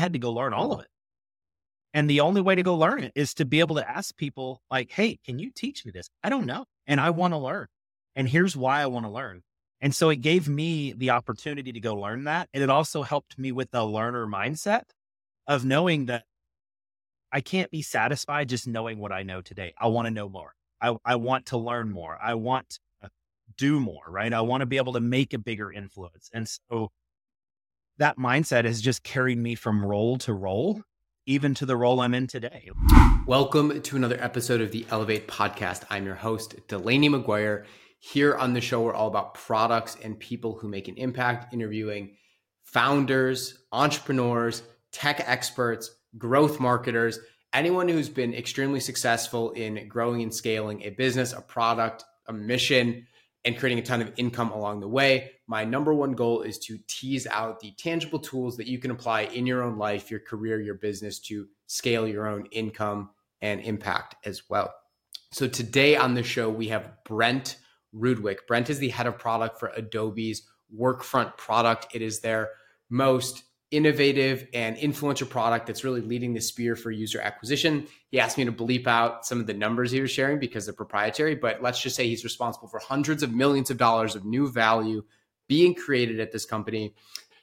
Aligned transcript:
had 0.00 0.12
to 0.14 0.18
go 0.18 0.32
learn 0.32 0.52
all 0.52 0.72
of 0.72 0.80
it. 0.80 0.88
And 1.92 2.08
the 2.08 2.20
only 2.20 2.40
way 2.40 2.54
to 2.54 2.62
go 2.62 2.76
learn 2.76 3.02
it 3.02 3.12
is 3.14 3.34
to 3.34 3.44
be 3.44 3.60
able 3.60 3.76
to 3.76 3.88
ask 3.88 4.16
people, 4.16 4.62
like, 4.70 4.92
hey, 4.92 5.18
can 5.24 5.38
you 5.38 5.50
teach 5.50 5.84
me 5.84 5.90
this? 5.90 6.08
I 6.22 6.28
don't 6.28 6.46
know. 6.46 6.64
And 6.86 7.00
I 7.00 7.10
want 7.10 7.32
to 7.34 7.38
learn. 7.38 7.66
And 8.14 8.28
here's 8.28 8.56
why 8.56 8.80
I 8.80 8.86
want 8.86 9.06
to 9.06 9.10
learn. 9.10 9.42
And 9.80 9.94
so 9.94 10.10
it 10.10 10.16
gave 10.16 10.48
me 10.48 10.92
the 10.92 11.10
opportunity 11.10 11.72
to 11.72 11.80
go 11.80 11.94
learn 11.94 12.24
that. 12.24 12.48
And 12.52 12.62
it 12.62 12.70
also 12.70 13.02
helped 13.02 13.38
me 13.38 13.50
with 13.50 13.70
the 13.70 13.84
learner 13.84 14.26
mindset 14.26 14.82
of 15.46 15.64
knowing 15.64 16.06
that 16.06 16.24
I 17.32 17.40
can't 17.40 17.70
be 17.70 17.82
satisfied 17.82 18.48
just 18.48 18.66
knowing 18.66 18.98
what 18.98 19.12
I 19.12 19.22
know 19.22 19.40
today. 19.40 19.72
I 19.78 19.86
want 19.88 20.06
to 20.06 20.10
know 20.10 20.28
more. 20.28 20.54
I, 20.80 20.96
I 21.04 21.16
want 21.16 21.46
to 21.46 21.56
learn 21.56 21.90
more. 21.90 22.18
I 22.20 22.34
want 22.34 22.78
to 23.02 23.10
do 23.56 23.80
more, 23.80 24.02
right? 24.08 24.32
I 24.32 24.40
want 24.42 24.60
to 24.62 24.66
be 24.66 24.76
able 24.76 24.92
to 24.94 25.00
make 25.00 25.32
a 25.32 25.38
bigger 25.38 25.72
influence. 25.72 26.30
And 26.32 26.48
so 26.48 26.90
that 28.00 28.16
mindset 28.16 28.64
has 28.64 28.80
just 28.80 29.02
carried 29.02 29.36
me 29.36 29.54
from 29.54 29.84
role 29.84 30.16
to 30.16 30.32
role, 30.32 30.82
even 31.26 31.52
to 31.52 31.66
the 31.66 31.76
role 31.76 32.00
I'm 32.00 32.14
in 32.14 32.26
today. 32.26 32.70
Welcome 33.26 33.82
to 33.82 33.96
another 33.96 34.16
episode 34.18 34.62
of 34.62 34.72
the 34.72 34.86
Elevate 34.88 35.28
Podcast. 35.28 35.84
I'm 35.90 36.06
your 36.06 36.14
host, 36.14 36.54
Delaney 36.66 37.10
McGuire. 37.10 37.66
Here 37.98 38.34
on 38.34 38.54
the 38.54 38.60
show, 38.62 38.80
we're 38.80 38.94
all 38.94 39.08
about 39.08 39.34
products 39.34 39.98
and 40.02 40.18
people 40.18 40.54
who 40.54 40.66
make 40.66 40.88
an 40.88 40.96
impact, 40.96 41.52
interviewing 41.52 42.16
founders, 42.62 43.58
entrepreneurs, 43.70 44.62
tech 44.92 45.22
experts, 45.26 45.94
growth 46.16 46.58
marketers, 46.58 47.18
anyone 47.52 47.86
who's 47.86 48.08
been 48.08 48.32
extremely 48.32 48.80
successful 48.80 49.50
in 49.50 49.88
growing 49.88 50.22
and 50.22 50.34
scaling 50.34 50.80
a 50.84 50.90
business, 50.90 51.34
a 51.34 51.42
product, 51.42 52.04
a 52.28 52.32
mission, 52.32 53.06
and 53.44 53.58
creating 53.58 53.78
a 53.78 53.82
ton 53.82 54.00
of 54.00 54.10
income 54.16 54.52
along 54.52 54.80
the 54.80 54.88
way. 54.88 55.32
My 55.50 55.64
number 55.64 55.92
one 55.92 56.12
goal 56.12 56.42
is 56.42 56.60
to 56.60 56.78
tease 56.86 57.26
out 57.26 57.58
the 57.58 57.72
tangible 57.72 58.20
tools 58.20 58.56
that 58.56 58.68
you 58.68 58.78
can 58.78 58.92
apply 58.92 59.22
in 59.22 59.48
your 59.48 59.64
own 59.64 59.78
life, 59.78 60.08
your 60.08 60.20
career, 60.20 60.60
your 60.60 60.76
business 60.76 61.18
to 61.22 61.48
scale 61.66 62.06
your 62.06 62.28
own 62.28 62.46
income 62.52 63.10
and 63.42 63.60
impact 63.60 64.14
as 64.24 64.48
well. 64.48 64.72
So 65.32 65.48
today 65.48 65.96
on 65.96 66.14
the 66.14 66.22
show, 66.22 66.48
we 66.48 66.68
have 66.68 66.92
Brent 67.04 67.56
Rudewick. 67.92 68.46
Brent 68.46 68.70
is 68.70 68.78
the 68.78 68.90
head 68.90 69.08
of 69.08 69.18
product 69.18 69.58
for 69.58 69.72
Adobe's 69.76 70.44
Workfront 70.72 71.36
product. 71.36 71.88
It 71.96 72.00
is 72.00 72.20
their 72.20 72.50
most 72.88 73.42
innovative 73.72 74.46
and 74.54 74.76
influential 74.76 75.26
product 75.26 75.66
that's 75.66 75.82
really 75.82 76.00
leading 76.00 76.32
the 76.32 76.40
spear 76.40 76.76
for 76.76 76.92
user 76.92 77.20
acquisition. 77.20 77.88
He 78.12 78.20
asked 78.20 78.38
me 78.38 78.44
to 78.44 78.52
bleep 78.52 78.86
out 78.86 79.26
some 79.26 79.40
of 79.40 79.48
the 79.48 79.54
numbers 79.54 79.90
he 79.90 80.00
was 80.00 80.12
sharing 80.12 80.38
because 80.38 80.66
they're 80.66 80.74
proprietary, 80.74 81.34
but 81.34 81.60
let's 81.60 81.82
just 81.82 81.96
say 81.96 82.06
he's 82.06 82.22
responsible 82.22 82.68
for 82.68 82.78
hundreds 82.78 83.24
of 83.24 83.32
millions 83.32 83.68
of 83.68 83.78
dollars 83.78 84.14
of 84.14 84.24
new 84.24 84.48
value 84.48 85.02
being 85.50 85.74
created 85.74 86.20
at 86.20 86.30
this 86.30 86.46
company. 86.46 86.94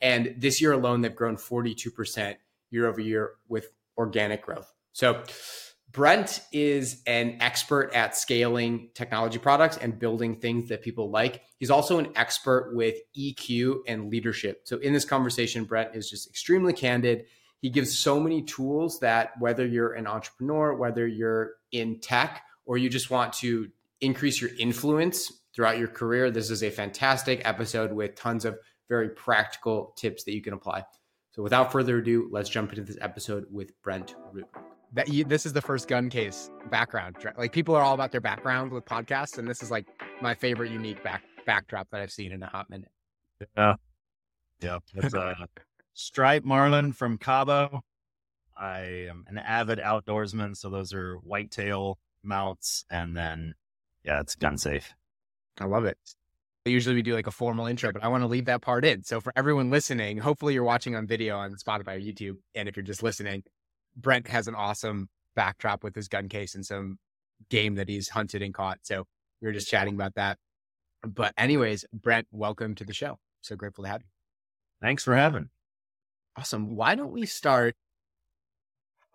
And 0.02 0.33
this 0.38 0.61
year 0.61 0.72
alone, 0.72 1.02
they've 1.02 1.13
grown 1.13 1.36
42% 1.36 2.38
year 2.72 2.88
over 2.88 3.02
year 3.02 3.31
with 3.50 3.67
organic 3.97 4.44
growth. 4.44 4.72
So 4.94 5.23
Brent 5.91 6.41
is 6.53 7.02
an 7.05 7.38
expert 7.41 7.91
at 7.94 8.16
scaling 8.16 8.91
technology 8.94 9.39
products 9.39 9.75
and 9.75 10.00
building 10.00 10.38
things 10.38 10.69
that 10.69 10.81
people 10.81 11.11
like. 11.11 11.41
He's 11.59 11.69
also 11.69 12.00
an 12.00 12.13
expert 12.16 12.72
with 12.73 12.95
EQ 13.17 13.80
and 13.88 14.09
leadership. 14.09 14.61
So, 14.66 14.78
in 14.78 14.94
this 14.94 15.05
conversation, 15.05 15.66
Brent 15.66 15.95
is 15.95 16.09
just 16.09 16.30
extremely 16.30 16.73
candid. 16.73 17.25
He 17.61 17.69
gives 17.69 17.97
so 17.97 18.19
many 18.19 18.41
tools 18.44 19.00
that 19.00 19.31
whether 19.39 19.66
you're 19.66 19.94
an 19.94 20.08
entrepreneur, 20.08 20.75
whether 20.75 21.08
you're 21.08 21.53
in 21.72 22.00
tech, 22.00 22.44
or 22.66 22.78
you 22.78 22.89
just 22.89 23.09
want 23.09 23.33
to 23.33 23.69
increase 24.02 24.39
your 24.41 24.52
influence 24.59 25.31
throughout 25.58 25.80
your 25.80 25.88
career, 25.89 26.31
this 26.31 26.52
is 26.52 26.63
a 26.63 26.69
fantastic 26.69 27.41
episode 27.44 27.91
with 27.91 28.16
tons 28.16 28.45
of 28.45 28.58
very 28.88 29.09
practical 29.09 29.94
tips 29.97 30.23
that 30.23 30.33
you 30.33 30.41
can 30.41 30.53
apply. 30.53 30.83
So, 31.31 31.44
without 31.44 31.72
further 31.72 31.97
ado, 31.97 32.30
let's 32.31 32.47
jump 32.47 32.72
into 32.72 32.83
this 32.83 32.97
episode 33.02 33.45
with 33.52 33.72
Brent 33.81 34.16
Root 34.31 34.45
that 34.94 35.09
you, 35.09 35.23
this 35.25 35.45
is 35.45 35.53
the 35.53 35.61
first 35.61 35.88
gun 35.88 36.09
case 36.09 36.50
background. 36.72 37.17
Like 37.38 37.52
people 37.52 37.75
are 37.75 37.83
all 37.83 37.94
about 37.94 38.11
their 38.11 38.22
background 38.22 38.72
with 38.72 38.85
podcasts, 38.85 39.38
and 39.38 39.47
this 39.47 39.61
is 39.61 39.72
like 39.72 39.88
my 40.22 40.33
favorite 40.33 40.72
unique 40.72 41.03
back 41.03 41.23
backdrop 41.46 41.90
that 41.91 42.01
I've 42.01 42.12
seen 42.12 42.31
in 42.31 42.44
a 42.44 42.47
hot 42.47 42.69
minute. 42.69 42.91
Yeah, 43.57 43.73
yeah. 44.62 44.79
It's 44.94 45.13
a 45.13 45.47
Stripe 45.94 46.46
Marlin 46.46 46.94
from 46.94 47.17
Cabo. 47.17 47.81
I 48.57 49.07
am 49.09 49.25
an 49.28 49.40
avid 49.40 49.79
outdoorsman, 49.79 50.56
so 50.56 50.69
those 50.69 50.94
are 50.94 51.16
whitetail 51.17 51.97
mounts, 52.23 52.85
and 52.90 53.17
then 53.17 53.56
yeah, 54.03 54.22
it's 54.22 54.35
gun 54.35 54.57
safe. 54.57 54.94
I 55.59 55.66
love 55.66 55.85
it. 55.85 55.97
Usually 56.66 56.95
we 56.95 57.01
do 57.01 57.13
like 57.13 57.28
a 57.28 57.31
formal 57.31 57.66
intro, 57.66 57.91
but 57.94 58.03
I 58.03 58.09
want 58.09 58.23
to 58.23 58.28
leave 58.28 58.45
that 58.45 58.62
part 58.62 58.84
in. 58.84 59.03
So 59.03 59.22
for 59.22 59.31
everyone 59.35 59.69
listening, 59.69 60.18
hopefully 60.18 60.53
you're 60.53 60.63
watching 60.63 60.95
on 60.95 61.07
video 61.07 61.38
on 61.38 61.56
Spotify 61.56 61.95
or 61.95 62.00
YouTube, 62.00 62.35
and 62.56 62.68
if 62.68 62.75
you're 62.75 62.84
just 62.84 63.03
listening, 63.03 63.44
Brent 63.96 64.28
has 64.28 64.47
an 64.47 64.56
awesome 64.56 65.07
backdrop 65.35 65.84
with 65.84 65.96
his 65.96 66.07
gun 66.07 66.28
case 66.28 66.56
and 66.56 66.66
some 66.66 66.97
game 67.50 67.75
that 67.75 67.88
he's 67.88 68.09
hunted 68.09 68.41
and 68.41 68.53
caught. 68.53 68.79
So 68.84 69.06
we 69.41 69.47
were 69.47 69.53
just 69.53 69.69
chatting 69.69 69.94
about 69.96 70.16
that. 70.16 70.38
But 71.03 71.34
anyways, 71.38 71.85
Brent, 71.94 72.28
welcome 72.31 72.75
to 72.75 72.84
the 72.84 72.94
show. 72.94 73.17
So 73.41 73.56
grateful 73.56 73.85
to 73.85 73.90
have 73.90 74.01
you. 74.01 74.09
Thanks 74.81 75.03
for 75.03 75.16
having. 75.16 75.50
Awesome. 76.38 76.75
Why 76.75 76.96
don't 76.96 77.12
we 77.12 77.25
start? 77.25 77.75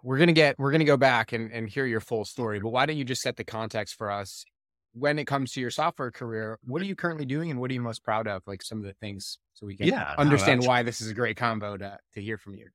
We're 0.03 0.19
gonna 0.19 0.33
get 0.33 0.59
we're 0.59 0.73
gonna 0.73 0.85
go 0.85 0.97
back 0.97 1.33
and, 1.33 1.53
and 1.53 1.69
hear 1.69 1.87
your 1.87 2.01
full 2.01 2.25
story, 2.25 2.59
but 2.59 2.71
why 2.71 2.87
don't 2.87 2.97
you 2.97 3.05
just 3.05 3.23
set 3.23 3.37
the 3.37 3.45
context 3.45 3.95
for 3.97 4.11
us 4.11 4.45
when 4.93 5.19
it 5.19 5.27
comes 5.27 5.53
to 5.53 5.61
your 5.61 5.71
software 5.71 6.11
career? 6.11 6.59
What 6.65 6.83
are 6.83 6.85
you 6.85 6.97
currently 6.97 7.25
doing 7.25 7.51
and 7.51 7.61
what 7.61 7.71
are 7.71 7.75
you 7.75 7.81
most 7.81 8.05
proud 8.05 8.27
of? 8.27 8.43
Like 8.47 8.63
some 8.63 8.79
of 8.79 8.85
the 8.85 8.95
things 8.95 9.39
so 9.55 9.67
we 9.67 9.77
can 9.77 9.87
yeah, 9.87 10.15
understand 10.19 10.63
no, 10.63 10.69
why 10.69 10.83
this 10.83 11.01
is 11.01 11.11
a 11.11 11.15
great 11.15 11.37
combo 11.37 11.77
to 11.77 11.99
to 12.15 12.23
hear 12.23 12.39
from 12.39 12.55
you. 12.55 12.69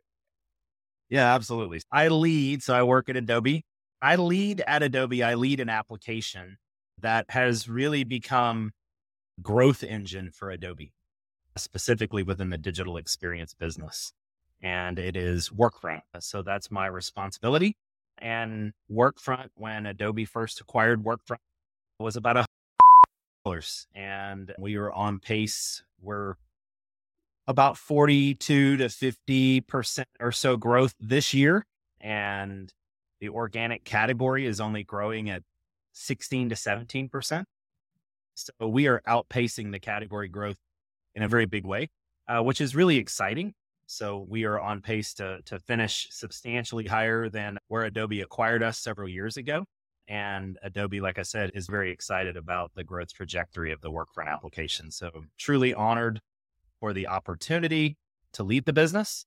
Yeah, 1.10 1.34
absolutely. 1.34 1.82
I 1.92 2.10
lead, 2.10 2.64
so 2.64 2.74
I 2.74 2.84
work 2.84 3.08
at 3.10 3.16
Adobe. 3.16 3.64
I 4.02 4.18
lead 4.18 4.62
at 4.68 4.84
Adobe. 4.84 5.24
I 5.24 5.36
lead 5.36 5.60
an 5.60 5.70
application 5.70 6.58
that 7.00 7.26
has 7.30 7.70
really 7.70 8.04
become 8.04 8.72
growth 9.42 9.84
engine 9.84 10.32
for 10.32 10.50
Adobe, 10.50 10.94
specifically 11.56 12.24
within 12.24 12.50
the 12.50 12.58
digital 12.58 12.98
experience 12.98 13.54
business. 13.54 14.14
And 14.62 15.00
it 15.00 15.16
is 15.16 15.50
Workfront. 15.50 16.02
Uh, 16.14 16.20
so 16.20 16.42
that's 16.42 16.72
my 16.72 16.88
responsibility. 16.88 17.78
And 18.18 18.74
Workfront, 18.92 19.50
when 19.54 19.86
Adobe 19.86 20.26
first 20.26 20.60
acquired 20.60 21.04
Workfront, 21.04 21.38
was 22.00 22.16
about 22.16 22.38
a 22.38 22.46
dollars, 23.46 23.88
and 23.96 24.54
we 24.60 24.78
were 24.78 24.92
on 24.94 25.20
pace. 25.20 25.84
We're 26.02 26.36
about 27.48 27.78
42 27.78 28.78
to 28.78 28.86
50% 28.86 30.04
or 30.20 30.32
so 30.32 30.58
growth 30.58 30.94
this 31.00 31.34
year. 31.34 31.66
And 32.00 32.72
the 33.20 33.30
organic 33.30 33.84
category 33.84 34.46
is 34.46 34.60
only 34.60 34.84
growing 34.84 35.30
at 35.30 35.44
16 35.94 36.50
to 36.50 36.56
17%. 36.56 37.46
So 38.36 38.68
we 38.68 38.88
are 38.88 39.02
outpacing 39.08 39.72
the 39.72 39.80
category 39.80 40.28
growth 40.28 40.58
in 41.16 41.24
a 41.24 41.28
very 41.28 41.46
big 41.46 41.66
way, 41.66 41.90
uh, 42.28 42.44
which 42.44 42.62
is 42.62 42.76
really 42.76 42.98
exciting. 42.98 43.54
So 43.88 44.24
we 44.30 44.44
are 44.44 44.60
on 44.60 44.82
pace 44.82 45.14
to, 45.16 45.40
to 45.46 45.58
finish 45.60 46.08
substantially 46.12 46.86
higher 46.86 47.30
than 47.30 47.58
where 47.70 47.84
Adobe 47.84 48.22
acquired 48.22 48.62
us 48.62 48.78
several 48.78 49.08
years 49.08 49.38
ago. 49.38 49.66
And 50.08 50.58
Adobe, 50.64 51.02
like 51.02 51.20
I 51.20 51.24
said, 51.24 51.52
is 51.54 51.68
very 51.68 51.92
excited 51.92 52.38
about 52.38 52.72
the 52.76 52.84
growth 52.84 53.14
trajectory 53.14 53.72
of 53.72 53.82
the 53.82 53.92
Workfront 53.92 54.28
application. 54.28 54.92
So 54.92 55.12
truly 55.38 55.74
honored 55.74 56.22
for 56.80 56.94
the 56.94 57.08
opportunity 57.08 57.98
to 58.34 58.44
lead 58.44 58.66
the 58.66 58.74
business. 58.74 59.26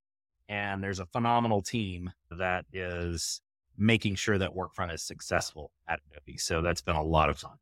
And 0.49 0.83
there's 0.83 1.01
a 1.01 1.07
phenomenal 1.07 1.63
team 1.63 2.13
that 2.31 2.65
is 2.73 3.41
making 3.77 4.15
sure 4.15 4.39
that 4.39 4.55
Workfront 4.55 4.95
is 4.95 5.03
successful 5.03 5.71
at 5.87 6.01
Adobe. 6.11 6.39
So 6.39 6.63
that's 6.63 6.83
been 6.83 6.97
a 6.97 7.03
lot 7.03 7.29
of 7.29 7.39
fun. 7.39 7.57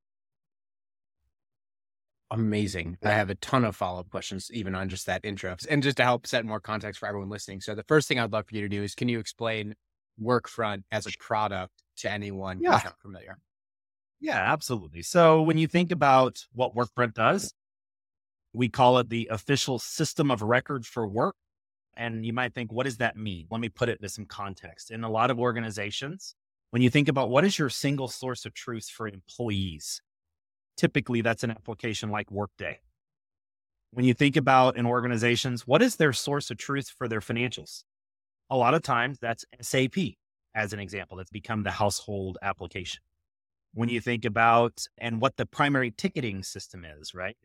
Amazing. 2.30 2.98
I 3.02 3.10
have 3.10 3.30
a 3.30 3.34
ton 3.36 3.64
of 3.64 3.74
follow 3.74 4.00
up 4.00 4.10
questions, 4.10 4.50
even 4.52 4.74
on 4.74 4.90
just 4.90 5.06
that 5.06 5.24
intro. 5.24 5.56
And 5.70 5.82
just 5.82 5.96
to 5.96 6.02
help 6.02 6.26
set 6.26 6.44
more 6.44 6.60
context 6.60 7.00
for 7.00 7.06
everyone 7.08 7.30
listening. 7.30 7.62
So, 7.62 7.74
the 7.74 7.84
first 7.84 8.06
thing 8.06 8.18
I'd 8.18 8.32
love 8.32 8.46
for 8.46 8.54
you 8.54 8.60
to 8.60 8.68
do 8.68 8.82
is 8.82 8.94
can 8.94 9.08
you 9.08 9.18
explain 9.18 9.74
Workfront 10.22 10.82
as 10.92 11.06
a 11.06 11.10
product 11.18 11.72
to 11.98 12.10
anyone 12.10 12.60
yeah. 12.60 12.74
who's 12.74 12.84
not 12.84 13.00
familiar? 13.00 13.38
Yeah, 14.20 14.38
absolutely. 14.38 15.02
So, 15.02 15.42
when 15.42 15.58
you 15.58 15.66
think 15.66 15.92
about 15.92 16.44
what 16.52 16.74
Workfront 16.74 17.14
does, 17.14 17.52
we 18.52 18.68
call 18.68 18.98
it 18.98 19.08
the 19.08 19.28
official 19.30 19.78
system 19.78 20.30
of 20.30 20.42
record 20.42 20.86
for 20.86 21.06
work. 21.06 21.36
And 21.96 22.24
you 22.24 22.32
might 22.32 22.54
think, 22.54 22.72
what 22.72 22.84
does 22.84 22.98
that 22.98 23.16
mean? 23.16 23.46
Let 23.50 23.60
me 23.60 23.68
put 23.68 23.88
it 23.88 23.98
in 24.00 24.08
some 24.08 24.24
context. 24.24 24.90
In 24.90 25.04
a 25.04 25.10
lot 25.10 25.30
of 25.30 25.38
organizations, 25.38 26.34
when 26.70 26.82
you 26.82 26.90
think 26.90 27.08
about 27.08 27.30
what 27.30 27.44
is 27.44 27.58
your 27.58 27.70
single 27.70 28.08
source 28.08 28.44
of 28.44 28.54
truth 28.54 28.88
for 28.88 29.08
employees, 29.08 30.00
typically 30.76 31.20
that's 31.22 31.44
an 31.44 31.50
application 31.50 32.10
like 32.10 32.30
Workday. 32.30 32.80
When 33.90 34.04
you 34.04 34.14
think 34.14 34.36
about 34.36 34.76
in 34.76 34.86
organizations, 34.86 35.66
what 35.66 35.82
is 35.82 35.96
their 35.96 36.12
source 36.12 36.50
of 36.50 36.58
truth 36.58 36.92
for 36.96 37.08
their 37.08 37.20
financials? 37.20 37.84
A 38.50 38.56
lot 38.56 38.74
of 38.74 38.82
times 38.82 39.18
that's 39.18 39.44
SAP, 39.60 39.96
as 40.58 40.72
an 40.72 40.80
example, 40.80 41.16
that's 41.16 41.30
become 41.30 41.62
the 41.62 41.70
household 41.70 42.38
application. 42.42 43.00
When 43.74 43.88
you 43.88 44.00
think 44.00 44.24
about 44.24 44.86
and 44.98 45.20
what 45.20 45.36
the 45.36 45.46
primary 45.46 45.90
ticketing 45.90 46.42
system 46.42 46.84
is, 46.84 47.14
right? 47.14 47.36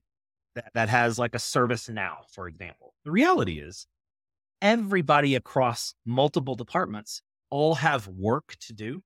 that, 0.56 0.72
that 0.74 0.90
has 0.90 1.20
like 1.20 1.36
a 1.36 1.40
ServiceNow, 1.40 2.18
for 2.30 2.48
example. 2.48 2.94
The 3.06 3.12
reality 3.12 3.60
is 3.60 3.88
everybody 4.62 5.36
across 5.36 5.94
multiple 6.06 6.56
departments 6.56 7.22
all 7.50 7.76
have 7.76 8.08
work 8.08 8.56
to 8.62 8.74
do. 8.74 9.04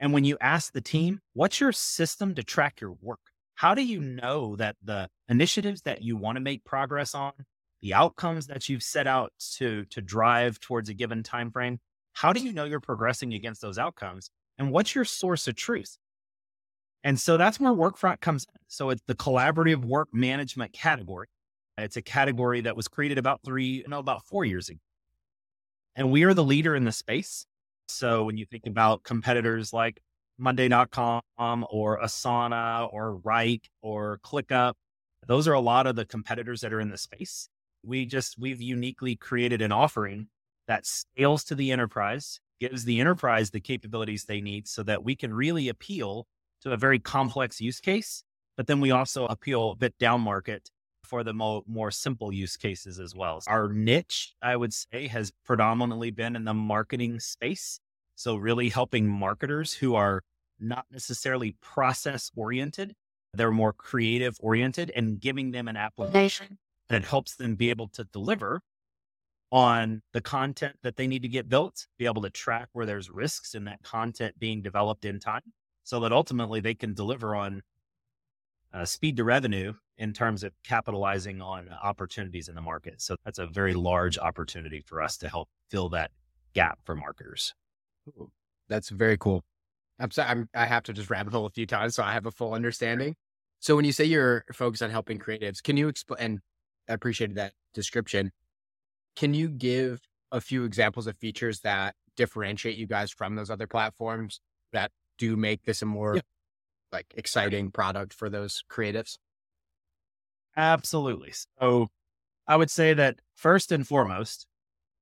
And 0.00 0.12
when 0.12 0.24
you 0.24 0.36
ask 0.40 0.72
the 0.72 0.80
team, 0.80 1.20
what's 1.32 1.60
your 1.60 1.72
system 1.72 2.34
to 2.34 2.42
track 2.42 2.80
your 2.80 2.96
work? 3.00 3.20
How 3.54 3.74
do 3.74 3.82
you 3.82 4.00
know 4.00 4.56
that 4.56 4.76
the 4.82 5.08
initiatives 5.28 5.82
that 5.82 6.02
you 6.02 6.16
want 6.16 6.36
to 6.36 6.40
make 6.40 6.64
progress 6.64 7.14
on, 7.14 7.32
the 7.80 7.94
outcomes 7.94 8.48
that 8.48 8.68
you've 8.68 8.82
set 8.82 9.06
out 9.06 9.32
to, 9.56 9.84
to 9.86 10.00
drive 10.00 10.58
towards 10.58 10.88
a 10.88 10.94
given 10.94 11.22
time 11.22 11.50
frame, 11.50 11.78
how 12.12 12.32
do 12.32 12.40
you 12.40 12.52
know 12.52 12.64
you're 12.64 12.80
progressing 12.80 13.34
against 13.34 13.60
those 13.60 13.78
outcomes? 13.78 14.30
And 14.58 14.70
what's 14.70 14.94
your 14.94 15.04
source 15.04 15.48
of 15.48 15.54
truth? 15.54 15.96
And 17.04 17.18
so 17.18 17.36
that's 17.36 17.58
where 17.58 17.72
Workfront 17.72 18.20
comes 18.20 18.46
in. 18.52 18.60
So 18.68 18.90
it's 18.90 19.02
the 19.06 19.14
collaborative 19.14 19.84
work 19.84 20.08
management 20.12 20.72
category. 20.72 21.26
It's 21.78 21.96
a 21.96 22.02
category 22.02 22.60
that 22.60 22.76
was 22.76 22.86
created 22.86 23.18
about 23.18 23.40
three, 23.44 23.84
no, 23.88 23.98
about 23.98 24.24
four 24.26 24.44
years 24.44 24.68
ago. 24.68 24.78
And 25.96 26.12
we 26.12 26.24
are 26.24 26.34
the 26.34 26.44
leader 26.44 26.76
in 26.76 26.84
the 26.84 26.92
space. 26.92 27.46
So 27.88 28.24
when 28.24 28.36
you 28.36 28.46
think 28.46 28.66
about 28.66 29.02
competitors 29.02 29.72
like 29.72 30.00
Monday.com 30.38 31.22
or 31.38 32.00
Asana 32.00 32.92
or 32.92 33.18
Wrike 33.18 33.64
or 33.82 34.20
ClickUp, 34.24 34.74
those 35.26 35.48
are 35.48 35.52
a 35.52 35.60
lot 35.60 35.86
of 35.86 35.96
the 35.96 36.04
competitors 36.04 36.60
that 36.60 36.72
are 36.72 36.80
in 36.80 36.90
the 36.90 36.98
space. 36.98 37.48
We 37.84 38.06
just, 38.06 38.38
we've 38.38 38.60
uniquely 38.60 39.16
created 39.16 39.60
an 39.60 39.72
offering 39.72 40.28
that 40.68 40.86
scales 40.86 41.44
to 41.44 41.54
the 41.54 41.72
enterprise, 41.72 42.40
gives 42.60 42.84
the 42.84 43.00
enterprise 43.00 43.50
the 43.50 43.60
capabilities 43.60 44.24
they 44.24 44.40
need 44.40 44.68
so 44.68 44.82
that 44.82 45.02
we 45.02 45.16
can 45.16 45.34
really 45.34 45.68
appeal 45.68 46.26
to 46.62 46.72
a 46.72 46.76
very 46.76 46.98
complex 46.98 47.60
use 47.60 47.80
case. 47.80 48.22
But 48.56 48.66
then 48.66 48.80
we 48.80 48.90
also 48.90 49.26
appeal 49.26 49.72
a 49.72 49.76
bit 49.76 49.98
down 49.98 50.20
market 50.20 50.70
for 51.04 51.24
the 51.24 51.32
mo- 51.32 51.64
more 51.66 51.90
simple 51.90 52.32
use 52.32 52.56
cases 52.56 52.98
as 52.98 53.14
well. 53.14 53.42
Our 53.46 53.72
niche, 53.72 54.34
I 54.40 54.56
would 54.56 54.72
say, 54.72 55.08
has 55.08 55.32
predominantly 55.44 56.10
been 56.10 56.36
in 56.36 56.44
the 56.44 56.54
marketing 56.54 57.20
space. 57.20 57.80
So, 58.14 58.36
really 58.36 58.68
helping 58.68 59.08
marketers 59.08 59.72
who 59.72 59.94
are 59.94 60.22
not 60.60 60.86
necessarily 60.90 61.56
process 61.60 62.30
oriented, 62.36 62.94
they're 63.34 63.50
more 63.50 63.72
creative 63.72 64.36
oriented 64.40 64.92
and 64.94 65.18
giving 65.18 65.50
them 65.50 65.66
an 65.66 65.76
application 65.76 66.58
that 66.88 67.04
helps 67.04 67.34
them 67.36 67.56
be 67.56 67.70
able 67.70 67.88
to 67.88 68.04
deliver 68.04 68.60
on 69.52 70.00
the 70.14 70.20
content 70.20 70.74
that 70.82 70.96
they 70.96 71.06
need 71.06 71.20
to 71.22 71.28
get 71.28 71.48
built, 71.48 71.86
be 71.98 72.06
able 72.06 72.22
to 72.22 72.30
track 72.30 72.68
where 72.72 72.86
there's 72.86 73.10
risks 73.10 73.54
in 73.54 73.64
that 73.64 73.82
content 73.82 74.36
being 74.38 74.62
developed 74.62 75.04
in 75.04 75.20
time 75.20 75.42
so 75.84 76.00
that 76.00 76.10
ultimately 76.10 76.58
they 76.58 76.74
can 76.74 76.94
deliver 76.94 77.34
on 77.36 77.60
uh, 78.72 78.84
speed 78.86 79.14
to 79.18 79.24
revenue 79.24 79.74
in 79.98 80.14
terms 80.14 80.42
of 80.42 80.52
capitalizing 80.64 81.42
on 81.42 81.68
opportunities 81.82 82.48
in 82.48 82.54
the 82.54 82.62
market. 82.62 83.02
So 83.02 83.14
that's 83.26 83.38
a 83.38 83.46
very 83.46 83.74
large 83.74 84.18
opportunity 84.18 84.82
for 84.86 85.02
us 85.02 85.18
to 85.18 85.28
help 85.28 85.50
fill 85.70 85.90
that 85.90 86.10
gap 86.54 86.78
for 86.84 86.96
marketers. 86.96 87.54
Ooh, 88.08 88.30
that's 88.68 88.88
very 88.88 89.18
cool. 89.18 89.44
I'm 89.98 90.10
sorry, 90.10 90.30
I'm, 90.30 90.48
I 90.54 90.64
have 90.64 90.82
to 90.84 90.94
just 90.94 91.10
rabbit 91.10 91.34
hole 91.34 91.44
a 91.44 91.50
few 91.50 91.66
times 91.66 91.94
so 91.94 92.02
I 92.02 92.14
have 92.14 92.24
a 92.24 92.30
full 92.30 92.54
understanding. 92.54 93.14
So 93.60 93.76
when 93.76 93.84
you 93.84 93.92
say 93.92 94.06
you're 94.06 94.46
focused 94.52 94.82
on 94.82 94.88
helping 94.90 95.18
creatives, 95.18 95.62
can 95.62 95.76
you 95.76 95.88
explain? 95.88 96.18
And 96.20 96.40
I 96.88 96.94
appreciated 96.94 97.36
that 97.36 97.52
description. 97.74 98.32
Can 99.16 99.34
you 99.34 99.48
give 99.48 100.00
a 100.30 100.40
few 100.40 100.64
examples 100.64 101.06
of 101.06 101.16
features 101.18 101.60
that 101.60 101.94
differentiate 102.16 102.76
you 102.76 102.86
guys 102.86 103.10
from 103.10 103.34
those 103.34 103.50
other 103.50 103.66
platforms 103.66 104.40
that 104.72 104.90
do 105.18 105.36
make 105.36 105.64
this 105.64 105.82
a 105.82 105.86
more 105.86 106.16
yeah. 106.16 106.22
like 106.90 107.06
exciting 107.16 107.70
product 107.70 108.14
for 108.14 108.30
those 108.30 108.64
creatives? 108.70 109.18
Absolutely. 110.56 111.32
So 111.60 111.88
I 112.46 112.56
would 112.56 112.70
say 112.70 112.94
that 112.94 113.20
first 113.34 113.72
and 113.72 113.86
foremost, 113.86 114.46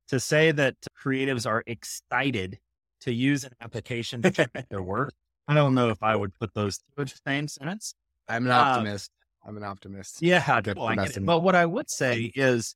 to 0.08 0.20
say 0.20 0.50
that 0.50 0.74
creatives 1.02 1.46
are 1.46 1.62
excited 1.66 2.58
to 3.02 3.12
use 3.12 3.44
an 3.44 3.52
application 3.60 4.22
to 4.22 4.30
check 4.30 4.50
their 4.68 4.82
work, 4.82 5.12
I 5.48 5.54
don't 5.54 5.74
know 5.74 5.90
if 5.90 6.02
I 6.02 6.16
would 6.16 6.34
put 6.38 6.54
those 6.54 6.78
two 6.78 7.02
in 7.02 7.06
the 7.06 7.20
same 7.26 7.48
sentence. 7.48 7.94
I'm 8.28 8.46
an 8.46 8.52
uh, 8.52 8.56
optimist. 8.56 9.10
I'm 9.44 9.56
an 9.56 9.64
optimist. 9.64 10.20
Yeah, 10.20 10.60
well, 10.76 10.94
but 11.22 11.40
what 11.40 11.54
I 11.54 11.66
would 11.66 11.90
say 11.90 12.30
is 12.34 12.74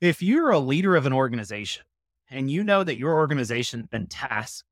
if 0.00 0.22
you're 0.22 0.50
a 0.50 0.58
leader 0.58 0.94
of 0.94 1.06
an 1.06 1.12
organization 1.12 1.84
and 2.30 2.50
you 2.50 2.62
know 2.62 2.84
that 2.84 2.98
your 2.98 3.14
organization's 3.14 3.86
been 3.86 4.06
tasked 4.06 4.64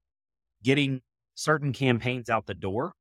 getting 0.62 1.00
certain 1.34 1.72
campaigns 1.72 2.28
out 2.28 2.46
the 2.46 2.54
door, 2.54 2.92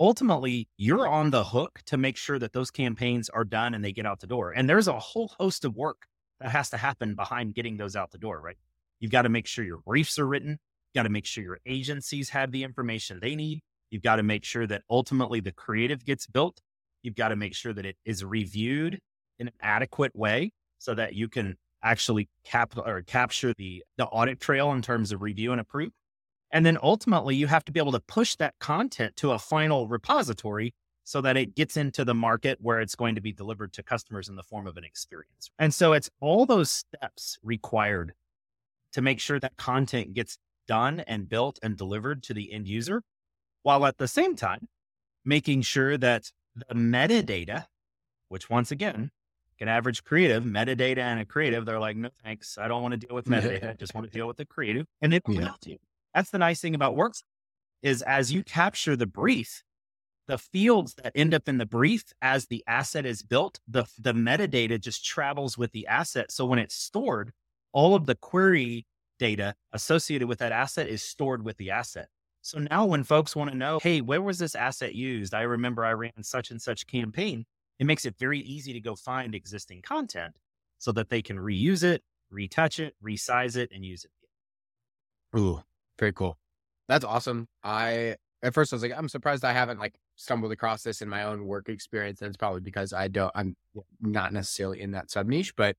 ultimately 0.00 0.68
you're 0.76 1.06
on 1.06 1.30
the 1.30 1.44
hook 1.44 1.80
to 1.86 1.96
make 1.96 2.16
sure 2.16 2.38
that 2.38 2.52
those 2.52 2.70
campaigns 2.70 3.28
are 3.28 3.44
done 3.44 3.74
and 3.74 3.84
they 3.84 3.92
get 3.92 4.06
out 4.06 4.20
the 4.20 4.26
door. 4.26 4.50
And 4.52 4.68
there's 4.68 4.88
a 4.88 4.98
whole 4.98 5.32
host 5.38 5.64
of 5.64 5.76
work 5.76 6.06
that 6.40 6.50
has 6.50 6.70
to 6.70 6.76
happen 6.76 7.14
behind 7.14 7.54
getting 7.54 7.76
those 7.76 7.96
out 7.96 8.10
the 8.10 8.18
door, 8.18 8.40
right? 8.40 8.56
You've 8.98 9.12
got 9.12 9.22
to 9.22 9.28
make 9.28 9.46
sure 9.46 9.64
your 9.64 9.78
briefs 9.86 10.18
are 10.18 10.26
written. 10.26 10.50
you've 10.50 11.00
got 11.00 11.02
to 11.04 11.10
make 11.10 11.26
sure 11.26 11.44
your 11.44 11.60
agencies 11.66 12.30
have 12.30 12.50
the 12.50 12.64
information 12.64 13.18
they 13.20 13.34
need. 13.34 13.60
You've 13.90 14.02
got 14.02 14.16
to 14.16 14.22
make 14.22 14.44
sure 14.44 14.66
that 14.66 14.82
ultimately 14.88 15.40
the 15.40 15.52
creative 15.52 16.04
gets 16.04 16.26
built. 16.26 16.60
You've 17.02 17.16
got 17.16 17.28
to 17.28 17.36
make 17.36 17.54
sure 17.54 17.72
that 17.74 17.84
it 17.84 17.96
is 18.04 18.24
reviewed 18.24 19.00
in 19.38 19.48
an 19.48 19.54
adequate 19.60 20.16
way 20.16 20.52
so 20.82 20.94
that 20.94 21.14
you 21.14 21.28
can 21.28 21.56
actually 21.84 22.28
cap 22.44 22.74
or 22.76 23.02
capture 23.02 23.54
the 23.56 23.84
the 23.96 24.06
audit 24.06 24.40
trail 24.40 24.72
in 24.72 24.82
terms 24.82 25.12
of 25.12 25.22
review 25.22 25.52
and 25.52 25.60
approve. 25.60 25.92
And 26.50 26.66
then 26.66 26.76
ultimately 26.82 27.36
you 27.36 27.46
have 27.46 27.64
to 27.66 27.72
be 27.72 27.80
able 27.80 27.92
to 27.92 28.00
push 28.00 28.36
that 28.36 28.54
content 28.58 29.16
to 29.16 29.30
a 29.30 29.38
final 29.38 29.88
repository 29.88 30.74
so 31.04 31.20
that 31.20 31.36
it 31.36 31.54
gets 31.54 31.76
into 31.76 32.04
the 32.04 32.14
market 32.14 32.58
where 32.60 32.80
it's 32.80 32.94
going 32.94 33.14
to 33.14 33.20
be 33.20 33.32
delivered 33.32 33.72
to 33.74 33.82
customers 33.82 34.28
in 34.28 34.36
the 34.36 34.42
form 34.42 34.66
of 34.66 34.76
an 34.76 34.84
experience. 34.84 35.50
And 35.58 35.72
so 35.72 35.92
it's 35.92 36.10
all 36.20 36.46
those 36.46 36.70
steps 36.70 37.38
required 37.42 38.12
to 38.92 39.02
make 39.02 39.18
sure 39.18 39.40
that 39.40 39.56
content 39.56 40.14
gets 40.14 40.38
done 40.68 41.00
and 41.00 41.28
built 41.28 41.58
and 41.62 41.76
delivered 41.76 42.22
to 42.24 42.34
the 42.34 42.52
end 42.52 42.68
user, 42.68 43.02
while 43.62 43.86
at 43.86 43.98
the 43.98 44.08
same 44.08 44.36
time 44.36 44.68
making 45.24 45.62
sure 45.62 45.96
that 45.96 46.30
the 46.54 46.74
metadata, 46.74 47.66
which 48.28 48.50
once 48.50 48.70
again 48.70 49.10
an 49.62 49.68
average 49.68 50.04
creative, 50.04 50.44
metadata 50.44 50.98
and 50.98 51.20
a 51.20 51.24
creative, 51.24 51.64
they're 51.64 51.80
like, 51.80 51.96
no 51.96 52.10
thanks. 52.22 52.58
I 52.58 52.68
don't 52.68 52.82
want 52.82 52.92
to 52.92 52.98
deal 52.98 53.14
with 53.14 53.26
metadata. 53.26 53.70
I 53.70 53.74
just 53.74 53.94
want 53.94 54.06
to 54.06 54.12
deal 54.12 54.26
with 54.26 54.36
the 54.36 54.44
creative. 54.44 54.86
And 55.00 55.14
it 55.14 55.22
will 55.26 55.36
yeah. 55.36 55.52
you. 55.64 55.78
That's 56.14 56.30
the 56.30 56.38
nice 56.38 56.60
thing 56.60 56.74
about 56.74 56.96
works 56.96 57.22
is 57.82 58.02
as 58.02 58.32
you 58.32 58.42
capture 58.42 58.96
the 58.96 59.06
brief, 59.06 59.62
the 60.28 60.38
fields 60.38 60.94
that 61.02 61.12
end 61.14 61.32
up 61.32 61.48
in 61.48 61.58
the 61.58 61.66
brief 61.66 62.04
as 62.20 62.46
the 62.46 62.62
asset 62.66 63.06
is 63.06 63.22
built, 63.22 63.60
the, 63.66 63.84
the 63.98 64.12
metadata 64.12 64.80
just 64.80 65.04
travels 65.04 65.56
with 65.56 65.72
the 65.72 65.86
asset. 65.86 66.30
So 66.30 66.44
when 66.44 66.58
it's 66.58 66.74
stored, 66.74 67.32
all 67.72 67.94
of 67.94 68.06
the 68.06 68.14
query 68.14 68.86
data 69.18 69.54
associated 69.72 70.28
with 70.28 70.38
that 70.38 70.52
asset 70.52 70.88
is 70.88 71.02
stored 71.02 71.44
with 71.44 71.56
the 71.56 71.70
asset. 71.70 72.08
So 72.40 72.58
now 72.58 72.86
when 72.86 73.04
folks 73.04 73.36
want 73.36 73.50
to 73.50 73.56
know, 73.56 73.78
hey, 73.80 74.00
where 74.00 74.20
was 74.22 74.38
this 74.38 74.54
asset 74.54 74.94
used? 74.94 75.34
I 75.34 75.42
remember 75.42 75.84
I 75.84 75.92
ran 75.92 76.22
such 76.22 76.50
and 76.50 76.60
such 76.60 76.86
campaign 76.86 77.44
it 77.78 77.86
makes 77.86 78.04
it 78.04 78.14
very 78.18 78.40
easy 78.40 78.72
to 78.72 78.80
go 78.80 78.94
find 78.94 79.34
existing 79.34 79.82
content 79.82 80.36
so 80.78 80.92
that 80.92 81.08
they 81.08 81.22
can 81.22 81.36
reuse 81.36 81.82
it, 81.82 82.02
retouch 82.30 82.78
it, 82.78 82.94
resize 83.04 83.56
it, 83.56 83.70
and 83.74 83.84
use 83.84 84.04
it. 84.04 85.38
Ooh, 85.38 85.62
very 85.98 86.12
cool. 86.12 86.38
That's 86.88 87.04
awesome. 87.04 87.48
I 87.62 88.16
at 88.42 88.54
first 88.54 88.72
I 88.72 88.76
was 88.76 88.82
like, 88.82 88.92
I'm 88.96 89.08
surprised 89.08 89.44
I 89.44 89.52
haven't 89.52 89.78
like 89.78 89.94
stumbled 90.16 90.52
across 90.52 90.82
this 90.82 91.00
in 91.00 91.08
my 91.08 91.24
own 91.24 91.46
work 91.46 91.68
experience. 91.68 92.20
And 92.20 92.28
it's 92.28 92.36
probably 92.36 92.60
because 92.60 92.92
I 92.92 93.08
don't 93.08 93.32
I'm 93.34 93.56
not 94.00 94.32
necessarily 94.32 94.80
in 94.80 94.92
that 94.92 95.10
sub 95.10 95.26
niche, 95.26 95.54
but 95.56 95.76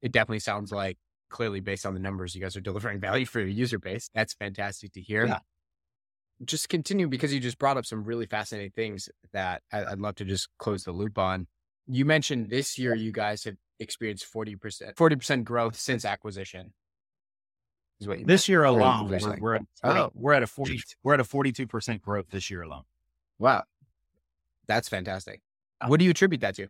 it 0.00 0.12
definitely 0.12 0.38
sounds 0.38 0.72
like 0.72 0.98
clearly 1.30 1.60
based 1.60 1.84
on 1.84 1.94
the 1.94 2.00
numbers 2.00 2.34
you 2.34 2.40
guys 2.40 2.56
are 2.56 2.60
delivering 2.60 3.00
value 3.00 3.26
for 3.26 3.40
your 3.40 3.48
user 3.48 3.78
base. 3.78 4.08
That's 4.14 4.34
fantastic 4.34 4.92
to 4.92 5.00
hear. 5.00 5.26
Yeah 5.26 5.38
just 6.44 6.68
continue 6.68 7.08
because 7.08 7.32
you 7.32 7.40
just 7.40 7.58
brought 7.58 7.76
up 7.76 7.86
some 7.86 8.04
really 8.04 8.26
fascinating 8.26 8.72
things 8.72 9.08
that 9.32 9.62
I'd 9.72 9.98
love 9.98 10.16
to 10.16 10.24
just 10.24 10.48
close 10.58 10.84
the 10.84 10.92
loop 10.92 11.18
on. 11.18 11.46
You 11.86 12.04
mentioned 12.04 12.50
this 12.50 12.78
year 12.78 12.94
you 12.94 13.12
guys 13.12 13.44
have 13.44 13.56
experienced 13.78 14.26
40%, 14.32 14.94
40% 14.94 15.44
growth 15.44 15.76
since 15.76 16.04
acquisition. 16.04 16.72
Is 18.00 18.08
what 18.08 18.26
this 18.26 18.48
year 18.48 18.64
alone, 18.64 19.08
we're, 19.08 19.36
we're, 19.38 19.54
at, 19.54 19.62
oh. 19.84 20.10
we're 20.14 20.32
at 20.32 20.42
a 20.42 20.48
40, 20.48 20.82
we're 21.04 21.14
at 21.14 21.20
a 21.20 21.24
42% 21.24 22.00
growth 22.00 22.26
this 22.30 22.50
year 22.50 22.62
alone. 22.62 22.82
Wow. 23.38 23.62
That's 24.66 24.88
fantastic. 24.88 25.40
Uh, 25.80 25.86
what 25.86 25.98
do 25.98 26.04
you 26.04 26.10
attribute 26.10 26.40
that 26.40 26.56
to? 26.56 26.68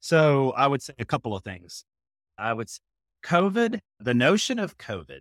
So 0.00 0.50
I 0.52 0.68
would 0.68 0.82
say 0.82 0.94
a 0.98 1.04
couple 1.04 1.34
of 1.34 1.42
things. 1.42 1.84
I 2.38 2.52
would 2.52 2.70
say 2.70 2.80
COVID, 3.24 3.80
the 3.98 4.14
notion 4.14 4.58
of 4.58 4.78
COVID 4.78 5.20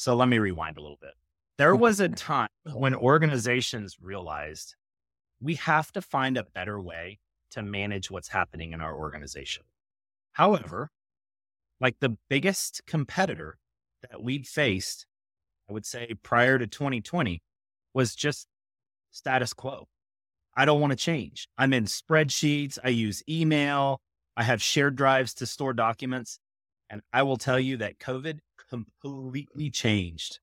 so 0.00 0.16
let 0.16 0.28
me 0.28 0.38
rewind 0.38 0.78
a 0.78 0.80
little 0.80 0.96
bit. 0.98 1.12
There 1.58 1.76
was 1.76 2.00
a 2.00 2.08
time 2.08 2.48
when 2.72 2.94
organizations 2.94 3.98
realized 4.00 4.74
we 5.42 5.56
have 5.56 5.92
to 5.92 6.00
find 6.00 6.38
a 6.38 6.44
better 6.54 6.80
way 6.80 7.18
to 7.50 7.62
manage 7.62 8.10
what's 8.10 8.28
happening 8.28 8.72
in 8.72 8.80
our 8.80 8.96
organization. 8.96 9.64
However, 10.32 10.88
like 11.82 11.96
the 12.00 12.16
biggest 12.30 12.80
competitor 12.86 13.58
that 14.08 14.22
we'd 14.22 14.46
faced, 14.46 15.04
I 15.68 15.74
would 15.74 15.84
say 15.84 16.14
prior 16.22 16.58
to 16.58 16.66
2020, 16.66 17.42
was 17.92 18.14
just 18.14 18.46
status 19.10 19.52
quo. 19.52 19.86
I 20.56 20.64
don't 20.64 20.80
want 20.80 20.92
to 20.92 20.96
change. 20.96 21.46
I'm 21.58 21.74
in 21.74 21.84
spreadsheets. 21.84 22.78
I 22.82 22.88
use 22.88 23.22
email. 23.28 24.00
I 24.34 24.44
have 24.44 24.62
shared 24.62 24.96
drives 24.96 25.34
to 25.34 25.44
store 25.44 25.74
documents. 25.74 26.38
And 26.88 27.02
I 27.12 27.22
will 27.22 27.36
tell 27.36 27.60
you 27.60 27.76
that 27.76 27.98
COVID 27.98 28.38
completely 28.70 29.70
changed 29.70 30.38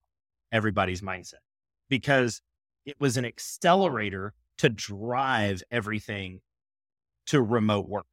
everybody's 0.51 1.01
mindset 1.01 1.43
because 1.89 2.41
it 2.85 2.99
was 2.99 3.17
an 3.17 3.25
accelerator 3.25 4.33
to 4.57 4.69
drive 4.69 5.63
everything 5.71 6.41
to 7.27 7.41
remote 7.41 7.87
work. 7.87 8.07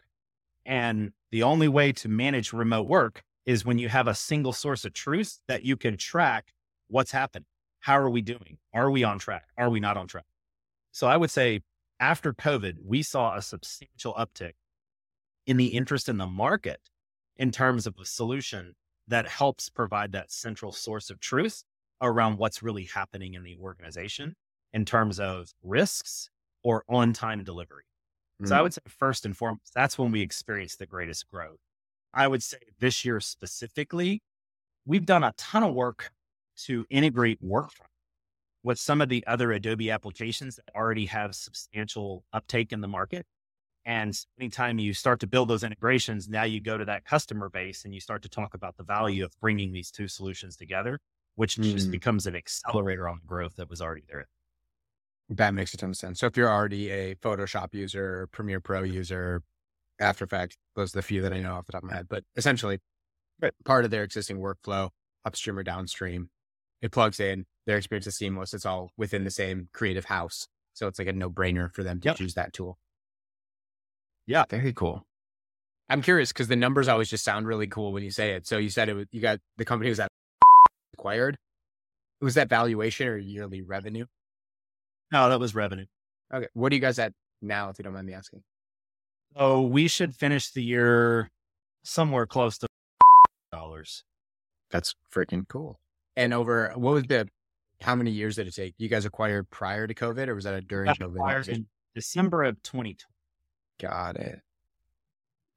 And 0.67 1.13
the 1.31 1.43
only 1.43 1.69
way 1.69 1.93
to 1.93 2.09
manage 2.09 2.53
remote 2.53 2.89
work 2.89 3.23
is 3.47 3.65
when 3.65 3.79
you 3.79 3.89
have 3.89 4.09
a 4.09 4.15
single 4.15 4.53
source 4.53 4.85
of 4.85 4.93
truth 4.93 5.41
that 5.49 5.65
you 5.65 5.77
can 5.77 5.97
track 5.97 6.53
what's 6.89 7.13
happening. 7.13 7.47
How 7.81 7.99
are 7.99 8.11
we 8.11 8.23
doing? 8.23 8.59
Are 8.73 8.91
we 8.91 9.05
on 9.05 9.19
track? 9.19 9.45
Are 9.59 9.69
we 9.69 9.81
not 9.81 9.97
on 9.97 10.07
track? 10.07 10.25
So 10.93 11.07
I 11.07 11.17
would 11.17 11.31
say 11.31 11.61
after 12.01 12.33
COVID, 12.33 12.77
we 12.85 13.03
saw 13.03 13.37
a 13.37 13.43
substantial 13.43 14.15
uptick 14.15 14.53
in 15.47 15.57
the 15.57 15.67
interest 15.67 16.09
in 16.09 16.17
the 16.17 16.27
market 16.27 16.81
in 17.37 17.51
terms 17.51 17.87
of 17.87 17.97
a 18.01 18.07
solution 18.07 18.75
that 19.09 19.29
helps 19.29 19.69
provide 19.69 20.13
that 20.13 20.31
central 20.31 20.73
source 20.73 21.11
of 21.11 21.21
truth 21.21 21.65
around 22.01 22.39
what's 22.39 22.63
really 22.63 22.85
happening 22.85 23.35
in 23.35 23.43
the 23.43 23.57
organization 23.61 24.35
in 24.73 24.85
terms 24.85 25.21
of 25.21 25.53
risks 25.63 26.31
or 26.63 26.85
on 26.89 27.13
time 27.13 27.45
delivery. 27.45 27.85
Mm-hmm. 28.41 28.49
So 28.49 28.57
I 28.57 28.59
mm. 28.59 28.63
would 28.65 28.75
say, 28.75 28.81
first 28.89 29.25
and 29.25 29.37
foremost, 29.37 29.73
that's 29.75 29.99
when 29.99 30.11
we 30.11 30.21
experience 30.21 30.77
the 30.77 30.87
greatest 30.87 31.31
growth. 31.31 31.59
I 32.13 32.29
would 32.29 32.43
say 32.43 32.59
this 32.79 33.05
year 33.05 33.21
specifically, 33.21 34.23
we've 34.87 35.07
done 35.07 35.25
a 35.25 35.33
ton 35.37 35.63
of 35.63 35.75
work 35.75 36.13
to 36.65 36.87
integrate 36.91 37.43
Workfront 37.45 37.89
with 38.63 38.79
some 38.79 39.01
of 39.01 39.09
the 39.09 39.25
other 39.27 39.53
Adobe 39.53 39.91
applications 39.91 40.57
that 40.57 40.75
already 40.75 41.07
have 41.07 41.35
substantial 41.35 42.25
uptake 42.33 42.73
in 42.73 42.81
the 42.81 42.89
market. 42.89 43.27
And 43.87 44.19
anytime 44.41 44.79
you 44.79 44.95
start 44.95 45.21
to 45.21 45.27
build 45.27 45.49
those 45.49 45.63
integrations, 45.63 46.29
now 46.29 46.45
you 46.45 46.61
go 46.61 46.79
to 46.79 46.85
that 46.87 47.05
customer 47.05 47.51
base 47.51 47.85
and 47.85 47.93
you 47.93 48.01
start 48.01 48.23
to 48.23 48.29
talk 48.29 48.55
about 48.55 48.77
the 48.77 48.83
value 48.83 49.25
of 49.25 49.33
bringing 49.41 49.73
these 49.73 49.91
two 49.91 50.09
solutions 50.09 50.57
together, 50.57 50.99
which 51.35 51.57
mm. 51.57 51.65
just 51.65 51.91
becomes 51.91 52.27
an 52.27 52.35
accelerator 52.35 53.09
on 53.09 53.19
the 53.21 53.27
growth 53.27 53.57
that 53.57 53.69
was 53.69 53.83
already 53.83 54.05
there. 54.09 54.27
That 55.29 55.55
makes 55.55 55.75
a 55.75 55.77
ton 55.77 55.91
of 55.91 55.97
sense. 55.97 56.21
So 56.21 56.27
if 56.27 56.37
you're 56.37 56.51
already 56.51 56.91
a 56.91 57.15
Photoshop 57.17 57.75
user, 57.75 58.29
Premiere 58.33 58.61
Pro 58.61 58.83
user, 58.83 59.43
After 59.99 60.25
Effects, 60.25 60.57
those 60.77 60.95
are 60.95 60.99
the 60.99 61.03
few 61.03 61.21
that 61.23 61.33
I 61.33 61.41
know 61.41 61.55
off 61.55 61.67
the 61.67 61.73
top 61.73 61.83
of 61.83 61.91
my 61.91 61.97
head, 61.97 62.07
but 62.09 62.25
essentially 62.37 62.79
part 63.65 63.85
of 63.85 63.91
their 63.91 64.03
existing 64.03 64.39
workflow, 64.39 64.91
upstream 65.25 65.59
or 65.59 65.63
downstream, 65.63 66.31
it 66.81 66.93
plugs 66.93 67.21
in, 67.21 67.47
their 67.67 67.77
experience 67.77 68.07
is 68.07 68.17
seamless. 68.17 68.55
It's 68.55 68.67
all 68.67 68.93
within 68.97 69.25
the 69.25 69.31
same 69.31 69.69
creative 69.73 70.07
house. 70.07 70.47
So 70.75 70.87
it's 70.87 70.99
like 70.99 71.09
a 71.09 71.13
no 71.13 71.31
brainer 71.31 71.73
for 71.73 71.83
them 71.83 72.01
to 72.01 72.09
yep. 72.09 72.17
choose 72.17 72.35
that 72.35 72.53
tool. 72.53 72.79
Yeah. 74.27 74.45
Very 74.49 74.73
cool. 74.73 75.05
I'm 75.89 76.03
curious 76.03 76.33
because 76.33 76.49
the 76.49 76.57
numbers 76.57 76.89
always 76.89 77.11
just 77.11 77.25
sound 77.25 77.47
really 77.47 77.67
cool 77.67 77.93
when 77.93 78.03
you 78.03 78.11
say 78.11 78.33
it. 78.33 78.47
So 78.47 78.57
you 78.57 78.71
said 78.71 78.89
it 78.89 78.95
was, 78.95 79.07
you 79.11 79.21
got 79.21 79.39
the 79.59 79.65
company 79.65 79.91
was 79.91 79.99
that 79.99 80.09
acquired. 80.95 81.37
Was 82.21 82.35
that 82.35 82.49
valuation 82.49 83.07
or 83.07 83.19
yearly 83.19 83.61
revenue? 83.61 84.07
No, 85.13 85.29
that 85.29 85.39
was 85.39 85.55
revenue. 85.55 85.87
Okay. 86.33 86.49
What 86.55 86.73
are 86.73 86.75
you 86.75 86.81
guys 86.81 86.99
at 86.99 87.13
now, 87.43 87.69
if 87.69 87.79
you 87.79 87.83
don't 87.83 87.93
mind 87.93 88.07
me 88.07 88.15
asking? 88.15 88.43
So 89.37 89.63
we 89.63 89.89
should 89.89 90.15
finish 90.15 90.51
the 90.53 90.63
year 90.63 91.31
somewhere 91.83 92.27
close 92.27 92.57
to 92.59 92.67
dollars. 93.53 94.05
That's 94.71 94.95
freaking 95.15 95.47
cool. 95.49 95.79
And 96.17 96.33
over 96.33 96.73
what 96.77 96.95
was 96.95 97.05
the 97.05 97.29
how 97.83 97.95
many 97.95 98.11
years 98.11 98.37
did 98.37 98.47
it 98.47 98.55
take? 98.55 98.75
You 98.79 98.89
guys 98.89 99.05
acquired 99.05 99.51
prior 99.51 99.87
to 99.87 99.95
COVID 99.95 100.29
or 100.29 100.35
was 100.35 100.45
that 100.45 100.55
a 100.55 100.61
during 100.63 100.91
COVID? 100.95 101.15
Acquired 101.17 101.49
in 101.49 101.67
December 101.95 102.45
of 102.45 102.63
2020. 102.63 102.97
Got 103.79 104.17
it. 104.17 104.43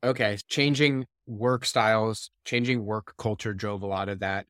Okay. 0.03 0.37
Changing 0.47 1.05
work 1.25 1.65
styles, 1.65 2.29
changing 2.45 2.85
work 2.85 3.15
culture 3.17 3.53
drove 3.53 3.81
a 3.81 3.87
lot 3.87 4.09
of 4.09 4.19
that 4.19 4.45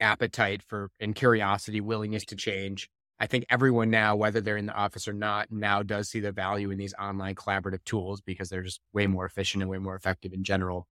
appetite 0.00 0.62
for 0.62 0.90
and 1.00 1.14
curiosity, 1.14 1.80
willingness 1.80 2.24
to 2.26 2.36
change. 2.36 2.88
I 3.20 3.26
think 3.26 3.46
everyone 3.50 3.90
now, 3.90 4.16
whether 4.16 4.40
they're 4.40 4.58
in 4.58 4.66
the 4.66 4.74
office 4.74 5.08
or 5.08 5.14
not, 5.14 5.50
now 5.52 5.82
does 5.82 6.10
see 6.10 6.20
the 6.20 6.32
value 6.32 6.70
in 6.70 6.78
these 6.78 6.94
online 6.94 7.34
collaborative 7.36 7.84
tools 7.84 8.20
because 8.22 8.50
they're 8.50 8.62
just 8.62 8.80
way 8.92 9.06
more 9.06 9.26
efficient 9.26 9.62
and 9.62 9.70
way 9.70 9.78
more 9.78 9.96
effective 9.96 10.32
in 10.34 10.44
general. 10.44 10.86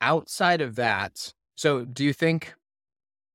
Outside 0.00 0.60
of 0.60 0.74
that, 0.76 1.32
so 1.54 1.84
do 1.84 2.04
you 2.04 2.12
think 2.12 2.54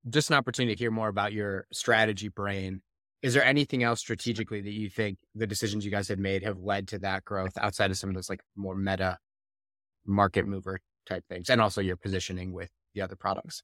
just 0.09 0.29
an 0.31 0.37
opportunity 0.37 0.75
to 0.75 0.79
hear 0.79 0.91
more 0.91 1.09
about 1.09 1.33
your 1.33 1.67
strategy 1.73 2.29
brain? 2.29 2.81
Is 3.23 3.33
there 3.33 3.43
anything 3.43 3.83
else 3.83 3.99
strategically 3.99 4.61
that 4.61 4.73
you 4.73 4.89
think 4.89 5.17
the 5.33 5.47
decisions 5.47 5.83
you 5.83 5.91
guys 5.91 6.07
have 6.07 6.19
made 6.19 6.43
have 6.43 6.59
led 6.59 6.87
to 6.89 6.99
that 6.99 7.25
growth 7.25 7.57
outside 7.57 7.89
of 7.89 7.97
some 7.97 8.09
of 8.09 8.15
those 8.15 8.29
like 8.29 8.41
more 8.55 8.75
meta 8.75 9.17
market 10.05 10.47
mover 10.47 10.79
type 11.07 11.23
things 11.27 11.49
and 11.49 11.59
also 11.59 11.81
your 11.81 11.97
positioning 11.97 12.53
with 12.53 12.69
the 12.93 13.01
other 13.01 13.15
products? 13.15 13.63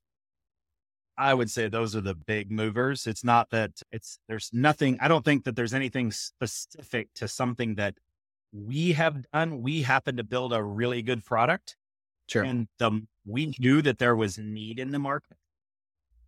I 1.15 1.35
would 1.35 1.51
say 1.51 1.67
those 1.67 1.95
are 1.95 2.01
the 2.01 2.15
big 2.15 2.51
movers. 2.51 3.05
It's 3.05 3.23
not 3.23 3.51
that 3.51 3.71
it's, 3.91 4.17
there's 4.27 4.49
nothing, 4.51 4.97
I 4.99 5.07
don't 5.07 5.23
think 5.23 5.43
that 5.43 5.55
there's 5.55 5.75
anything 5.75 6.11
specific 6.11 7.13
to 7.15 7.27
something 7.27 7.75
that 7.75 7.93
we 8.51 8.93
have 8.93 9.23
done. 9.31 9.61
We 9.61 9.83
happen 9.83 10.17
to 10.17 10.23
build 10.23 10.53
a 10.53 10.63
really 10.63 11.03
good 11.03 11.23
product. 11.23 11.77
Sure. 12.27 12.43
And 12.43 12.67
the, 12.79 13.05
we 13.25 13.53
knew 13.59 13.83
that 13.83 13.99
there 13.99 14.15
was 14.15 14.39
need 14.39 14.79
in 14.79 14.91
the 14.91 14.97
market. 14.97 15.37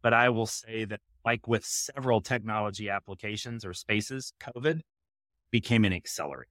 But 0.04 0.14
I 0.14 0.30
will 0.30 0.46
say 0.46 0.86
that, 0.86 1.00
like 1.26 1.48
with 1.48 1.66
several 1.66 2.22
technology 2.22 2.90
applications 2.90 3.66
or 3.66 3.74
spaces, 3.74 4.32
COVID 4.40 4.82
became 5.52 5.84
an 5.84 5.94
accelerator. 5.94 6.50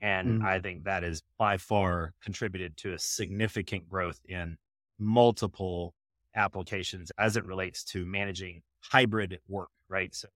And 0.00 0.42
mm. 0.42 0.44
I 0.44 0.60
think 0.60 0.84
that 0.84 1.04
is 1.04 1.22
by 1.38 1.56
far 1.56 2.14
contributed 2.22 2.76
to 2.78 2.92
a 2.92 2.98
significant 2.98 3.88
growth 3.88 4.20
in 4.28 4.56
multiple 4.98 5.94
applications 6.34 7.10
as 7.18 7.36
it 7.36 7.44
relates 7.44 7.84
to 7.84 8.04
managing 8.04 8.62
hybrid 8.80 9.38
work, 9.48 9.70
right? 9.88 10.14
So 10.14 10.28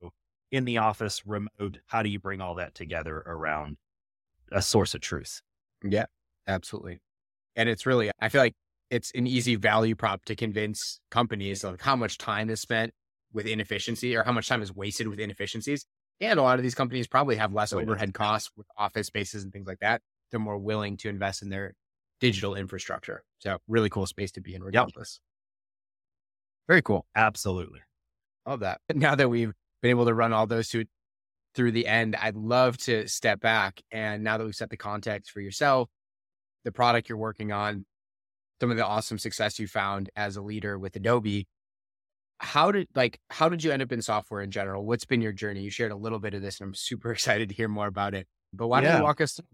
in 0.51 0.65
the 0.65 0.79
office, 0.79 1.23
remote, 1.27 1.79
how 1.87 2.03
do 2.03 2.09
you 2.09 2.19
bring 2.19 2.41
all 2.41 2.57
that 2.57 2.75
together 2.75 3.23
around 3.27 3.77
a 4.51 4.63
source 4.63 4.95
of 4.95 5.01
truth? 5.01 5.41
Yeah, 5.85 6.07
absolutely. 6.47 7.01
And 7.57 7.69
it's 7.69 7.87
really, 7.87 8.11
I 8.21 8.29
feel 8.29 8.41
like 8.41 8.55
it's 8.91 9.11
an 9.15 9.27
easy 9.27 9.57
value 9.57 9.95
prop 9.95 10.25
to 10.27 10.37
convince 10.37 11.01
companies 11.11 11.65
like 11.65 11.81
how 11.81 11.97
much 11.97 12.19
time 12.19 12.51
is 12.51 12.61
spent 12.61 12.93
with 13.33 13.47
inefficiency 13.47 14.17
or 14.17 14.25
how 14.25 14.33
much 14.33 14.49
time 14.49 14.63
is 14.63 14.75
wasted 14.75 15.09
with 15.09 15.19
inefficiencies. 15.19 15.87
And 16.21 16.39
a 16.39 16.43
lot 16.43 16.59
of 16.59 16.63
these 16.63 16.75
companies 16.75 17.07
probably 17.07 17.37
have 17.37 17.53
less 17.53 17.73
overhead 17.73 18.15
costs 18.15 18.51
with 18.57 18.67
office 18.77 19.09
spaces 19.09 19.43
and 19.43 19.53
things 19.53 19.67
like 19.67 19.81
that. 19.81 20.03
They're 20.31 20.41
more 20.41 20.59
willing 20.59 20.97
to 20.99 21.09
invest 21.09 21.43
in 21.43 21.49
their 21.51 21.75
digital 22.21 22.55
infrastructure. 22.55 23.25
So 23.41 23.59
really 23.67 23.91
cool 23.91 24.07
space 24.07 24.31
to 24.33 24.41
be 24.41 24.55
in 24.55 24.63
regardless. 24.63 25.21
Yep. 25.21 26.69
Very 26.69 26.83
cool. 26.83 27.07
Absolutely. 27.17 27.81
Love 28.47 28.61
that. 28.61 28.81
Now 28.95 29.15
that 29.15 29.29
we've 29.29 29.53
been 29.83 29.91
able 29.91 30.07
to 30.07 30.15
run 30.15 30.33
all 30.33 30.47
those 30.47 30.69
two 30.69 30.85
through 31.55 31.73
the 31.73 31.87
end, 31.87 32.17
I'd 32.17 32.37
love 32.37 32.79
to 32.79 33.09
step 33.09 33.41
back. 33.41 33.83
And 33.91 34.23
now 34.23 34.39
that 34.39 34.45
we've 34.45 34.55
set 34.55 34.71
the 34.71 34.77
context 34.77 35.33
for 35.33 35.41
yourself, 35.41 35.89
the 36.65 36.73
product 36.73 37.09
you're 37.09 37.19
working 37.19 37.51
on, 37.51 37.85
some 38.61 38.71
of 38.71 38.77
the 38.77 38.87
awesome 38.87 39.19
success 39.19 39.59
you 39.59 39.67
found 39.67 40.09
as 40.15 40.37
a 40.37 40.43
leader 40.43 40.79
with 40.79 40.95
Adobe, 40.95 41.49
how 42.43 42.73
did 42.73 42.89
like 42.95 43.21
how 43.31 43.49
did 43.49 43.63
you 43.65 43.71
end 43.71 43.83
up 43.83 43.93
in 43.93 44.03
software 44.03 44.43
in 44.43 44.51
general? 44.51 44.85
What's 44.85 45.05
been 45.05 45.23
your 45.23 45.33
journey? 45.33 45.63
You 45.63 45.71
shared 45.71 45.93
a 45.93 45.97
little 45.97 46.19
bit 46.19 46.35
of 46.35 46.43
this, 46.43 46.61
and 46.61 46.69
I'm 46.69 46.75
super 46.75 47.13
excited 47.13 47.49
to 47.49 47.55
hear 47.55 47.69
more 47.69 47.87
about 47.87 48.15
it. 48.15 48.27
But 48.53 48.69
why 48.69 48.83
don't 48.83 48.99
you 48.99 49.05
walk 49.05 49.21
us? 49.21 49.35
Through? 49.35 49.47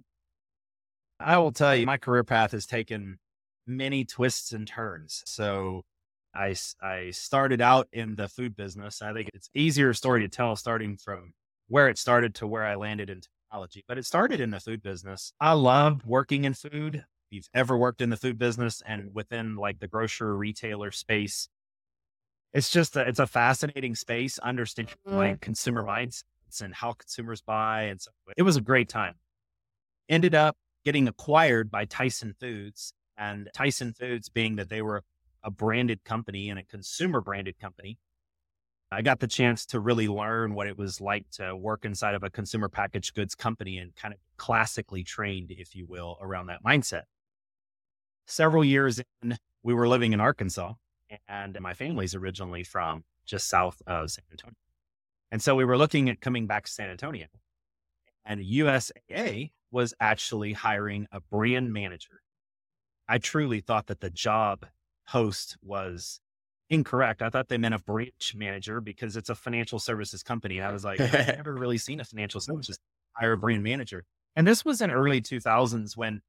I 1.20 1.38
will 1.38 1.52
tell 1.52 1.74
you, 1.76 1.86
my 1.86 1.98
career 1.98 2.24
path 2.24 2.52
has 2.52 2.66
taken 2.66 3.18
many 3.66 4.04
twists 4.04 4.52
and 4.52 4.66
turns. 4.66 5.22
So 5.26 5.82
I, 6.34 6.54
I 6.80 7.10
started 7.10 7.60
out 7.60 7.88
in 7.92 8.14
the 8.14 8.28
food 8.28 8.56
business. 8.56 9.02
I 9.02 9.12
think 9.12 9.28
it's 9.34 9.50
easier 9.54 9.92
story 9.92 10.20
to 10.22 10.28
tell 10.28 10.56
starting 10.56 10.96
from 10.96 11.32
where 11.68 11.88
it 11.88 11.98
started 11.98 12.34
to 12.36 12.46
where 12.46 12.64
I 12.64 12.76
landed 12.76 13.10
in 13.10 13.20
technology, 13.20 13.84
but 13.86 13.98
it 13.98 14.06
started 14.06 14.40
in 14.40 14.50
the 14.50 14.60
food 14.60 14.82
business. 14.82 15.32
I 15.40 15.52
loved 15.52 16.04
working 16.04 16.44
in 16.44 16.54
food. 16.54 16.96
If 16.96 17.04
you've 17.30 17.48
ever 17.52 17.76
worked 17.76 18.00
in 18.00 18.10
the 18.10 18.16
food 18.16 18.38
business 18.38 18.82
and 18.86 19.10
within 19.12 19.56
like 19.56 19.80
the 19.80 19.88
grocery 19.88 20.36
retailer 20.36 20.90
space, 20.90 21.48
it's 22.52 22.70
just 22.70 22.96
a, 22.96 23.00
it's 23.00 23.18
a 23.18 23.26
fascinating 23.26 23.94
space, 23.94 24.38
understanding 24.38 24.94
like 25.04 25.36
mm. 25.36 25.40
consumer 25.40 25.84
mindsets 25.84 26.60
and 26.62 26.74
how 26.74 26.92
consumers 26.92 27.42
buy. 27.42 27.82
And 27.82 28.00
so 28.00 28.10
it 28.36 28.42
was 28.42 28.56
a 28.56 28.60
great 28.60 28.88
time. 28.88 29.14
Ended 30.08 30.34
up 30.34 30.56
getting 30.84 31.06
acquired 31.06 31.70
by 31.70 31.84
Tyson 31.84 32.34
Foods 32.40 32.94
and 33.16 33.50
Tyson 33.52 33.92
Foods 33.92 34.28
being 34.28 34.56
that 34.56 34.70
they 34.70 34.80
were 34.80 35.02
a 35.42 35.50
branded 35.50 36.04
company 36.04 36.48
and 36.48 36.58
a 36.58 36.64
consumer 36.64 37.20
branded 37.20 37.58
company. 37.58 37.98
I 38.90 39.02
got 39.02 39.20
the 39.20 39.26
chance 39.26 39.66
to 39.66 39.80
really 39.80 40.08
learn 40.08 40.54
what 40.54 40.66
it 40.66 40.78
was 40.78 40.98
like 41.00 41.28
to 41.32 41.54
work 41.54 41.84
inside 41.84 42.14
of 42.14 42.22
a 42.22 42.30
consumer 42.30 42.70
packaged 42.70 43.14
goods 43.14 43.34
company 43.34 43.76
and 43.76 43.94
kind 43.94 44.14
of 44.14 44.20
classically 44.38 45.04
trained, 45.04 45.50
if 45.50 45.76
you 45.76 45.84
will, 45.86 46.16
around 46.22 46.46
that 46.46 46.64
mindset. 46.64 47.02
Several 48.26 48.64
years 48.64 49.00
in, 49.22 49.36
we 49.62 49.74
were 49.74 49.88
living 49.88 50.14
in 50.14 50.20
Arkansas, 50.20 50.72
and 51.28 51.58
my 51.60 51.74
family's 51.74 52.14
originally 52.14 52.64
from 52.64 53.04
just 53.24 53.48
south 53.48 53.80
of 53.86 54.10
San 54.10 54.24
Antonio. 54.30 54.56
And 55.30 55.42
so 55.42 55.54
we 55.54 55.64
were 55.64 55.76
looking 55.76 56.08
at 56.08 56.20
coming 56.20 56.46
back 56.46 56.64
to 56.64 56.72
San 56.72 56.88
Antonio, 56.88 57.26
and 58.24 58.40
USAA 58.40 59.50
was 59.70 59.92
actually 60.00 60.54
hiring 60.54 61.06
a 61.12 61.20
brand 61.20 61.72
manager 61.72 62.22
I 63.08 63.18
truly 63.18 63.60
thought 63.60 63.86
that 63.86 64.00
the 64.00 64.10
job 64.10 64.66
host 65.06 65.56
was 65.62 66.20
incorrect. 66.68 67.22
I 67.22 67.30
thought 67.30 67.48
they 67.48 67.56
meant 67.56 67.74
a 67.74 67.78
branch 67.78 68.34
manager 68.36 68.80
because 68.82 69.16
it's 69.16 69.30
a 69.30 69.34
financial 69.34 69.78
services 69.78 70.22
company. 70.22 70.60
I 70.60 70.70
was 70.70 70.84
like, 70.84 71.00
I've 71.00 71.12
never 71.36 71.54
really 71.54 71.78
seen 71.78 72.00
a 72.00 72.04
financial 72.04 72.40
services 72.40 72.78
hire 73.12 73.32
a 73.32 73.38
brand 73.38 73.62
manager. 73.62 74.04
And 74.36 74.46
this 74.46 74.64
was 74.64 74.82
in 74.82 74.90
early 74.90 75.22
2000s 75.22 75.96
when 75.96 76.20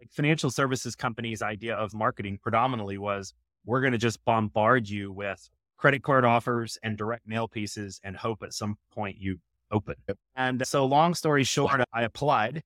like, 0.00 0.10
financial 0.10 0.50
services 0.50 0.96
companies' 0.96 1.42
idea 1.42 1.74
of 1.74 1.92
marketing 1.92 2.38
predominantly 2.42 2.96
was 2.96 3.34
we're 3.64 3.80
going 3.80 3.92
to 3.92 3.98
just 3.98 4.24
bombard 4.24 4.88
you 4.88 5.12
with 5.12 5.48
credit 5.76 6.02
card 6.02 6.24
offers 6.24 6.78
and 6.82 6.96
direct 6.96 7.26
mail 7.26 7.48
pieces 7.48 8.00
and 8.04 8.16
hope 8.16 8.42
at 8.42 8.52
some 8.52 8.76
point 8.92 9.16
you 9.18 9.38
open. 9.70 9.96
And 10.36 10.66
so, 10.66 10.84
long 10.84 11.14
story 11.14 11.44
short, 11.44 11.80
I 11.92 12.02
applied 12.02 12.62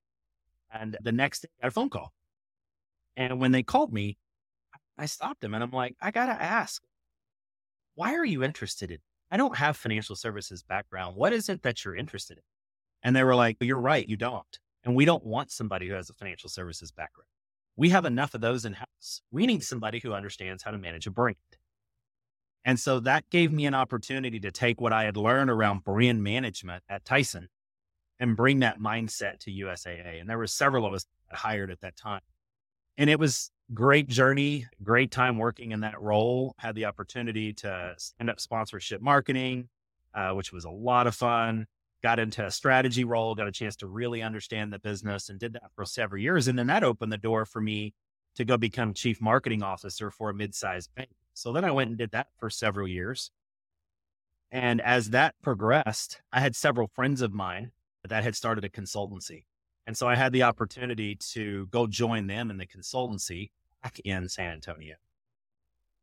and 0.72 0.96
the 1.02 1.12
next 1.12 1.40
day 1.40 1.48
I 1.60 1.64
got 1.64 1.68
a 1.68 1.70
phone 1.72 1.90
call. 1.90 2.12
And 3.16 3.40
when 3.40 3.52
they 3.52 3.62
called 3.62 3.92
me, 3.92 4.18
I 4.98 5.06
stopped 5.06 5.40
them 5.40 5.54
and 5.54 5.62
I'm 5.62 5.70
like, 5.70 5.96
I 6.00 6.10
got 6.10 6.26
to 6.26 6.42
ask, 6.42 6.82
why 7.94 8.14
are 8.14 8.24
you 8.24 8.42
interested 8.42 8.90
in? 8.90 8.98
I 9.30 9.36
don't 9.36 9.56
have 9.56 9.76
financial 9.76 10.16
services 10.16 10.62
background. 10.62 11.16
What 11.16 11.32
is 11.32 11.48
it 11.48 11.62
that 11.62 11.84
you're 11.84 11.96
interested 11.96 12.38
in? 12.38 12.42
And 13.02 13.16
they 13.16 13.24
were 13.24 13.34
like, 13.34 13.56
You're 13.60 13.80
right, 13.80 14.06
you 14.06 14.16
don't. 14.16 14.58
And 14.84 14.94
we 14.94 15.04
don't 15.04 15.24
want 15.24 15.50
somebody 15.50 15.88
who 15.88 15.94
has 15.94 16.10
a 16.10 16.14
financial 16.14 16.48
services 16.48 16.92
background. 16.92 17.28
We 17.76 17.90
have 17.90 18.04
enough 18.04 18.34
of 18.34 18.40
those 18.40 18.64
in 18.64 18.74
house. 18.74 19.20
We 19.30 19.46
need 19.46 19.62
somebody 19.62 20.00
who 20.00 20.12
understands 20.12 20.62
how 20.62 20.70
to 20.70 20.78
manage 20.78 21.06
a 21.06 21.10
brand. 21.10 21.36
And 22.64 22.80
so 22.80 22.98
that 23.00 23.28
gave 23.30 23.52
me 23.52 23.66
an 23.66 23.74
opportunity 23.74 24.40
to 24.40 24.50
take 24.50 24.80
what 24.80 24.92
I 24.92 25.04
had 25.04 25.16
learned 25.16 25.50
around 25.50 25.84
brand 25.84 26.24
management 26.24 26.82
at 26.88 27.04
Tyson 27.04 27.48
and 28.18 28.36
bring 28.36 28.60
that 28.60 28.80
mindset 28.80 29.38
to 29.40 29.50
USAA. 29.52 30.20
And 30.20 30.28
there 30.28 30.38
were 30.38 30.46
several 30.46 30.86
of 30.86 30.92
us 30.92 31.06
hired 31.30 31.70
at 31.70 31.80
that 31.82 31.96
time. 31.96 32.22
And 32.98 33.10
it 33.10 33.20
was 33.20 33.50
great 33.74 34.08
journey, 34.08 34.66
great 34.82 35.10
time 35.10 35.38
working 35.38 35.72
in 35.72 35.80
that 35.80 36.00
role. 36.00 36.54
Had 36.58 36.74
the 36.74 36.86
opportunity 36.86 37.52
to 37.54 37.94
stand 37.98 38.30
up 38.30 38.40
sponsorship 38.40 39.00
marketing, 39.00 39.68
uh, 40.14 40.30
which 40.32 40.52
was 40.52 40.64
a 40.64 40.70
lot 40.70 41.06
of 41.06 41.14
fun. 41.14 41.66
Got 42.06 42.20
into 42.20 42.46
a 42.46 42.52
strategy 42.52 43.02
role, 43.02 43.34
got 43.34 43.48
a 43.48 43.52
chance 43.52 43.74
to 43.78 43.88
really 43.88 44.22
understand 44.22 44.72
the 44.72 44.78
business, 44.78 45.28
and 45.28 45.40
did 45.40 45.54
that 45.54 45.72
for 45.74 45.84
several 45.84 46.22
years. 46.22 46.46
And 46.46 46.56
then 46.56 46.68
that 46.68 46.84
opened 46.84 47.10
the 47.10 47.18
door 47.18 47.44
for 47.44 47.60
me 47.60 47.94
to 48.36 48.44
go 48.44 48.56
become 48.56 48.94
chief 48.94 49.20
marketing 49.20 49.64
officer 49.64 50.12
for 50.12 50.30
a 50.30 50.34
mid-sized 50.34 50.94
bank. 50.94 51.10
So 51.34 51.52
then 51.52 51.64
I 51.64 51.72
went 51.72 51.88
and 51.88 51.98
did 51.98 52.12
that 52.12 52.28
for 52.38 52.48
several 52.48 52.86
years. 52.86 53.32
And 54.52 54.80
as 54.82 55.10
that 55.10 55.34
progressed, 55.42 56.20
I 56.32 56.38
had 56.38 56.54
several 56.54 56.86
friends 56.86 57.22
of 57.22 57.34
mine 57.34 57.72
that 58.08 58.22
had 58.22 58.36
started 58.36 58.64
a 58.64 58.68
consultancy. 58.68 59.42
And 59.84 59.96
so 59.96 60.06
I 60.06 60.14
had 60.14 60.32
the 60.32 60.44
opportunity 60.44 61.16
to 61.32 61.66
go 61.72 61.88
join 61.88 62.28
them 62.28 62.52
in 62.52 62.56
the 62.58 62.68
consultancy 62.68 63.50
back 63.82 63.98
in 64.04 64.28
San 64.28 64.52
Antonio. 64.52 64.94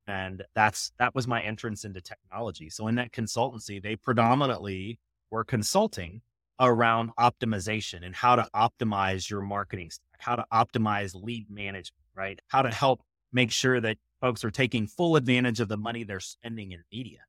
And 0.05 0.43
that's 0.53 0.91
that 0.99 1.15
was 1.15 1.29
my 1.29 1.41
entrance 1.41 1.85
into 1.85 2.01
technology. 2.01 2.69
So 2.69 2.89
in 2.89 2.95
that 2.95 3.13
consultancy, 3.13 3.81
they 3.81 3.95
predominantly 3.95 4.99
were 5.33 5.43
consulting 5.43 6.21
around 6.59 7.09
optimization 7.19 8.05
and 8.05 8.13
how 8.13 8.35
to 8.35 8.47
optimize 8.55 9.29
your 9.31 9.41
marketing 9.41 9.89
how 10.19 10.35
to 10.35 10.45
optimize 10.53 11.11
lead 11.15 11.49
management, 11.49 12.05
right? 12.15 12.39
How 12.47 12.61
to 12.61 12.69
help 12.69 13.01
make 13.33 13.51
sure 13.51 13.81
that 13.81 13.97
folks 14.21 14.45
are 14.45 14.51
taking 14.51 14.87
full 14.87 15.15
advantage 15.15 15.59
of 15.59 15.67
the 15.67 15.75
money 15.75 16.03
they're 16.03 16.19
spending 16.19 16.71
in 16.71 16.83
media. 16.93 17.19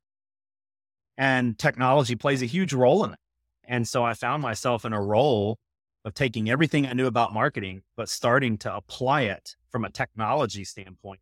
And 1.17 1.59
technology 1.59 2.15
plays 2.15 2.43
a 2.43 2.47
huge 2.47 2.73
role 2.75 3.05
in 3.05 3.15
it. 3.15 3.19
And 3.67 3.89
so 3.89 4.05
I 4.05 4.13
found 4.13 4.43
myself 4.43 4.85
in 4.85 4.93
a 4.93 5.03
role 5.03 5.59
of 6.05 6.13
taking 6.13 6.51
everything 6.51 6.87
I 6.87 6.93
knew 6.93 7.07
about 7.07 7.33
marketing, 7.33 7.83
but 7.97 8.11
starting 8.11 8.59
to 8.59 8.77
apply 8.77 9.23
it 9.23 9.57
from 9.71 9.85
a 9.85 9.91
technology 9.91 10.63
standpoint 10.65 11.21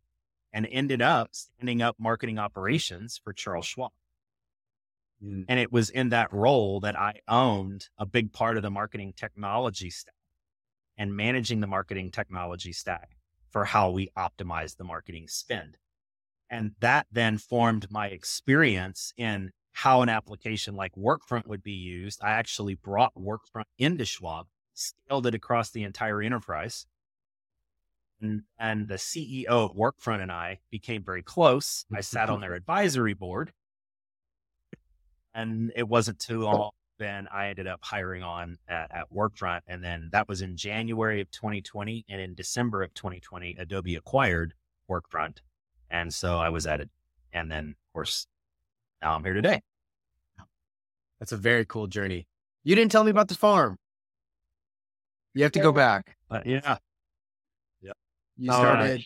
and 0.51 0.67
ended 0.69 1.01
up 1.01 1.29
standing 1.31 1.81
up 1.81 1.95
marketing 1.97 2.37
operations 2.37 3.19
for 3.23 3.31
Charles 3.31 3.65
Schwab. 3.65 3.91
Mm. 5.23 5.45
And 5.47 5.59
it 5.59 5.71
was 5.71 5.89
in 5.89 6.09
that 6.09 6.33
role 6.33 6.79
that 6.81 6.97
I 6.99 7.19
owned 7.27 7.87
a 7.97 8.05
big 8.05 8.33
part 8.33 8.57
of 8.57 8.63
the 8.63 8.69
marketing 8.69 9.13
technology 9.15 9.89
stack 9.89 10.13
and 10.97 11.15
managing 11.15 11.59
the 11.59 11.67
marketing 11.67 12.11
technology 12.11 12.73
stack 12.73 13.17
for 13.49 13.65
how 13.65 13.89
we 13.89 14.09
optimize 14.17 14.77
the 14.77 14.83
marketing 14.83 15.27
spend. 15.27 15.77
And 16.49 16.71
that 16.81 17.07
then 17.11 17.37
formed 17.37 17.87
my 17.89 18.07
experience 18.07 19.13
in 19.17 19.51
how 19.71 20.01
an 20.01 20.09
application 20.09 20.75
like 20.75 20.93
Workfront 20.95 21.47
would 21.47 21.63
be 21.63 21.71
used. 21.71 22.19
I 22.23 22.31
actually 22.31 22.75
brought 22.75 23.15
Workfront 23.15 23.65
into 23.79 24.05
Schwab 24.05 24.47
scaled 24.73 25.27
it 25.27 25.35
across 25.35 25.69
the 25.69 25.83
entire 25.83 26.21
enterprise. 26.21 26.85
And, 28.21 28.43
and 28.57 28.87
the 28.87 28.95
CEO 28.95 29.47
of 29.47 29.75
Workfront 29.75 30.21
and 30.21 30.31
I 30.31 30.59
became 30.71 31.03
very 31.03 31.21
close. 31.21 31.85
I 31.93 32.01
sat 32.01 32.29
on 32.29 32.41
their 32.41 32.53
advisory 32.55 33.13
board. 33.13 33.51
And 35.33 35.71
it 35.75 35.87
wasn't 35.87 36.19
too 36.19 36.41
long 36.41 36.71
then 36.99 37.27
I 37.31 37.47
ended 37.47 37.67
up 37.67 37.79
hiring 37.83 38.23
on 38.23 38.57
at, 38.67 38.91
at, 38.91 39.11
Workfront. 39.13 39.61
And 39.67 39.83
then 39.83 40.09
that 40.11 40.27
was 40.27 40.41
in 40.41 40.55
January 40.55 41.21
of 41.21 41.29
2020. 41.31 42.05
And 42.09 42.21
in 42.21 42.33
December 42.33 42.83
of 42.83 42.93
2020, 42.93 43.55
Adobe 43.59 43.95
acquired 43.95 44.53
Workfront. 44.89 45.39
And 45.89 46.13
so 46.13 46.37
I 46.37 46.49
was 46.49 46.65
at 46.65 46.81
it. 46.81 46.89
And 47.33 47.51
then, 47.51 47.69
of 47.69 47.93
course, 47.93 48.27
now 49.01 49.15
I'm 49.15 49.23
here 49.23 49.33
today. 49.33 49.61
That's 51.19 51.31
a 51.31 51.37
very 51.37 51.65
cool 51.65 51.87
journey. 51.87 52.27
You 52.63 52.75
didn't 52.75 52.91
tell 52.91 53.03
me 53.03 53.11
about 53.11 53.27
the 53.27 53.35
farm. 53.35 53.77
You 55.33 55.43
have 55.43 55.51
to 55.53 55.59
go 55.59 55.71
back. 55.71 56.15
Uh, 56.29 56.41
yeah. 56.45 56.77
Yeah. 57.81 57.91
You 58.37 58.51
started. 58.51 58.83
Right. 58.83 59.05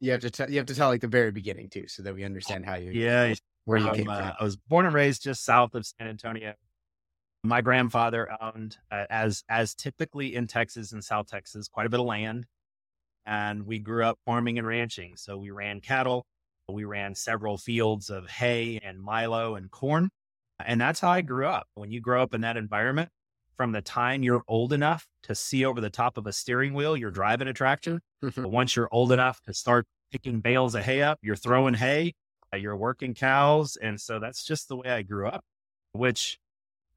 You 0.00 0.12
have 0.12 0.20
to 0.20 0.30
tell. 0.30 0.50
You 0.50 0.58
have 0.58 0.66
to 0.66 0.74
tell 0.74 0.88
like 0.88 1.00
the 1.00 1.08
very 1.08 1.30
beginning 1.30 1.70
too, 1.70 1.88
so 1.88 2.02
that 2.02 2.14
we 2.14 2.24
understand 2.24 2.66
how 2.66 2.74
you. 2.74 2.90
Yeah. 2.90 3.34
Where 3.64 3.78
you 3.78 3.88
um, 3.88 3.94
came 3.94 4.08
uh, 4.08 4.16
from. 4.16 4.32
I 4.40 4.44
was 4.44 4.56
born 4.56 4.86
and 4.86 4.94
raised 4.94 5.22
just 5.22 5.44
south 5.44 5.74
of 5.74 5.86
San 5.86 6.08
Antonio. 6.08 6.54
My 7.42 7.60
grandfather 7.60 8.28
owned, 8.40 8.76
uh, 8.90 9.04
as 9.10 9.44
as 9.48 9.74
typically 9.74 10.34
in 10.34 10.46
Texas 10.46 10.92
and 10.92 11.04
South 11.04 11.28
Texas, 11.28 11.68
quite 11.68 11.86
a 11.86 11.90
bit 11.90 12.00
of 12.00 12.06
land, 12.06 12.46
and 13.26 13.66
we 13.66 13.78
grew 13.78 14.04
up 14.04 14.18
farming 14.24 14.58
and 14.58 14.66
ranching. 14.66 15.16
So 15.16 15.36
we 15.36 15.50
ran 15.50 15.80
cattle. 15.80 16.26
We 16.68 16.84
ran 16.84 17.14
several 17.14 17.58
fields 17.58 18.08
of 18.08 18.28
hay 18.28 18.80
and 18.82 19.00
milo 19.00 19.54
and 19.54 19.70
corn. 19.70 20.08
And 20.64 20.80
that's 20.80 21.00
how 21.00 21.10
I 21.10 21.20
grew 21.20 21.46
up. 21.46 21.66
When 21.74 21.90
you 21.90 22.00
grow 22.00 22.22
up 22.22 22.32
in 22.32 22.40
that 22.42 22.56
environment, 22.56 23.10
from 23.56 23.72
the 23.72 23.82
time 23.82 24.22
you're 24.22 24.42
old 24.48 24.72
enough 24.72 25.06
to 25.24 25.34
see 25.34 25.64
over 25.64 25.80
the 25.80 25.90
top 25.90 26.16
of 26.16 26.26
a 26.26 26.32
steering 26.32 26.74
wheel, 26.74 26.96
you're 26.96 27.10
driving 27.10 27.48
a 27.48 27.52
tractor. 27.52 28.00
but 28.20 28.36
once 28.50 28.76
you're 28.76 28.88
old 28.90 29.12
enough 29.12 29.40
to 29.42 29.54
start 29.54 29.86
picking 30.10 30.40
bales 30.40 30.74
of 30.74 30.84
hay 30.84 31.02
up, 31.02 31.18
you're 31.22 31.36
throwing 31.36 31.74
hay, 31.74 32.08
uh, 32.08 32.12
you're 32.54 32.76
working 32.76 33.14
cows. 33.14 33.76
And 33.76 34.00
so 34.00 34.18
that's 34.18 34.44
just 34.44 34.68
the 34.68 34.76
way 34.76 34.88
I 34.88 35.02
grew 35.02 35.28
up, 35.28 35.44
which 35.92 36.38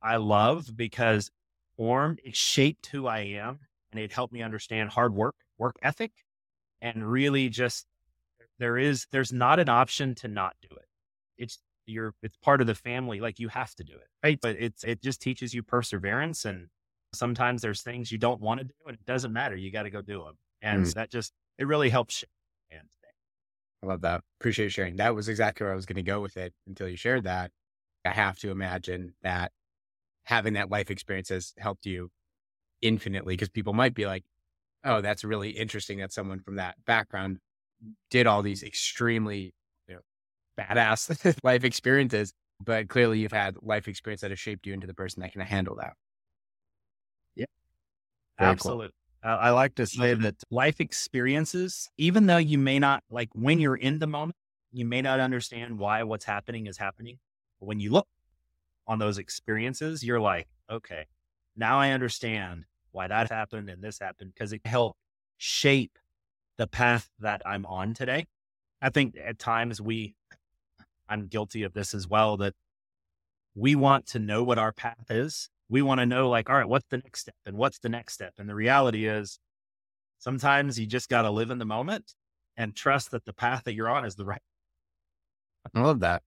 I 0.02 0.18
love 0.18 0.76
because 0.76 1.32
formed, 1.76 2.20
it 2.24 2.36
shaped 2.36 2.88
who 2.88 3.08
I 3.08 3.20
am 3.20 3.60
and 3.92 4.00
it 4.00 4.12
helped 4.12 4.34
me 4.34 4.42
understand 4.42 4.90
hard 4.90 5.14
work, 5.14 5.36
work 5.58 5.76
ethic, 5.82 6.12
and 6.82 7.10
really 7.10 7.50
just 7.50 7.86
there 8.60 8.78
is, 8.78 9.08
there's 9.12 9.34
not 9.34 9.60
an 9.60 9.70
option 9.70 10.16
to 10.16 10.28
not 10.28 10.56
do 10.62 10.76
it. 10.76 10.86
It's 11.38 11.60
you're 11.88 12.14
it's 12.22 12.38
part 12.38 12.62
of 12.62 12.68
the 12.68 12.76
family 12.76 13.20
like 13.20 13.40
you 13.40 13.48
have 13.48 13.74
to 13.74 13.84
do 13.84 13.94
it 13.94 14.08
right 14.24 14.40
but 14.42 14.56
it's 14.60 14.84
it 14.84 15.02
just 15.02 15.22
teaches 15.22 15.54
you 15.54 15.64
perseverance 15.64 16.46
and 16.46 16.68
sometimes 17.14 17.62
there's 17.62 17.82
things 17.82 18.12
you 18.12 18.18
don't 18.18 18.42
want 18.42 18.60
to 18.60 18.66
do 18.66 18.74
and 18.86 18.96
it 18.96 19.06
doesn't 19.06 19.34
matter 19.34 19.56
you 19.56 19.72
got 19.72 19.84
to 19.84 19.90
go 19.90 20.02
do 20.02 20.24
them 20.24 20.38
and 20.62 20.86
mm. 20.86 20.94
that 20.94 21.10
just 21.10 21.32
it 21.58 21.66
really 21.66 21.90
helps 21.90 22.24
and 22.70 22.82
i 23.84 23.86
love 23.86 24.02
that 24.02 24.22
appreciate 24.40 24.66
you 24.66 24.70
sharing 24.70 24.96
that 24.98 25.16
was 25.16 25.30
exactly 25.30 25.64
where 25.64 25.74
i 25.74 25.76
was 25.76 25.86
going 25.86 25.96
to 25.96 26.04
go 26.04 26.20
with 26.22 26.38
it 26.38 26.54
until 26.68 26.88
you 26.88 26.98
shared 26.98 27.24
that 27.24 27.52
i 28.06 28.10
have 28.10 28.38
to 28.38 28.52
imagine 28.52 29.14
that 29.24 29.52
having 30.24 30.54
that 30.54 30.70
life 30.70 30.92
experience 30.92 31.30
has 31.30 31.54
helped 31.58 31.86
you 31.86 32.10
infinitely 32.82 33.34
because 33.34 33.50
people 33.50 33.74
might 33.74 33.94
be 33.94 34.06
like 34.06 34.24
oh 34.84 35.02
that's 35.02 35.24
really 35.24 35.50
interesting 35.50 36.00
that 36.00 36.12
someone 36.12 36.40
from 36.40 36.56
that 36.56 36.76
background 36.86 37.40
did 38.10 38.28
all 38.28 38.42
these 38.42 38.64
extremely 38.64 39.54
you 39.88 39.96
know, 39.96 40.02
badass 40.60 41.38
life 41.44 41.64
experiences, 41.64 42.34
but 42.64 42.90
clearly 42.90 43.20
you've 43.20 43.32
had 43.32 43.56
life 43.62 43.88
experience 43.88 44.22
that 44.22 44.32
has 44.32 44.40
shaped 44.40 44.66
you 44.66 44.74
into 44.74 44.88
the 44.88 44.94
person 44.94 45.22
that 45.22 45.32
can 45.32 45.42
handle 45.42 45.76
that. 45.76 45.94
Yeah, 47.36 47.46
Very 48.40 48.52
absolutely. 48.52 48.88
Cool. 48.88 48.94
I 49.24 49.50
like 49.50 49.76
to 49.76 49.86
say 49.86 50.14
that 50.14 50.36
life 50.52 50.80
experiences, 50.80 51.90
even 51.98 52.28
though 52.28 52.38
you 52.38 52.58
may 52.58 52.80
not 52.80 53.04
like 53.10 53.30
when 53.34 53.60
you're 53.60 53.76
in 53.76 54.00
the 54.00 54.08
moment, 54.08 54.36
you 54.72 54.86
may 54.86 55.02
not 55.02 55.20
understand 55.20 55.80
why 55.80 56.04
what's 56.04 56.26
happening 56.26 56.68
is 56.68 56.78
happening. 56.78 57.18
But 57.60 57.66
when 57.66 57.80
you 57.80 57.92
look 57.92 58.08
on 58.86 59.00
those 59.00 59.18
experiences, 59.18 60.04
you're 60.04 60.20
like, 60.20 60.48
okay, 60.70 61.06
now 61.56 61.80
I 61.80 61.92
understand 61.92 62.66
why 62.92 63.08
that 63.08 63.30
happened 63.32 63.70
and 63.70 63.84
this 63.84 64.00
happened 64.00 64.34
because 64.34 64.54
it 64.54 64.66
helped 64.66 65.00
shape 65.38 65.98
the 66.58 66.68
path 66.68 67.10
that 67.20 67.42
I'm 67.46 67.66
on 67.66 67.94
today. 67.94 68.26
I 68.82 68.90
think 68.90 69.16
at 69.24 69.40
times 69.40 69.82
we 69.82 70.16
I'm 71.10 71.28
guilty 71.28 71.64
of 71.64 71.74
this 71.74 71.94
as 71.94 72.08
well 72.08 72.38
that 72.38 72.54
we 73.56 73.76
want 73.76 74.06
to 74.08 74.20
know 74.20 74.44
what 74.44 74.60
our 74.60 74.72
path 74.72 75.10
is. 75.10 75.50
We 75.70 75.82
want 75.82 76.00
to 76.00 76.06
know, 76.06 76.30
like, 76.30 76.50
all 76.50 76.56
right, 76.56 76.68
what's 76.68 76.86
the 76.90 76.98
next 76.98 77.22
step 77.22 77.36
and 77.46 77.58
what's 77.58 77.80
the 77.80 77.90
next 77.90 78.14
step? 78.14 78.34
And 78.38 78.48
the 78.50 78.56
reality 78.56 79.06
is, 79.08 79.40
Sometimes 80.20 80.80
you 80.80 80.88
just 80.88 81.10
got 81.10 81.24
to 81.24 81.32
live 81.32 81.52
in 81.52 81.60
the 81.60 81.66
moment 81.66 82.14
and 82.56 82.76
trust 82.76 83.12
that 83.12 83.26
the 83.26 83.34
path 83.34 83.64
that 83.66 83.74
you're 83.74 83.90
on 83.90 84.06
is 84.06 84.16
the 84.16 84.26
right. 84.26 84.42
I 85.76 85.80
love 85.80 86.00
that. 86.00 86.24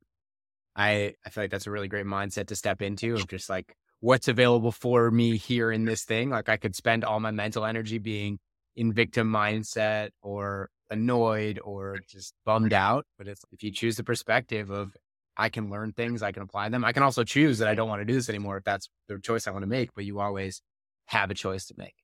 I 0.76 1.14
I 1.26 1.30
feel 1.30 1.44
like 1.44 1.50
that's 1.50 1.66
a 1.66 1.70
really 1.70 1.88
great 1.88 2.06
mindset 2.06 2.46
to 2.48 2.56
step 2.56 2.82
into 2.82 3.14
of 3.14 3.26
just 3.26 3.50
like 3.50 3.74
what's 4.00 4.28
available 4.28 4.70
for 4.70 5.10
me 5.10 5.36
here 5.36 5.72
in 5.72 5.84
this 5.84 6.04
thing. 6.04 6.30
Like 6.30 6.48
I 6.48 6.56
could 6.56 6.76
spend 6.76 7.04
all 7.04 7.18
my 7.18 7.32
mental 7.32 7.64
energy 7.64 7.98
being 7.98 8.38
in 8.76 8.92
victim 8.92 9.30
mindset 9.30 10.10
or 10.22 10.70
annoyed 10.90 11.58
or 11.64 11.98
just 12.08 12.34
bummed 12.44 12.72
out. 12.72 13.06
But 13.18 13.26
it's 13.26 13.42
if 13.50 13.64
you 13.64 13.72
choose 13.72 13.96
the 13.96 14.04
perspective 14.04 14.70
of 14.70 14.94
I 15.40 15.48
can 15.48 15.70
learn 15.70 15.92
things, 15.92 16.22
I 16.22 16.32
can 16.32 16.42
apply 16.42 16.68
them. 16.68 16.84
I 16.84 16.92
can 16.92 17.02
also 17.02 17.24
choose 17.24 17.58
that 17.58 17.68
I 17.68 17.74
don't 17.74 17.88
want 17.88 18.02
to 18.02 18.04
do 18.04 18.12
this 18.12 18.28
anymore 18.28 18.58
if 18.58 18.64
that's 18.64 18.90
the 19.08 19.18
choice 19.18 19.46
I 19.46 19.50
want 19.50 19.62
to 19.62 19.68
make, 19.68 19.94
but 19.94 20.04
you 20.04 20.20
always 20.20 20.60
have 21.06 21.30
a 21.30 21.34
choice 21.34 21.66
to 21.66 21.74
make. 21.78 21.94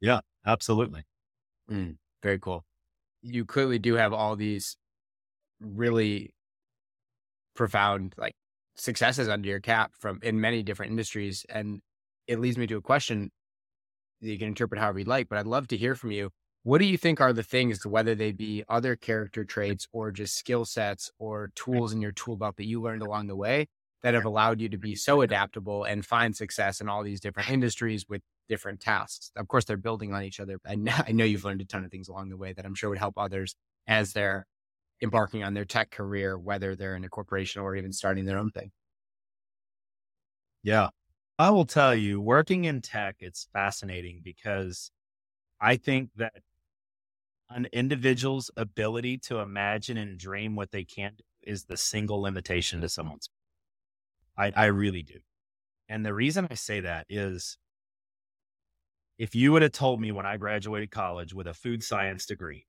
Yeah, 0.00 0.20
absolutely. 0.44 1.04
Mm, 1.70 1.98
very 2.22 2.40
cool. 2.40 2.64
You 3.22 3.44
clearly 3.44 3.78
do 3.78 3.94
have 3.94 4.12
all 4.12 4.34
these 4.34 4.76
really 5.60 6.34
profound 7.54 8.14
like 8.18 8.34
successes 8.74 9.28
under 9.28 9.48
your 9.48 9.60
cap 9.60 9.92
from 9.98 10.18
in 10.22 10.40
many 10.40 10.62
different 10.62 10.90
industries. 10.90 11.46
And 11.48 11.80
it 12.26 12.40
leads 12.40 12.58
me 12.58 12.66
to 12.66 12.76
a 12.76 12.82
question 12.82 13.30
that 14.20 14.28
you 14.28 14.38
can 14.38 14.48
interpret 14.48 14.80
however 14.80 14.98
you 14.98 15.04
like, 15.04 15.28
but 15.28 15.38
I'd 15.38 15.46
love 15.46 15.68
to 15.68 15.76
hear 15.76 15.94
from 15.94 16.10
you. 16.10 16.30
What 16.66 16.78
do 16.78 16.84
you 16.84 16.98
think 16.98 17.20
are 17.20 17.32
the 17.32 17.44
things, 17.44 17.86
whether 17.86 18.16
they 18.16 18.32
be 18.32 18.64
other 18.68 18.96
character 18.96 19.44
traits 19.44 19.86
or 19.92 20.10
just 20.10 20.36
skill 20.36 20.64
sets 20.64 21.12
or 21.16 21.52
tools 21.54 21.92
in 21.92 22.00
your 22.00 22.10
tool 22.10 22.36
belt 22.36 22.56
that 22.56 22.66
you 22.66 22.82
learned 22.82 23.02
along 23.02 23.28
the 23.28 23.36
way 23.36 23.68
that 24.02 24.14
have 24.14 24.24
allowed 24.24 24.60
you 24.60 24.68
to 24.70 24.76
be 24.76 24.96
so 24.96 25.20
adaptable 25.22 25.84
and 25.84 26.04
find 26.04 26.34
success 26.34 26.80
in 26.80 26.88
all 26.88 27.04
these 27.04 27.20
different 27.20 27.50
industries 27.50 28.08
with 28.08 28.20
different 28.48 28.80
tasks? 28.80 29.30
Of 29.36 29.46
course, 29.46 29.64
they're 29.64 29.76
building 29.76 30.12
on 30.12 30.24
each 30.24 30.40
other. 30.40 30.58
I 30.66 30.74
know, 30.74 30.92
I 31.06 31.12
know 31.12 31.24
you've 31.24 31.44
learned 31.44 31.60
a 31.60 31.64
ton 31.66 31.84
of 31.84 31.92
things 31.92 32.08
along 32.08 32.30
the 32.30 32.36
way 32.36 32.52
that 32.52 32.66
I'm 32.66 32.74
sure 32.74 32.90
would 32.90 32.98
help 32.98 33.14
others 33.16 33.54
as 33.86 34.12
they're 34.12 34.44
embarking 35.00 35.44
on 35.44 35.54
their 35.54 35.64
tech 35.64 35.92
career, 35.92 36.36
whether 36.36 36.74
they're 36.74 36.96
in 36.96 37.04
a 37.04 37.08
corporation 37.08 37.62
or 37.62 37.76
even 37.76 37.92
starting 37.92 38.24
their 38.24 38.38
own 38.38 38.50
thing. 38.50 38.72
Yeah. 40.64 40.88
I 41.38 41.50
will 41.50 41.66
tell 41.66 41.94
you, 41.94 42.20
working 42.20 42.64
in 42.64 42.82
tech, 42.82 43.18
it's 43.20 43.46
fascinating 43.52 44.20
because 44.24 44.90
I 45.60 45.76
think 45.76 46.10
that 46.16 46.34
an 47.50 47.66
individual's 47.72 48.50
ability 48.56 49.18
to 49.18 49.38
imagine 49.38 49.96
and 49.96 50.18
dream 50.18 50.56
what 50.56 50.72
they 50.72 50.84
can 50.84 51.12
do 51.16 51.24
is 51.42 51.64
the 51.64 51.76
single 51.76 52.20
limitation 52.20 52.80
to 52.80 52.88
someone's. 52.88 53.28
I, 54.36 54.52
I 54.54 54.64
really 54.66 55.02
do. 55.02 55.18
And 55.88 56.04
the 56.04 56.12
reason 56.12 56.48
I 56.50 56.54
say 56.54 56.80
that 56.80 57.06
is 57.08 57.56
if 59.18 59.34
you 59.34 59.52
would 59.52 59.62
have 59.62 59.72
told 59.72 60.00
me 60.00 60.12
when 60.12 60.26
I 60.26 60.36
graduated 60.36 60.90
college 60.90 61.32
with 61.32 61.46
a 61.46 61.54
food 61.54 61.82
science 61.82 62.26
degree 62.26 62.66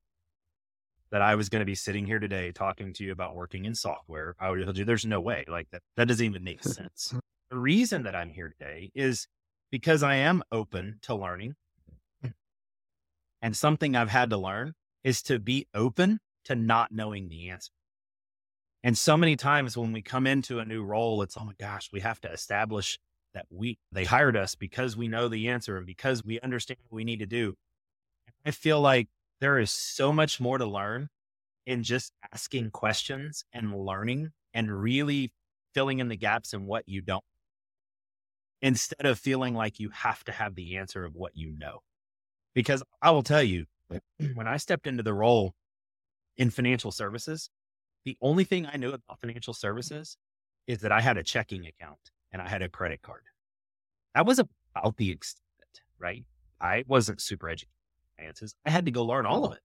that 1.10 1.22
I 1.22 1.34
was 1.34 1.48
going 1.48 1.60
to 1.60 1.66
be 1.66 1.74
sitting 1.74 2.06
here 2.06 2.18
today 2.18 2.52
talking 2.52 2.92
to 2.94 3.04
you 3.04 3.12
about 3.12 3.34
working 3.34 3.64
in 3.64 3.74
software, 3.74 4.34
I 4.38 4.50
would 4.50 4.58
have 4.60 4.66
told 4.66 4.78
you 4.78 4.84
there's 4.84 5.06
no 5.06 5.20
way. 5.20 5.44
Like 5.48 5.68
that, 5.72 5.82
that 5.96 6.08
doesn't 6.08 6.24
even 6.24 6.44
make 6.44 6.62
sense. 6.64 7.14
the 7.50 7.58
reason 7.58 8.04
that 8.04 8.14
I'm 8.14 8.30
here 8.30 8.54
today 8.58 8.90
is 8.94 9.26
because 9.70 10.02
I 10.02 10.16
am 10.16 10.42
open 10.52 10.98
to 11.02 11.14
learning. 11.14 11.54
And 13.40 13.56
something 13.56 13.94
I've 13.94 14.10
had 14.10 14.30
to 14.30 14.36
learn 14.36 14.74
is 15.04 15.22
to 15.22 15.38
be 15.38 15.66
open 15.74 16.20
to 16.44 16.54
not 16.54 16.92
knowing 16.92 17.28
the 17.28 17.50
answer. 17.50 17.70
And 18.82 18.96
so 18.96 19.16
many 19.16 19.36
times 19.36 19.76
when 19.76 19.92
we 19.92 20.02
come 20.02 20.26
into 20.26 20.60
a 20.60 20.64
new 20.64 20.82
role, 20.82 21.22
it's, 21.22 21.36
oh 21.36 21.44
my 21.44 21.52
gosh, 21.58 21.90
we 21.92 22.00
have 22.00 22.20
to 22.22 22.32
establish 22.32 22.98
that 23.34 23.46
we, 23.50 23.78
they 23.92 24.04
hired 24.04 24.36
us 24.36 24.54
because 24.54 24.96
we 24.96 25.08
know 25.08 25.28
the 25.28 25.48
answer 25.48 25.76
and 25.76 25.86
because 25.86 26.24
we 26.24 26.40
understand 26.40 26.78
what 26.88 26.96
we 26.96 27.04
need 27.04 27.18
to 27.18 27.26
do. 27.26 27.54
I 28.46 28.50
feel 28.50 28.80
like 28.80 29.08
there 29.40 29.58
is 29.58 29.70
so 29.70 30.12
much 30.12 30.40
more 30.40 30.58
to 30.58 30.66
learn 30.66 31.08
in 31.66 31.82
just 31.82 32.12
asking 32.32 32.70
questions 32.70 33.44
and 33.52 33.74
learning 33.74 34.30
and 34.54 34.70
really 34.70 35.32
filling 35.74 35.98
in 35.98 36.08
the 36.08 36.16
gaps 36.16 36.54
in 36.54 36.66
what 36.66 36.84
you 36.86 37.02
don't 37.02 37.24
instead 38.62 39.06
of 39.06 39.18
feeling 39.18 39.54
like 39.54 39.78
you 39.78 39.90
have 39.90 40.24
to 40.24 40.32
have 40.32 40.54
the 40.54 40.76
answer 40.76 41.04
of 41.04 41.14
what 41.14 41.36
you 41.36 41.52
know. 41.56 41.80
Because 42.58 42.82
I 43.00 43.12
will 43.12 43.22
tell 43.22 43.44
you, 43.44 43.66
when 44.34 44.48
I 44.48 44.56
stepped 44.56 44.88
into 44.88 45.04
the 45.04 45.14
role 45.14 45.54
in 46.36 46.50
financial 46.50 46.90
services, 46.90 47.50
the 48.04 48.16
only 48.20 48.42
thing 48.42 48.66
I 48.66 48.76
knew 48.76 48.88
about 48.88 49.20
financial 49.20 49.54
services 49.54 50.16
is 50.66 50.80
that 50.80 50.90
I 50.90 51.00
had 51.00 51.16
a 51.16 51.22
checking 51.22 51.68
account 51.68 52.10
and 52.32 52.42
I 52.42 52.48
had 52.48 52.62
a 52.62 52.68
credit 52.68 53.00
card. 53.00 53.22
That 54.16 54.26
was 54.26 54.40
about 54.40 54.96
the 54.96 55.12
extent, 55.12 55.82
right? 56.00 56.24
I 56.60 56.82
wasn't 56.88 57.20
super 57.20 57.48
educated 57.48 57.70
in 58.18 58.24
finances. 58.24 58.56
I 58.66 58.70
had 58.70 58.86
to 58.86 58.90
go 58.90 59.04
learn 59.04 59.24
all 59.24 59.44
of 59.44 59.50
mm-hmm. 59.50 59.58
it. 59.58 59.62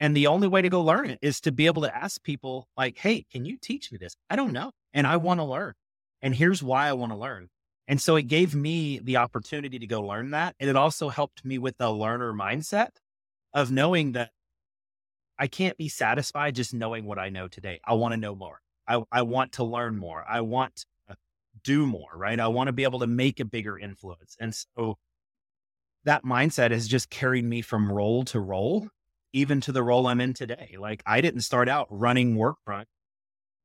And 0.00 0.16
the 0.16 0.28
only 0.28 0.48
way 0.48 0.62
to 0.62 0.70
go 0.70 0.80
learn 0.80 1.10
it 1.10 1.18
is 1.20 1.42
to 1.42 1.52
be 1.52 1.66
able 1.66 1.82
to 1.82 1.94
ask 1.94 2.22
people 2.22 2.68
like, 2.74 2.96
Hey, 2.96 3.26
can 3.30 3.44
you 3.44 3.58
teach 3.60 3.92
me 3.92 3.98
this? 3.98 4.16
I 4.30 4.36
don't 4.36 4.54
know. 4.54 4.72
And 4.94 5.06
I 5.06 5.18
want 5.18 5.40
to 5.40 5.44
learn. 5.44 5.74
And 6.22 6.34
here's 6.34 6.62
why 6.62 6.88
I 6.88 6.94
want 6.94 7.12
to 7.12 7.18
learn. 7.18 7.50
And 7.88 8.00
so 8.00 8.16
it 8.16 8.24
gave 8.24 8.54
me 8.54 9.00
the 9.02 9.16
opportunity 9.16 9.78
to 9.78 9.86
go 9.86 10.00
learn 10.00 10.30
that. 10.30 10.54
And 10.60 10.70
it 10.70 10.76
also 10.76 11.08
helped 11.08 11.44
me 11.44 11.58
with 11.58 11.76
the 11.78 11.90
learner 11.90 12.32
mindset 12.32 12.90
of 13.52 13.70
knowing 13.70 14.12
that 14.12 14.30
I 15.38 15.46
can't 15.46 15.76
be 15.76 15.88
satisfied 15.88 16.54
just 16.54 16.72
knowing 16.72 17.04
what 17.04 17.18
I 17.18 17.28
know 17.28 17.48
today. 17.48 17.80
I 17.84 17.94
want 17.94 18.12
to 18.12 18.20
know 18.20 18.34
more. 18.34 18.60
I, 18.86 19.02
I 19.10 19.22
want 19.22 19.52
to 19.52 19.64
learn 19.64 19.98
more. 19.98 20.24
I 20.28 20.42
want 20.42 20.84
to 21.08 21.16
do 21.64 21.86
more, 21.86 22.10
right? 22.14 22.38
I 22.38 22.48
want 22.48 22.68
to 22.68 22.72
be 22.72 22.84
able 22.84 23.00
to 23.00 23.06
make 23.06 23.40
a 23.40 23.44
bigger 23.44 23.78
influence. 23.78 24.36
And 24.38 24.54
so 24.54 24.96
that 26.04 26.24
mindset 26.24 26.70
has 26.70 26.88
just 26.88 27.10
carried 27.10 27.44
me 27.44 27.62
from 27.62 27.90
role 27.90 28.24
to 28.26 28.40
role, 28.40 28.88
even 29.32 29.60
to 29.62 29.72
the 29.72 29.82
role 29.82 30.06
I'm 30.06 30.20
in 30.20 30.34
today. 30.34 30.76
Like 30.78 31.02
I 31.06 31.20
didn't 31.20 31.42
start 31.42 31.68
out 31.68 31.86
running 31.90 32.36
Workfront 32.36 32.84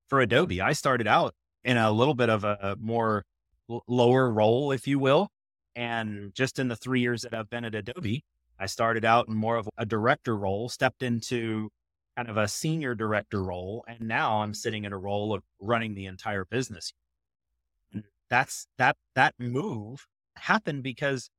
for 0.07 0.19
Adobe. 0.19 0.61
I 0.61 0.73
started 0.73 1.07
out 1.07 1.33
in 1.63 1.77
a 1.77 1.91
little 1.91 2.13
bit 2.13 2.29
of 2.29 2.43
a 2.43 2.77
more 2.79 3.23
lower 3.87 4.31
role, 4.31 4.71
if 4.71 4.87
you 4.87 4.99
will. 4.99 5.29
And 5.75 6.33
just 6.33 6.59
in 6.59 6.67
the 6.67 6.75
three 6.75 7.01
years 7.01 7.21
that 7.21 7.33
I've 7.33 7.49
been 7.49 7.65
at 7.65 7.75
Adobe, 7.75 8.23
I 8.59 8.65
started 8.65 9.05
out 9.05 9.27
in 9.27 9.35
more 9.35 9.57
of 9.57 9.69
a 9.77 9.85
director 9.85 10.35
role, 10.35 10.69
stepped 10.69 11.03
into 11.03 11.69
kind 12.15 12.29
of 12.29 12.37
a 12.37 12.47
senior 12.47 12.95
director 12.95 13.43
role, 13.43 13.85
and 13.87 14.01
now 14.01 14.41
I'm 14.41 14.55
sitting 14.55 14.85
in 14.85 14.93
a 14.93 14.97
role 14.97 15.33
of 15.33 15.43
running 15.59 15.93
the 15.93 16.07
entire 16.07 16.45
business. 16.45 16.91
And 17.93 18.03
that's 18.29 18.67
that 18.79 18.97
that 19.13 19.35
move 19.37 20.07
happened 20.35 20.81
because 20.81 21.29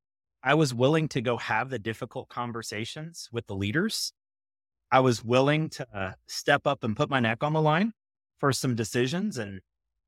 I 0.42 0.54
was 0.54 0.72
willing 0.72 1.08
to 1.08 1.20
go 1.20 1.36
have 1.36 1.68
the 1.68 1.78
difficult 1.78 2.28
conversations 2.28 3.28
with 3.32 3.46
the 3.46 3.56
leaders. 3.56 4.12
I 4.90 5.00
was 5.00 5.24
willing 5.24 5.68
to 5.70 5.86
uh, 5.92 6.12
step 6.26 6.66
up 6.66 6.84
and 6.84 6.96
put 6.96 7.10
my 7.10 7.20
neck 7.20 7.42
on 7.42 7.52
the 7.52 7.60
line 7.60 7.92
for 8.38 8.52
some 8.52 8.74
decisions. 8.74 9.36
And 9.36 9.60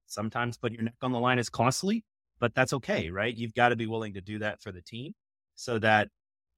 sometimes 0.06 0.56
putting 0.56 0.76
your 0.76 0.84
neck 0.84 0.94
on 1.02 1.12
the 1.12 1.18
line 1.18 1.38
is 1.38 1.50
costly, 1.50 2.04
but 2.40 2.54
that's 2.54 2.72
okay, 2.72 3.10
right? 3.10 3.36
You've 3.36 3.54
got 3.54 3.68
to 3.68 3.76
be 3.76 3.86
willing 3.86 4.14
to 4.14 4.20
do 4.20 4.38
that 4.40 4.60
for 4.60 4.72
the 4.72 4.82
team 4.82 5.14
so 5.54 5.78
that 5.78 6.08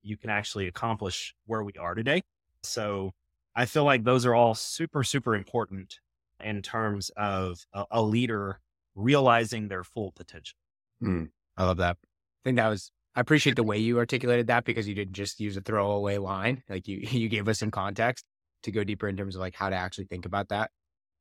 you 0.03 0.17
can 0.17 0.31
actually 0.31 0.67
accomplish 0.67 1.35
where 1.47 1.63
we 1.63 1.73
are 1.75 1.95
today. 1.95 2.23
So 2.63 3.13
I 3.55 3.67
feel 3.67 3.85
like 3.85 4.05
those 4.05 4.25
are 4.25 4.35
all 4.35 4.55
super, 4.55 5.05
super 5.05 5.35
important 5.35 5.99
in 6.43 6.63
terms 6.63 7.11
of 7.17 7.67
a, 7.73 7.85
a 7.91 8.03
leader 8.03 8.61
realizing 8.95 9.69
their 9.69 9.85
full 9.85 10.13
potential. 10.13 10.57
Mm, 11.03 11.31
I 11.57 11.65
love 11.65 11.79
that. 11.79 11.97
I 12.03 12.43
think 12.45 12.57
that 12.57 12.69
was 12.69 12.91
I 13.15 13.21
appreciate 13.21 13.57
the 13.57 13.63
way 13.63 13.79
you 13.79 13.99
articulated 13.99 14.47
that 14.47 14.65
because 14.65 14.89
you 14.89 14.95
didn't 14.95 15.13
just 15.13 15.39
use 15.39 15.57
a 15.57 15.61
throwaway 15.61 16.17
line. 16.17 16.63
Like 16.69 16.89
you, 16.89 16.99
you 17.11 17.29
gave 17.29 17.49
us 17.49 17.59
some 17.59 17.71
context 17.71 18.25
to 18.63 18.71
go 18.71 18.85
deeper 18.85 19.09
in 19.09 19.17
terms 19.17 19.35
of 19.35 19.41
like 19.41 19.55
how 19.55 19.69
to 19.69 19.77
actually 19.77 20.07
think 20.07 20.25
about 20.25 20.49
that. 20.49 20.71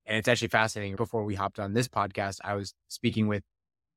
And 0.06 0.18
it's 0.18 0.28
actually 0.28 0.48
fascinating. 0.48 0.96
Before 0.96 1.24
we 1.24 1.36
hopped 1.36 1.60
on 1.60 1.74
this 1.74 1.88
podcast, 1.88 2.40
I 2.44 2.56
was 2.56 2.74
speaking 2.88 3.28
with 3.28 3.44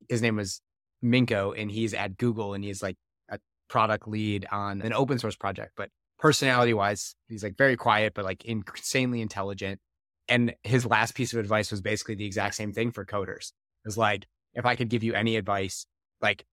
his 0.08 0.22
name 0.22 0.36
was 0.36 0.60
Minko 1.04 1.58
and 1.60 1.70
he's 1.70 1.94
at 1.94 2.16
Google 2.16 2.54
and 2.54 2.64
he's 2.64 2.82
like 2.82 2.96
a 3.28 3.38
product 3.68 4.08
lead 4.08 4.46
on 4.50 4.82
an 4.82 4.92
open 4.92 5.18
source 5.18 5.36
project. 5.36 5.72
But 5.76 5.90
personality 6.18 6.74
wise, 6.74 7.14
he's 7.28 7.42
like 7.42 7.56
very 7.56 7.76
quiet, 7.76 8.14
but 8.14 8.24
like 8.24 8.44
insanely 8.44 9.20
intelligent. 9.20 9.80
And 10.28 10.54
his 10.62 10.86
last 10.86 11.14
piece 11.14 11.32
of 11.32 11.38
advice 11.38 11.70
was 11.70 11.82
basically 11.82 12.14
the 12.14 12.24
exact 12.24 12.54
same 12.54 12.72
thing 12.72 12.90
for 12.90 13.04
coders. 13.04 13.48
It 13.48 13.86
was 13.86 13.98
like, 13.98 14.26
if 14.54 14.64
I 14.64 14.76
could 14.76 14.88
give 14.88 15.02
you 15.02 15.12
any 15.12 15.36
advice, 15.36 15.86
like 16.22 16.44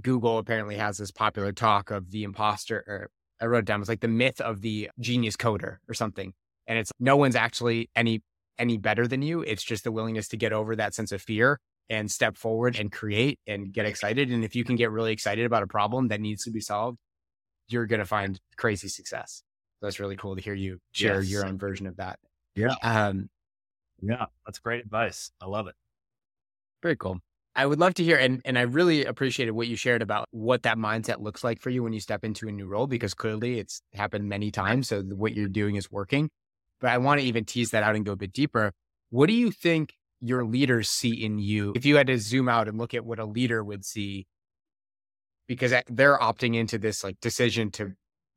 Google 0.00 0.38
apparently 0.38 0.76
has 0.76 0.98
this 0.98 1.12
popular 1.12 1.52
talk 1.52 1.90
of 1.90 2.10
the 2.10 2.24
imposter, 2.24 2.84
or 2.86 3.10
I 3.40 3.46
wrote 3.46 3.60
it 3.60 3.64
down. 3.66 3.80
It's 3.80 3.88
like 3.88 4.00
the 4.00 4.08
myth 4.08 4.40
of 4.40 4.62
the 4.62 4.90
genius 4.98 5.36
coder 5.36 5.76
or 5.88 5.94
something. 5.94 6.32
And 6.66 6.78
it's 6.78 6.90
no 6.98 7.16
one's 7.16 7.36
actually 7.36 7.90
any 7.94 8.22
any 8.58 8.78
better 8.78 9.06
than 9.06 9.22
you. 9.22 9.42
It's 9.42 9.62
just 9.62 9.84
the 9.84 9.92
willingness 9.92 10.28
to 10.28 10.36
get 10.36 10.52
over 10.52 10.74
that 10.74 10.94
sense 10.94 11.12
of 11.12 11.22
fear 11.22 11.60
and 11.88 12.10
step 12.10 12.36
forward 12.36 12.76
and 12.78 12.90
create 12.90 13.38
and 13.46 13.72
get 13.72 13.86
excited. 13.86 14.30
And 14.30 14.44
if 14.44 14.56
you 14.56 14.64
can 14.64 14.76
get 14.76 14.90
really 14.90 15.12
excited 15.12 15.46
about 15.46 15.62
a 15.62 15.66
problem 15.66 16.08
that 16.08 16.20
needs 16.20 16.44
to 16.44 16.50
be 16.50 16.60
solved, 16.60 16.98
you're 17.68 17.86
going 17.86 18.00
to 18.00 18.06
find 18.06 18.40
crazy 18.56 18.88
success. 18.88 19.42
So 19.78 19.86
that's 19.86 20.00
really 20.00 20.16
cool 20.16 20.36
to 20.36 20.42
hear 20.42 20.54
you 20.54 20.78
share 20.92 21.20
yes. 21.20 21.30
your 21.30 21.46
own 21.46 21.58
version 21.58 21.86
of 21.86 21.96
that. 21.96 22.18
Yeah. 22.54 22.74
Um, 22.82 23.28
yeah, 24.00 24.26
that's 24.44 24.58
great 24.58 24.84
advice. 24.84 25.30
I 25.40 25.46
love 25.46 25.68
it. 25.68 25.74
Very 26.82 26.96
cool. 26.96 27.18
I 27.54 27.64
would 27.64 27.80
love 27.80 27.94
to 27.94 28.04
hear, 28.04 28.18
and, 28.18 28.42
and 28.44 28.58
I 28.58 28.62
really 28.62 29.06
appreciated 29.06 29.52
what 29.52 29.66
you 29.66 29.76
shared 29.76 30.02
about 30.02 30.28
what 30.30 30.64
that 30.64 30.76
mindset 30.76 31.22
looks 31.22 31.42
like 31.42 31.60
for 31.60 31.70
you 31.70 31.82
when 31.82 31.94
you 31.94 32.00
step 32.00 32.22
into 32.22 32.48
a 32.48 32.52
new 32.52 32.66
role, 32.66 32.86
because 32.86 33.14
clearly 33.14 33.58
it's 33.58 33.80
happened 33.94 34.28
many 34.28 34.50
times. 34.50 34.88
So 34.88 35.00
what 35.02 35.34
you're 35.34 35.48
doing 35.48 35.76
is 35.76 35.90
working. 35.90 36.28
But 36.80 36.90
I 36.90 36.98
want 36.98 37.20
to 37.20 37.26
even 37.26 37.46
tease 37.46 37.70
that 37.70 37.82
out 37.82 37.96
and 37.96 38.04
go 38.04 38.12
a 38.12 38.16
bit 38.16 38.34
deeper. 38.34 38.72
What 39.08 39.28
do 39.28 39.32
you 39.32 39.50
think 39.50 39.94
your 40.20 40.44
leaders 40.44 40.88
see 40.88 41.24
in 41.24 41.38
you? 41.38 41.72
If 41.74 41.84
you 41.84 41.96
had 41.96 42.06
to 42.08 42.18
zoom 42.18 42.48
out 42.48 42.68
and 42.68 42.78
look 42.78 42.94
at 42.94 43.04
what 43.04 43.18
a 43.18 43.24
leader 43.24 43.62
would 43.62 43.84
see, 43.84 44.26
because 45.46 45.72
they're 45.88 46.18
opting 46.18 46.56
into 46.56 46.78
this 46.78 47.04
like 47.04 47.20
decision 47.20 47.70
to 47.72 47.92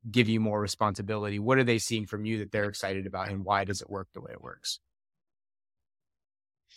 give 0.10 0.30
you 0.30 0.40
more 0.40 0.60
responsibility, 0.60 1.40
what 1.40 1.58
are 1.58 1.64
they 1.64 1.80
seeing 1.80 2.06
from 2.06 2.26
you 2.26 2.40
that 2.40 2.52
they're 2.52 2.70
excited 2.70 3.06
about 3.06 3.30
and 3.30 3.44
why 3.44 3.64
does 3.64 3.82
it 3.82 3.90
work 3.90 4.08
the 4.14 4.22
way 4.22 4.32
it 4.32 4.42
works? 4.42 4.80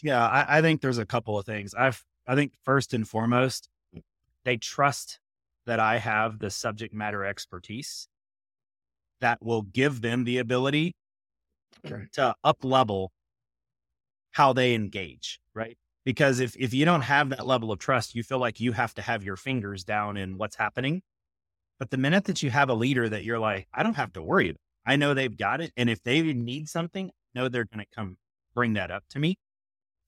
Yeah, 0.03 0.25
I, 0.25 0.59
I 0.59 0.61
think 0.62 0.81
there's 0.81 0.99
a 0.99 1.07
couple 1.07 1.38
of 1.38 1.47
things. 1.47 1.75
I've 1.75 2.03
I 2.27 2.35
think 2.35 2.53
first 2.65 2.95
and 2.95 3.07
foremost, 3.07 3.69
mm. 3.95 4.03
they 4.45 4.57
trust 4.57 5.19
that 5.67 5.81
I 5.81 5.99
have 5.99 6.38
the 6.38 6.51
subject 6.51 6.95
matter 6.95 7.25
expertise 7.25 8.09
that 9.21 9.43
will 9.43 9.62
give 9.62 10.01
them 10.01 10.25
the 10.25 10.38
ability 10.38 10.97
to 12.12 12.35
up 12.45 12.65
level 12.65 13.12
how 14.33 14.53
they 14.53 14.75
engage, 14.75 15.40
right? 15.55 15.77
Because 16.05 16.40
if 16.40 16.57
if 16.57 16.75
you 16.75 16.85
don't 16.85 17.03
have 17.03 17.31
that 17.31 17.47
level 17.47 17.71
of 17.71 17.79
trust, 17.79 18.14
you 18.14 18.23
feel 18.23 18.38
like 18.38 18.61
you 18.61 18.73
have 18.73 18.95
to 18.95 19.03
have 19.03 19.23
your 19.23 19.37
fingers 19.37 19.85
down 19.85 20.16
in 20.16 20.37
what's 20.37 20.57
happening. 20.57 21.03
But 21.79 21.90
the 21.90 21.97
minute 21.97 22.25
that 22.25 22.42
you 22.42 22.51
have 22.51 22.68
a 22.68 22.75
leader 22.75 23.09
that 23.09 23.25
you're 23.25 23.38
like, 23.38 23.66
I 23.73 23.83
don't 23.83 23.97
have 23.97 24.12
to 24.14 24.23
worry, 24.23 24.51
about. 24.51 24.59
I 24.85 24.97
know 24.97 25.14
they've 25.14 25.37
got 25.37 25.61
it, 25.61 25.73
and 25.77 25.88
if 25.88 26.03
they 26.03 26.21
need 26.23 26.68
something, 26.68 27.09
I 27.09 27.38
know 27.38 27.49
they're 27.49 27.64
going 27.64 27.85
to 27.85 27.95
come 27.95 28.16
bring 28.55 28.75
that 28.75 28.90
up 28.90 29.05
to 29.11 29.18
me. 29.18 29.38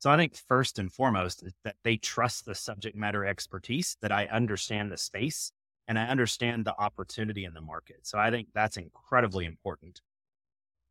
So 0.01 0.11
I 0.11 0.17
think 0.17 0.37
first 0.37 0.79
and 0.79 0.93
foremost 0.93 1.43
is 1.43 1.55
that 1.65 1.77
they 1.83 1.97
trust 1.97 2.45
the 2.45 2.55
subject 2.55 2.97
matter 2.97 3.25
expertise, 3.25 3.97
that 4.03 4.13
I 4.13 4.27
understand 4.27 4.93
the 4.93 4.99
space 4.99 5.51
and 5.89 5.99
I 5.99 6.05
understand 6.07 6.65
the 6.65 6.79
opportunity 6.79 7.45
in 7.45 7.55
the 7.55 7.61
market. 7.61 8.01
So 8.03 8.19
I 8.19 8.31
think 8.31 8.49
that's 8.55 8.77
incredibly 8.77 9.47
important. 9.47 10.01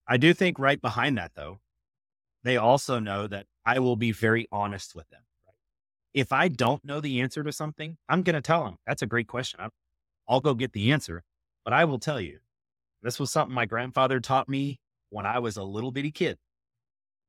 I 0.08 0.18
do 0.18 0.34
think 0.34 0.60
right 0.60 0.82
behind 0.82 1.18
that, 1.18 1.32
though, 1.36 1.60
they 2.44 2.58
also 2.58 3.00
know 3.00 3.28
that 3.28 3.46
I 3.66 3.80
will 3.80 3.96
be 3.96 4.12
very 4.12 4.48
honest 4.52 4.96
with 4.96 5.10
them. 5.10 5.22
If 6.14 6.32
I 6.32 6.48
don't 6.48 6.84
know 6.86 7.02
the 7.02 7.22
answer 7.22 7.44
to 7.44 7.52
something, 7.52 7.98
I'm 8.08 8.22
going 8.22 8.36
to 8.36 8.42
tell 8.42 8.66
them 8.66 8.78
that's 8.86 9.02
a 9.02 9.08
great 9.08 9.28
question. 9.28 9.60
I'll 10.28 10.42
go 10.42 10.54
get 10.54 10.74
the 10.74 10.92
answer, 10.92 11.24
but 11.66 11.74
I 11.74 11.86
will 11.86 12.00
tell 12.00 12.22
you 12.22 12.40
this 13.02 13.20
was 13.20 13.32
something 13.32 13.54
my 13.54 13.66
grandfather 13.66 14.20
taught 14.20 14.48
me 14.48 14.80
when 15.10 15.26
I 15.26 15.40
was 15.40 15.58
a 15.58 15.64
little 15.64 15.92
bitty 15.92 16.12
kid. 16.12 16.38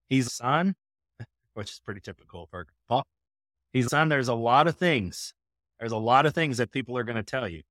He's 0.09 0.27
a 0.27 0.31
son, 0.31 0.75
which 1.55 1.71
is 1.71 1.81
pretty 1.81 2.01
typical 2.01 2.47
for 2.51 2.67
Paul. 2.89 3.05
He's 3.73 3.87
a 3.87 3.91
son, 3.91 4.09
there's 4.09 4.29
a 4.29 4.35
lot 4.35 4.69
of 4.69 4.77
things. 4.77 5.33
There's 5.81 5.93
a 5.93 5.97
lot 5.97 6.27
of 6.27 6.35
things 6.35 6.59
that 6.59 6.71
people 6.71 6.97
are 6.97 7.05
going 7.05 7.17
to 7.17 7.23
tell 7.23 7.49
you. 7.49 7.63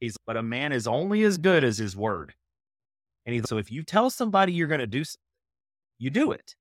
He's, 0.00 0.16
but 0.26 0.36
a 0.36 0.42
man 0.42 0.72
is 0.72 0.86
only 0.86 1.22
as 1.22 1.38
good 1.38 1.64
as 1.64 1.78
his 1.78 1.96
word. 1.96 2.34
And 3.24 3.34
he's, 3.34 3.48
so 3.48 3.56
if 3.56 3.72
you 3.72 3.82
tell 3.82 4.10
somebody 4.10 4.52
you're 4.52 4.68
going 4.68 4.80
to 4.80 4.86
do 4.86 5.04
something, 5.04 5.20
you 5.98 6.10
do 6.10 6.32
it. 6.32 6.54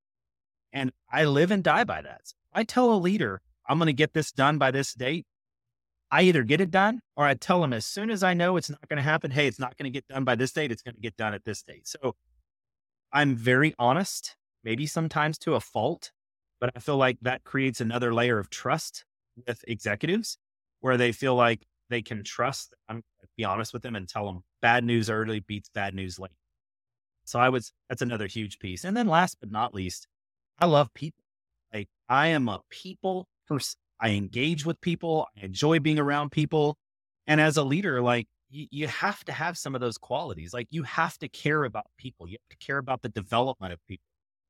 And 0.75 0.91
I 1.09 1.23
live 1.23 1.51
and 1.51 1.63
die 1.63 1.85
by 1.85 2.01
that. 2.01 2.33
I 2.53 2.65
tell 2.65 2.93
a 2.93 2.99
leader, 2.99 3.41
I'm 3.67 3.79
going 3.79 3.88
to 3.88 3.93
get 3.93 4.13
this 4.13 4.31
done 4.33 4.57
by 4.57 4.71
this 4.71 4.93
date. 4.93 5.25
I 6.11 6.23
either 6.23 6.43
get 6.43 6.61
it 6.61 6.69
done 6.69 6.99
or 7.15 7.25
I 7.25 7.33
tell 7.33 7.61
them 7.61 7.73
as 7.73 7.85
soon 7.85 8.11
as 8.11 8.21
I 8.23 8.33
know 8.33 8.57
it's 8.57 8.69
not 8.69 8.88
going 8.88 8.97
to 8.97 9.03
happen, 9.03 9.31
hey, 9.31 9.47
it's 9.47 9.57
not 9.57 9.77
going 9.77 9.91
to 9.91 9.95
get 9.95 10.07
done 10.07 10.25
by 10.25 10.35
this 10.35 10.51
date. 10.51 10.71
It's 10.71 10.81
going 10.81 10.95
to 10.95 11.01
get 11.01 11.15
done 11.17 11.33
at 11.33 11.45
this 11.45 11.63
date. 11.63 11.88
So 11.88 12.15
I'm 13.11 13.35
very 13.35 13.73
honest, 13.79 14.35
maybe 14.63 14.85
sometimes 14.85 15.38
to 15.39 15.55
a 15.55 15.61
fault, 15.61 16.11
but 16.59 16.69
I 16.75 16.79
feel 16.79 16.97
like 16.97 17.17
that 17.21 17.45
creates 17.45 17.79
another 17.79 18.13
layer 18.13 18.38
of 18.38 18.49
trust 18.49 19.05
with 19.47 19.63
executives 19.67 20.38
where 20.81 20.97
they 20.97 21.13
feel 21.13 21.35
like 21.35 21.65
they 21.89 22.01
can 22.01 22.23
trust. 22.23 22.73
I'm 22.89 23.01
be 23.38 23.43
honest 23.45 23.73
with 23.73 23.81
them 23.81 23.95
and 23.95 24.07
tell 24.07 24.25
them 24.25 24.43
bad 24.61 24.83
news 24.83 25.09
early 25.09 25.39
beats 25.39 25.69
bad 25.69 25.93
news 25.93 26.19
late. 26.19 26.31
So 27.25 27.39
I 27.39 27.49
was, 27.49 27.73
that's 27.89 28.01
another 28.01 28.27
huge 28.27 28.59
piece. 28.59 28.83
And 28.83 28.95
then 28.95 29.07
last 29.07 29.38
but 29.39 29.51
not 29.51 29.73
least, 29.73 30.07
I 30.59 30.65
love 30.65 30.93
people. 30.93 31.23
Like 31.73 31.89
I 32.07 32.27
am 32.27 32.47
a 32.49 32.61
people 32.69 33.27
person. 33.47 33.77
I 33.99 34.09
engage 34.11 34.65
with 34.65 34.79
people. 34.81 35.27
I 35.37 35.45
enjoy 35.45 35.79
being 35.79 35.99
around 35.99 36.31
people. 36.31 36.77
And 37.27 37.41
as 37.41 37.57
a 37.57 37.63
leader, 37.63 38.01
like 38.01 38.27
you, 38.49 38.67
you 38.71 38.87
have 38.87 39.23
to 39.25 39.31
have 39.31 39.57
some 39.57 39.75
of 39.75 39.81
those 39.81 39.97
qualities. 39.97 40.53
Like 40.53 40.67
you 40.69 40.83
have 40.83 41.17
to 41.19 41.27
care 41.27 41.63
about 41.63 41.85
people. 41.97 42.27
You 42.27 42.37
have 42.41 42.57
to 42.57 42.65
care 42.65 42.77
about 42.77 43.01
the 43.01 43.09
development 43.09 43.73
of 43.73 43.79
people. 43.87 44.03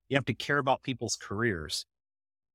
You 0.10 0.18
have 0.18 0.26
to 0.26 0.34
care 0.34 0.58
about 0.58 0.84
people's 0.84 1.16
careers. 1.16 1.86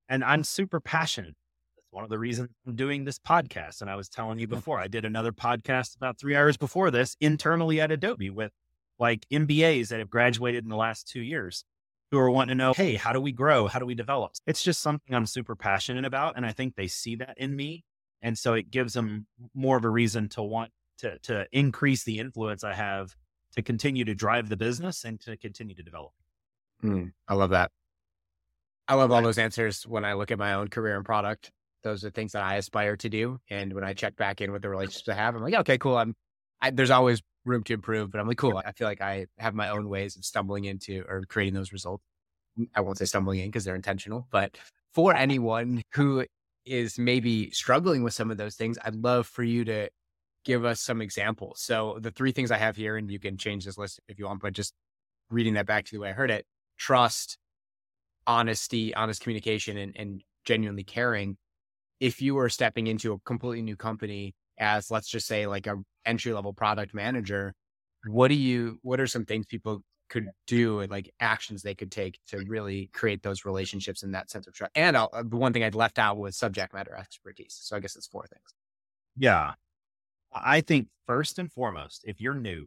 And 0.09 0.25
I'm 0.25 0.45
super 0.45 0.81
passionate. 0.81 1.35
That's 1.77 1.89
one 1.93 2.05
of 2.05 2.11
the 2.11 2.19
reasons 2.19 2.51
I'm 2.67 2.75
doing 2.75 3.05
this 3.05 3.19
podcast. 3.19 3.81
And 3.81 3.91
I 3.91 3.97
was 3.97 4.09
telling 4.09 4.39
you 4.39 4.47
before, 4.47 4.79
I 4.79 4.89
did 4.89 5.05
another 5.05 5.33
podcast 5.33 5.97
about 5.97 6.19
three 6.19 6.37
hours 6.37 6.57
before 6.57 6.91
this 6.91 7.17
internally 7.21 7.81
at 7.81 7.91
Adobe 7.91 8.31
with 8.31 8.53
like 8.99 9.27
MBAs 9.33 9.89
that 9.89 9.99
have 9.99 10.11
graduated 10.11 10.65
in 10.65 10.71
the 10.71 10.77
last 10.77 11.09
two 11.09 11.21
years 11.21 11.65
who 12.11 12.19
are 12.19 12.31
wanting 12.31 12.57
to 12.57 12.63
know, 12.63 12.73
hey, 12.75 12.95
how 12.95 13.13
do 13.13 13.21
we 13.21 13.33
grow? 13.33 13.67
How 13.69 13.79
do 13.79 13.87
we 13.87 13.95
develop? 13.95 14.33
It's 14.47 14.63
just 14.63 14.81
something 14.81 15.15
I'm 15.15 15.27
super 15.27 15.55
passionate 15.55 16.05
about. 16.05 16.37
And 16.37 16.45
I 16.45 16.53
think 16.53 16.75
they 16.75 16.89
see 16.89 17.17
that 17.17 17.35
in 17.37 17.55
me. 17.55 17.85
And 18.23 18.37
so 18.37 18.55
it 18.55 18.71
gives 18.71 18.95
them 18.95 19.27
more 19.55 19.77
of 19.77 19.85
a 19.85 19.89
reason 19.89 20.29
to 20.31 20.43
want 20.43 20.73
to, 20.99 21.19
to 21.21 21.47
increase 21.53 22.05
the 22.05 22.19
influence 22.19 22.65
I 22.65 22.75
have 22.75 23.15
to 23.55 23.63
continue 23.63 24.05
to 24.05 24.15
drive 24.15 24.49
the 24.49 24.57
business 24.57 25.05
and 25.05 25.21
to 25.21 25.37
continue 25.37 25.75
to 25.75 25.83
develop. 25.83 26.13
Mm, 26.85 27.13
I 27.29 27.35
love 27.35 27.51
that. 27.51 27.71
I 28.89 28.95
love 28.95 29.13
all 29.13 29.23
those 29.23 29.39
answers 29.39 29.87
when 29.87 30.05
I 30.05 30.15
look 30.15 30.31
at 30.31 30.39
my 30.39 30.55
own 30.55 30.69
career 30.69 30.97
and 30.97 31.05
product. 31.05 31.53
Those 31.83 32.05
are 32.05 32.11
things 32.11 32.33
that 32.33 32.43
I 32.43 32.57
aspire 32.57 32.97
to 32.97 33.09
do. 33.09 33.39
And 33.49 33.73
when 33.73 33.85
I 33.85 33.95
check 33.95 34.17
back 34.17 34.41
in 34.41 34.53
with 34.53 34.63
the 34.63 34.69
relationships 34.69 35.09
I 35.09 35.15
have, 35.15 35.37
I'm 35.37 35.43
like, 35.43 35.55
okay, 35.55 35.79
cool. 35.79 35.97
I'm, 35.97 36.15
I, 36.63 36.71
there's 36.71 36.91
always 36.91 37.23
room 37.45 37.63
to 37.65 37.73
improve, 37.73 38.11
but 38.11 38.21
I'm 38.21 38.29
like, 38.29 38.37
cool. 38.37 38.59
I 38.65 38.73
feel 38.73 38.87
like 38.87 39.01
I 39.01 39.27
have 39.39 39.55
my 39.55 39.71
own 39.71 39.89
ways 39.89 40.17
of 40.17 40.25
stumbling 40.25 40.65
into 40.65 41.05
or 41.09 41.23
creating 41.29 41.55
those 41.55 41.73
results. 41.73 42.05
Mm, 42.59 42.69
I 42.75 42.81
won't 42.81 42.99
say 42.99 43.05
stumbling 43.05 43.41
in 43.41 43.49
because 43.49 43.65
they're 43.65 43.77
intentional, 43.77 44.27
but 44.31 44.57
for 44.93 45.15
anyone 45.17 45.83
who 45.95 46.25
is 46.67 46.99
maybe 46.99 47.51
struggling 47.51 48.03
with 48.03 48.15
some 48.15 48.31
of 48.31 48.37
those 48.37 48.57
things, 48.57 48.79
I'd 48.85 48.95
love 48.95 49.27
for 49.27 49.43
you 49.43 49.65
to 49.65 49.89
give 50.45 50.65
us 50.65 50.81
some 50.81 51.01
examples. 51.01 51.61
So 51.61 51.99
the 52.01 52.11
three 52.11 52.33
things 52.33 52.51
I 52.51 52.57
have 52.57 52.77
here, 52.77 52.97
and 52.97 53.11
you 53.11 53.19
can 53.19 53.37
change 53.37 53.65
this 53.65 53.79
list 53.79 54.01
if 54.09 54.19
you 54.19 54.27
want, 54.27 54.41
but 54.41 54.53
just 54.53 54.75
reading 55.31 55.55
that 55.55 55.67
back 55.67 55.85
to 55.87 55.93
the 55.93 56.01
way 56.01 56.11
I 56.11 56.13
heard 56.13 56.31
it, 56.31 56.47
trust, 56.79 57.39
honesty, 58.27 58.95
honest 58.95 59.23
communication, 59.23 59.77
and, 59.77 59.95
and 59.97 60.23
genuinely 60.45 60.85
caring. 60.85 61.37
If 61.99 62.23
you 62.23 62.35
were 62.35 62.49
stepping 62.49 62.87
into 62.87 63.13
a 63.13 63.19
completely 63.21 63.63
new 63.63 63.77
company 63.77 64.35
as, 64.61 64.91
let's 64.91 65.09
just 65.09 65.27
say, 65.27 65.47
like 65.47 65.67
a 65.67 65.77
entry 66.05 66.33
level 66.33 66.53
product 66.53 66.95
manager, 66.95 67.55
what 68.07 68.29
do 68.29 68.35
you? 68.35 68.79
What 68.83 69.01
are 69.01 69.07
some 69.07 69.25
things 69.25 69.47
people 69.47 69.83
could 70.09 70.29
do 70.47 70.81
and 70.81 70.91
like 70.91 71.13
actions 71.21 71.63
they 71.63 71.75
could 71.75 71.91
take 71.91 72.19
to 72.29 72.39
really 72.49 72.91
create 72.93 73.23
those 73.23 73.45
relationships 73.45 74.03
and 74.03 74.15
that 74.15 74.31
sense 74.31 74.47
of 74.47 74.55
trust? 74.55 74.73
And 74.75 74.97
I'll, 74.97 75.11
uh, 75.13 75.23
the 75.23 75.37
one 75.37 75.53
thing 75.53 75.65
I'd 75.65 75.75
left 75.75 75.99
out 75.99 76.17
was 76.19 76.37
subject 76.37 76.73
matter 76.73 76.95
expertise. 76.95 77.59
So 77.61 77.77
I 77.77 77.81
guess 77.81 77.97
it's 77.97 78.07
four 78.07 78.27
things. 78.27 78.55
Yeah, 79.17 79.55
I 80.33 80.61
think 80.61 80.89
first 81.07 81.39
and 81.39 81.51
foremost, 81.51 82.05
if 82.07 82.21
you're 82.21 82.35
new, 82.35 82.67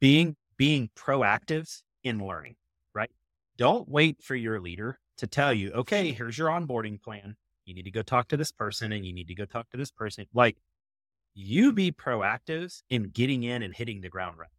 being 0.00 0.36
being 0.56 0.90
proactive 0.96 1.82
in 2.02 2.24
learning 2.26 2.56
right? 2.94 3.10
don't 3.56 3.88
wait 3.88 4.22
for 4.22 4.34
your 4.34 4.58
leader 4.60 4.98
to 5.18 5.26
tell 5.26 5.52
you, 5.52 5.70
okay, 5.72 6.12
here's 6.12 6.38
your 6.38 6.48
onboarding 6.48 7.00
plan. 7.00 7.36
You 7.70 7.76
need 7.76 7.84
to 7.84 7.90
go 7.92 8.02
talk 8.02 8.26
to 8.28 8.36
this 8.36 8.50
person 8.50 8.90
and 8.90 9.06
you 9.06 9.12
need 9.12 9.28
to 9.28 9.34
go 9.34 9.44
talk 9.44 9.70
to 9.70 9.76
this 9.76 9.92
person. 9.92 10.26
Like 10.34 10.56
you 11.34 11.72
be 11.72 11.92
proactive 11.92 12.82
in 12.90 13.04
getting 13.10 13.44
in 13.44 13.62
and 13.62 13.72
hitting 13.72 14.00
the 14.00 14.08
ground 14.08 14.38
running 14.38 14.50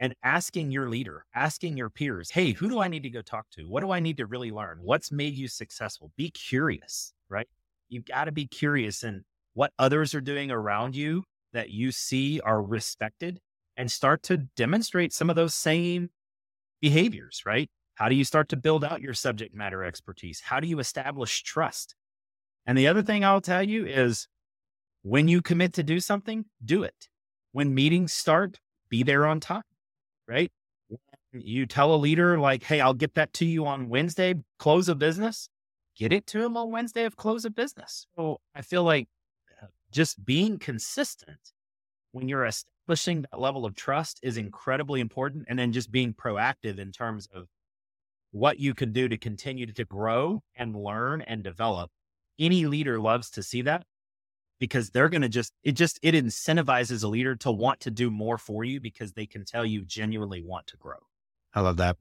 and 0.00 0.16
asking 0.24 0.72
your 0.72 0.88
leader, 0.88 1.26
asking 1.32 1.76
your 1.76 1.90
peers, 1.90 2.30
hey, 2.30 2.50
who 2.50 2.68
do 2.68 2.80
I 2.80 2.88
need 2.88 3.04
to 3.04 3.10
go 3.10 3.22
talk 3.22 3.46
to? 3.50 3.68
What 3.68 3.82
do 3.82 3.92
I 3.92 4.00
need 4.00 4.16
to 4.16 4.26
really 4.26 4.50
learn? 4.50 4.80
What's 4.82 5.12
made 5.12 5.34
you 5.34 5.46
successful? 5.46 6.10
Be 6.16 6.28
curious, 6.30 7.12
right? 7.28 7.46
You've 7.88 8.04
got 8.04 8.24
to 8.24 8.32
be 8.32 8.46
curious 8.48 9.04
in 9.04 9.22
what 9.52 9.72
others 9.78 10.12
are 10.12 10.20
doing 10.20 10.50
around 10.50 10.96
you 10.96 11.22
that 11.52 11.70
you 11.70 11.92
see 11.92 12.40
are 12.40 12.60
respected 12.60 13.38
and 13.76 13.88
start 13.88 14.24
to 14.24 14.38
demonstrate 14.56 15.12
some 15.12 15.30
of 15.30 15.36
those 15.36 15.54
same 15.54 16.10
behaviors, 16.80 17.42
right? 17.46 17.70
How 17.94 18.08
do 18.08 18.16
you 18.16 18.24
start 18.24 18.48
to 18.48 18.56
build 18.56 18.84
out 18.84 19.00
your 19.00 19.14
subject 19.14 19.54
matter 19.54 19.84
expertise? 19.84 20.40
How 20.40 20.58
do 20.58 20.66
you 20.66 20.80
establish 20.80 21.44
trust? 21.44 21.94
And 22.66 22.78
the 22.78 22.88
other 22.88 23.02
thing 23.02 23.24
I'll 23.24 23.40
tell 23.40 23.62
you 23.62 23.86
is 23.86 24.26
when 25.02 25.28
you 25.28 25.42
commit 25.42 25.74
to 25.74 25.82
do 25.82 26.00
something, 26.00 26.46
do 26.64 26.82
it. 26.82 27.08
When 27.52 27.74
meetings 27.74 28.12
start, 28.12 28.58
be 28.88 29.02
there 29.02 29.26
on 29.26 29.40
time, 29.40 29.62
right? 30.26 30.50
You 31.32 31.66
tell 31.66 31.94
a 31.94 31.96
leader, 31.96 32.38
like, 32.38 32.62
hey, 32.62 32.80
I'll 32.80 32.94
get 32.94 33.14
that 33.14 33.32
to 33.34 33.44
you 33.44 33.66
on 33.66 33.88
Wednesday, 33.88 34.34
close 34.58 34.88
of 34.88 34.98
business, 34.98 35.48
get 35.96 36.12
it 36.12 36.26
to 36.28 36.42
him 36.42 36.56
on 36.56 36.70
Wednesday 36.70 37.04
of 37.04 37.16
close 37.16 37.44
of 37.44 37.54
business. 37.54 38.06
So 38.16 38.40
I 38.54 38.62
feel 38.62 38.82
like 38.82 39.08
uh, 39.62 39.66
just 39.90 40.24
being 40.24 40.58
consistent 40.58 41.52
when 42.12 42.28
you're 42.28 42.46
establishing 42.46 43.22
that 43.22 43.40
level 43.40 43.66
of 43.66 43.74
trust 43.74 44.20
is 44.22 44.36
incredibly 44.36 45.00
important. 45.00 45.46
And 45.48 45.58
then 45.58 45.72
just 45.72 45.90
being 45.90 46.14
proactive 46.14 46.78
in 46.78 46.92
terms 46.92 47.28
of 47.32 47.46
what 48.30 48.58
you 48.58 48.74
can 48.74 48.92
do 48.92 49.08
to 49.08 49.16
continue 49.16 49.66
to 49.66 49.84
grow 49.84 50.42
and 50.56 50.74
learn 50.74 51.20
and 51.22 51.42
develop 51.42 51.90
any 52.38 52.66
leader 52.66 53.00
loves 53.00 53.30
to 53.30 53.42
see 53.42 53.62
that 53.62 53.84
because 54.60 54.90
they're 54.90 55.08
going 55.08 55.22
to 55.22 55.28
just, 55.28 55.52
it 55.62 55.72
just, 55.72 55.98
it 56.02 56.14
incentivizes 56.14 57.04
a 57.04 57.08
leader 57.08 57.36
to 57.36 57.50
want 57.50 57.80
to 57.80 57.90
do 57.90 58.10
more 58.10 58.38
for 58.38 58.64
you 58.64 58.80
because 58.80 59.12
they 59.12 59.26
can 59.26 59.44
tell 59.44 59.64
you 59.64 59.84
genuinely 59.84 60.42
want 60.42 60.66
to 60.68 60.76
grow. 60.76 60.98
I 61.52 61.60
love 61.60 61.76
that. 61.78 61.96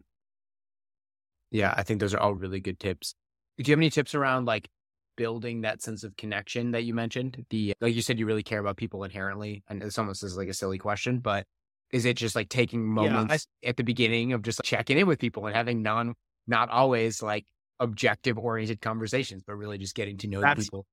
Yeah, 1.52 1.74
I 1.76 1.84
think 1.84 2.00
those 2.00 2.14
are 2.14 2.20
all 2.20 2.34
really 2.34 2.60
good 2.60 2.80
tips. 2.80 3.16
Do 3.58 3.64
you 3.70 3.74
have 3.74 3.80
any 3.80 3.92
tips 3.92 4.16
around 4.16 4.46
like 4.46 4.70
building 5.16 5.62
that 5.62 5.82
sense 5.82 6.04
of 6.04 6.18
connection 6.18 6.72
that 6.72 6.84
you 6.84 6.96
mentioned? 6.96 7.46
The 7.52 7.76
like 7.80 7.94
you 7.94 8.02
said, 8.02 8.18
you 8.18 8.26
really 8.26 8.42
care 8.42 8.60
about 8.60 8.78
people 8.78 9.04
inherently, 9.04 9.64
and 9.70 9.80
this 9.80 10.00
almost 10.00 10.24
is 10.24 10.36
like 10.36 10.48
a 10.48 10.54
silly 10.54 10.80
question, 10.80 11.20
but 11.20 11.46
is 11.92 12.06
it 12.06 12.18
just 12.18 12.36
like 12.36 12.50
taking 12.50 12.84
moments 12.84 13.48
yeah, 13.62 13.68
I, 13.68 13.70
at 13.70 13.78
the 13.78 13.84
beginning 13.84 14.34
of 14.34 14.42
just 14.42 14.60
like, 14.60 14.66
checking 14.66 14.98
in 14.98 15.06
with 15.06 15.20
people 15.20 15.46
and 15.46 15.56
having 15.56 15.84
non, 15.84 16.16
not 16.48 16.70
always 16.70 17.22
like 17.22 17.46
objective 17.84 18.38
oriented 18.38 18.82
conversations, 18.82 19.44
but 19.46 19.56
really 19.56 19.78
just 19.78 19.96
getting 19.96 20.18
to 20.18 20.28
know 20.28 20.42
that's, 20.42 20.64
people? 20.64 20.86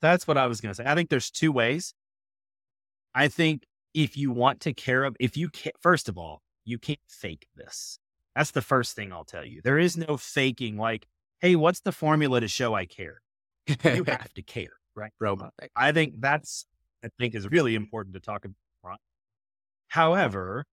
That's 0.00 0.26
what 0.26 0.38
I 0.38 0.46
was 0.46 0.60
going 0.60 0.70
to 0.70 0.74
say. 0.74 0.84
I 0.86 0.94
think 0.94 1.10
there's 1.10 1.30
two 1.30 1.52
ways. 1.52 1.94
I 3.14 3.28
think 3.28 3.64
if 3.92 4.16
you 4.16 4.30
want 4.30 4.60
to 4.60 4.72
care 4.72 5.04
of, 5.04 5.16
if 5.20 5.36
you 5.36 5.48
can, 5.50 5.72
first 5.80 6.08
of 6.08 6.16
all, 6.16 6.42
you 6.64 6.78
can't 6.78 6.98
fake 7.08 7.46
this. 7.56 7.98
That's 8.36 8.52
the 8.52 8.62
first 8.62 8.94
thing 8.94 9.12
I'll 9.12 9.24
tell 9.24 9.44
you. 9.44 9.60
There 9.62 9.78
is 9.78 9.96
no 9.96 10.16
faking 10.16 10.76
like, 10.76 11.06
hey, 11.40 11.56
what's 11.56 11.80
the 11.80 11.92
formula 11.92 12.40
to 12.40 12.48
show 12.48 12.74
I 12.74 12.86
care? 12.86 13.20
you 13.66 13.76
have 14.06 14.32
to 14.34 14.42
care, 14.42 14.72
right? 14.94 15.10
Robot. 15.18 15.52
I 15.74 15.92
think 15.92 16.14
that's, 16.20 16.66
I 17.04 17.08
think 17.18 17.34
is 17.34 17.50
really 17.50 17.74
important 17.74 18.14
to 18.14 18.20
talk 18.20 18.44
about. 18.44 18.98
However, 19.88 20.66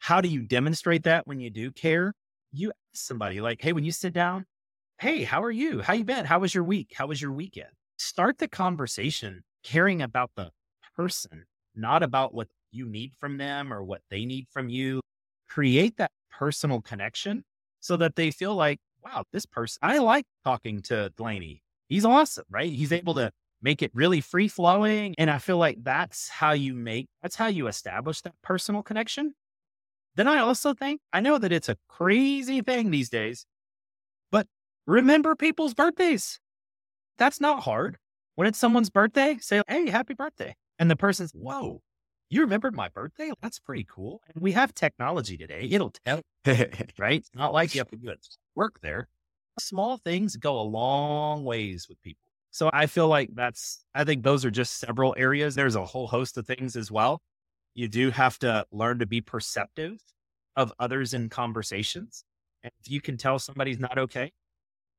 how 0.00 0.20
do 0.20 0.28
you 0.28 0.42
demonstrate 0.42 1.04
that 1.04 1.28
when 1.28 1.38
you 1.38 1.48
do 1.48 1.70
care? 1.70 2.12
You 2.52 2.70
ask 2.70 3.06
somebody 3.06 3.40
like, 3.40 3.62
hey, 3.62 3.72
when 3.72 3.84
you 3.84 3.92
sit 3.92 4.12
down, 4.12 4.44
hey, 4.98 5.24
how 5.24 5.42
are 5.42 5.50
you? 5.50 5.80
How 5.80 5.94
you 5.94 6.04
been? 6.04 6.26
How 6.26 6.38
was 6.38 6.54
your 6.54 6.64
week? 6.64 6.92
How 6.94 7.06
was 7.06 7.20
your 7.20 7.32
weekend? 7.32 7.70
Start 7.96 8.38
the 8.38 8.48
conversation 8.48 9.42
caring 9.64 10.02
about 10.02 10.32
the 10.36 10.50
person, 10.94 11.46
not 11.74 12.02
about 12.02 12.34
what 12.34 12.48
you 12.70 12.86
need 12.86 13.14
from 13.18 13.38
them 13.38 13.72
or 13.72 13.82
what 13.82 14.02
they 14.10 14.26
need 14.26 14.46
from 14.50 14.68
you. 14.68 15.00
Create 15.48 15.96
that 15.96 16.10
personal 16.30 16.82
connection 16.82 17.44
so 17.80 17.96
that 17.96 18.16
they 18.16 18.30
feel 18.30 18.54
like, 18.54 18.80
wow, 19.02 19.24
this 19.32 19.46
person, 19.46 19.78
I 19.82 19.98
like 19.98 20.26
talking 20.44 20.82
to 20.82 21.10
Delaney. 21.16 21.62
He's 21.88 22.04
awesome, 22.04 22.44
right? 22.50 22.70
He's 22.70 22.92
able 22.92 23.14
to 23.14 23.30
make 23.62 23.82
it 23.82 23.90
really 23.94 24.20
free 24.20 24.48
flowing. 24.48 25.14
And 25.16 25.30
I 25.30 25.38
feel 25.38 25.56
like 25.56 25.82
that's 25.82 26.28
how 26.28 26.52
you 26.52 26.74
make, 26.74 27.08
that's 27.22 27.36
how 27.36 27.46
you 27.46 27.66
establish 27.66 28.20
that 28.22 28.34
personal 28.42 28.82
connection. 28.82 29.34
Then 30.14 30.28
I 30.28 30.38
also 30.38 30.74
think, 30.74 31.00
I 31.12 31.20
know 31.20 31.38
that 31.38 31.52
it's 31.52 31.68
a 31.68 31.76
crazy 31.88 32.60
thing 32.60 32.90
these 32.90 33.08
days, 33.08 33.46
but 34.30 34.46
remember 34.86 35.34
people's 35.34 35.74
birthdays. 35.74 36.38
That's 37.18 37.40
not 37.40 37.62
hard. 37.62 37.98
When 38.34 38.46
it's 38.46 38.58
someone's 38.58 38.90
birthday, 38.90 39.38
say, 39.40 39.62
hey, 39.68 39.88
happy 39.90 40.14
birthday. 40.14 40.54
And 40.78 40.90
the 40.90 40.96
person's, 40.96 41.32
whoa, 41.32 41.82
you 42.30 42.40
remembered 42.40 42.74
my 42.74 42.88
birthday? 42.88 43.30
That's 43.42 43.58
pretty 43.58 43.86
cool. 43.88 44.20
And 44.32 44.42
we 44.42 44.52
have 44.52 44.74
technology 44.74 45.36
today. 45.36 45.68
It'll 45.70 45.92
tell, 46.04 46.22
right? 46.98 47.20
It's 47.20 47.30
not 47.34 47.52
like 47.52 47.74
you 47.74 47.80
have 47.80 47.90
to 47.90 47.96
do 47.96 48.12
work 48.54 48.80
there. 48.80 49.08
Small 49.58 49.98
things 49.98 50.36
go 50.36 50.58
a 50.58 50.62
long 50.62 51.44
ways 51.44 51.86
with 51.88 52.00
people. 52.02 52.22
So 52.50 52.70
I 52.72 52.86
feel 52.86 53.08
like 53.08 53.30
that's, 53.34 53.84
I 53.94 54.04
think 54.04 54.22
those 54.22 54.44
are 54.44 54.50
just 54.50 54.78
several 54.78 55.14
areas. 55.16 55.54
There's 55.54 55.74
a 55.74 55.84
whole 55.84 56.06
host 56.06 56.36
of 56.38 56.46
things 56.46 56.74
as 56.74 56.90
well. 56.90 57.20
You 57.74 57.88
do 57.88 58.10
have 58.10 58.38
to 58.40 58.66
learn 58.70 58.98
to 58.98 59.06
be 59.06 59.20
perceptive 59.20 59.98
of 60.56 60.72
others 60.78 61.14
in 61.14 61.28
conversations. 61.28 62.24
And 62.62 62.72
if 62.80 62.90
you 62.90 63.00
can 63.00 63.16
tell 63.16 63.38
somebody's 63.38 63.78
not 63.78 63.98
okay, 63.98 64.32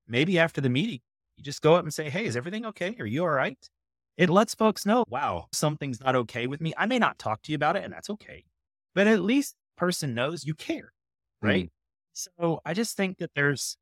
maybe 0.07 0.39
after 0.39 0.61
the 0.61 0.69
meeting, 0.69 0.99
you 1.37 1.43
just 1.43 1.61
go 1.61 1.75
up 1.75 1.83
and 1.83 1.93
say, 1.93 2.09
Hey, 2.09 2.25
is 2.25 2.35
everything 2.35 2.65
okay? 2.67 2.95
Are 2.99 3.05
you 3.05 3.23
all 3.23 3.29
right? 3.29 3.57
It 4.17 4.29
lets 4.29 4.53
folks 4.53 4.85
know, 4.85 5.05
wow, 5.09 5.47
something's 5.51 5.99
not 5.99 6.15
okay 6.15 6.45
with 6.45 6.61
me. 6.61 6.73
I 6.77 6.85
may 6.85 6.99
not 6.99 7.17
talk 7.17 7.41
to 7.43 7.51
you 7.51 7.55
about 7.55 7.75
it, 7.75 7.83
and 7.83 7.91
that's 7.91 8.09
okay. 8.11 8.43
But 8.93 9.07
at 9.07 9.21
least 9.21 9.55
person 9.75 10.13
knows 10.13 10.45
you 10.45 10.53
care. 10.53 10.93
Right. 11.41 11.65
Mm. 11.65 11.69
So 12.13 12.61
I 12.63 12.73
just 12.73 12.95
think 12.95 13.17
that 13.17 13.31
there's 13.35 13.77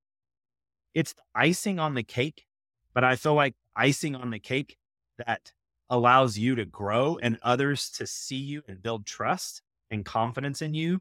it's 0.94 1.14
the 1.14 1.22
icing 1.36 1.80
on 1.80 1.96
the 1.96 2.04
cake, 2.04 2.46
but 2.94 3.04
I 3.04 3.16
feel 3.16 3.34
like 3.34 3.56
icing 3.76 4.16
on 4.16 4.30
the 4.30 4.40
cake 4.40 4.78
that 5.18 5.52
allows 5.92 6.38
you 6.38 6.56
to 6.56 6.66
grow 6.66 7.20
and 7.22 7.38
others 7.44 7.90
to 7.90 8.08
see 8.08 8.38
you 8.38 8.64
and 8.68 8.82
build 8.82 9.06
trust 9.06 9.62
and 9.92 10.06
confidence 10.06 10.62
in 10.62 10.74
you 10.74 11.00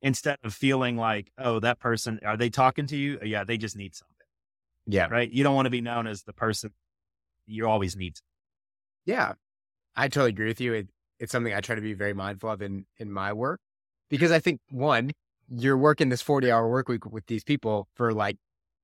instead 0.00 0.38
of 0.42 0.54
feeling 0.54 0.96
like, 0.96 1.30
oh, 1.38 1.60
that 1.60 1.78
person, 1.78 2.18
are 2.24 2.38
they 2.38 2.48
talking 2.48 2.86
to 2.86 2.96
you? 2.96 3.18
Yeah, 3.22 3.44
they 3.44 3.58
just 3.58 3.76
need 3.76 3.94
something. 3.94 4.16
Yeah. 4.86 5.08
Right. 5.08 5.30
You 5.30 5.44
don't 5.44 5.54
want 5.54 5.66
to 5.66 5.70
be 5.70 5.82
known 5.82 6.06
as 6.06 6.22
the 6.22 6.32
person 6.32 6.70
you 7.46 7.68
always 7.68 7.94
need. 7.94 8.14
Yeah, 9.04 9.34
I 9.94 10.08
totally 10.08 10.30
agree 10.30 10.48
with 10.48 10.60
you. 10.60 10.72
It, 10.72 10.88
it's 11.18 11.32
something 11.32 11.52
I 11.52 11.60
try 11.60 11.74
to 11.74 11.82
be 11.82 11.92
very 11.92 12.14
mindful 12.14 12.50
of 12.50 12.62
in, 12.62 12.86
in 12.96 13.12
my 13.12 13.34
work 13.34 13.60
because 14.08 14.32
I 14.32 14.38
think 14.38 14.60
one, 14.70 15.10
you're 15.50 15.76
working 15.76 16.08
this 16.08 16.22
40 16.22 16.50
hour 16.50 16.68
work 16.68 16.88
week 16.88 17.04
with 17.04 17.26
these 17.26 17.44
people 17.44 17.88
for 17.94 18.12
like 18.12 18.38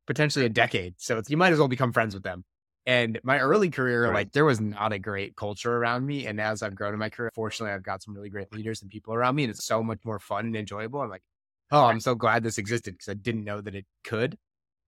potentially 0.06 0.44
a 0.44 0.50
decade. 0.50 0.94
So 0.98 1.22
you 1.28 1.38
might 1.38 1.54
as 1.54 1.58
well 1.58 1.68
become 1.68 1.92
friends 1.92 2.12
with 2.12 2.24
them. 2.24 2.44
And 2.86 3.18
my 3.24 3.40
early 3.40 3.68
career, 3.68 4.04
right. 4.04 4.14
like 4.14 4.32
there 4.32 4.44
was 4.44 4.60
not 4.60 4.92
a 4.92 4.98
great 4.98 5.34
culture 5.34 5.76
around 5.76 6.06
me. 6.06 6.26
And 6.26 6.40
as 6.40 6.62
I've 6.62 6.76
grown 6.76 6.92
in 6.92 7.00
my 7.00 7.10
career, 7.10 7.30
fortunately, 7.34 7.74
I've 7.74 7.82
got 7.82 8.02
some 8.02 8.14
really 8.14 8.30
great 8.30 8.52
leaders 8.52 8.80
and 8.80 8.90
people 8.90 9.12
around 9.12 9.34
me. 9.34 9.42
And 9.42 9.50
it's 9.50 9.64
so 9.64 9.82
much 9.82 9.98
more 10.04 10.20
fun 10.20 10.46
and 10.46 10.56
enjoyable. 10.56 11.00
I'm 11.00 11.10
like, 11.10 11.24
oh, 11.72 11.86
I'm 11.86 11.98
so 11.98 12.14
glad 12.14 12.44
this 12.44 12.58
existed 12.58 12.94
because 12.94 13.08
I 13.08 13.14
didn't 13.14 13.42
know 13.42 13.60
that 13.60 13.74
it 13.74 13.86
could. 14.04 14.36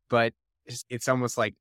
But 0.09 0.33
it's, 0.65 0.85
it's 0.89 1.09
almost 1.09 1.37
like 1.37 1.57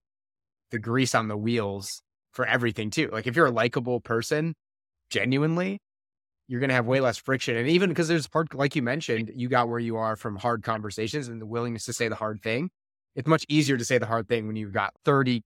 the 0.70 0.78
grease 0.78 1.16
on 1.16 1.28
the 1.28 1.38
wheels 1.38 2.04
for 2.34 2.46
everything 2.46 2.92
too. 2.92 3.10
Like 3.12 3.26
if 3.26 3.36
you're 3.36 3.48
a 3.48 3.52
likable 3.52 4.00
person, 4.00 4.54
genuinely, 5.10 5.80
you're 6.48 6.60
going 6.60 6.70
to 6.70 6.76
have 6.76 6.86
way 6.86 7.00
less 7.00 7.18
friction. 7.18 7.58
And 7.58 7.68
even 7.68 7.90
because 7.90 8.08
there's 8.08 8.28
part, 8.28 8.54
like 8.54 8.76
you 8.76 8.84
mentioned, 8.84 9.32
you 9.36 9.50
got 9.50 9.70
where 9.70 9.80
you 9.80 9.98
are 9.98 10.16
from 10.16 10.36
hard 10.36 10.62
conversations 10.62 11.28
and 11.28 11.42
the 11.42 11.48
willingness 11.48 11.86
to 11.86 11.94
say 11.94 12.08
the 12.08 12.16
hard 12.16 12.44
thing. 12.44 12.70
It's 13.16 13.28
much 13.28 13.44
easier 13.50 13.76
to 13.78 13.84
say 13.84 13.98
the 13.98 14.06
hard 14.06 14.30
thing 14.30 14.46
when 14.46 14.56
you've 14.56 14.74
got 14.74 14.94
30 15.04 15.42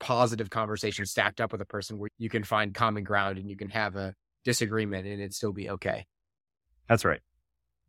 positive 0.00 0.50
conversation 0.50 1.06
stacked 1.06 1.40
up 1.40 1.52
with 1.52 1.60
a 1.60 1.66
person 1.66 1.98
where 1.98 2.10
you 2.18 2.28
can 2.28 2.42
find 2.42 2.74
common 2.74 3.04
ground 3.04 3.38
and 3.38 3.48
you 3.48 3.56
can 3.56 3.68
have 3.68 3.96
a 3.96 4.14
disagreement 4.44 5.06
and 5.06 5.20
it 5.20 5.32
still 5.34 5.52
be 5.52 5.70
okay. 5.70 6.06
That's 6.88 7.04
right. 7.04 7.20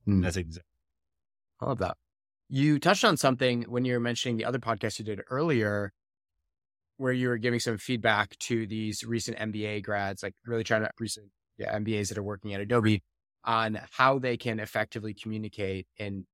Mm. 0.08 0.22
That's 0.22 0.38
exactly. 0.38 0.68
I 1.62 1.66
love 1.66 1.80
that. 1.80 1.96
You 2.50 2.80
touched 2.80 3.06
on 3.06 3.18
something 3.18 3.64
when 3.64 3.86
you 3.86 3.94
were 3.94 4.00
mentioning 4.00 4.38
the 4.38 4.46
other 4.46 4.60
podcast 4.60 5.00
you 5.00 5.06
did 5.06 5.22
earlier 5.30 5.94
where 6.98 7.14
you 7.14 7.30
were 7.30 7.38
giving 7.38 7.60
some 7.60 7.78
feedback 7.78 8.38
to 8.40 8.68
these 8.68 9.04
recent 9.04 9.38
MBA 9.38 9.84
grads, 9.84 10.22
like 10.22 10.36
really 10.46 10.64
trying 10.64 10.82
to 10.82 10.90
recent 11.00 11.28
yeah, 11.58 11.78
MBAs 11.80 12.10
that 12.10 12.18
are 12.18 12.24
working 12.24 12.54
at 12.54 12.62
Adobe 12.62 13.02
on 13.44 13.80
how 13.92 14.20
they 14.20 14.38
can 14.38 14.60
effectively 14.60 15.14
communicate 15.14 15.88
and 15.98 16.26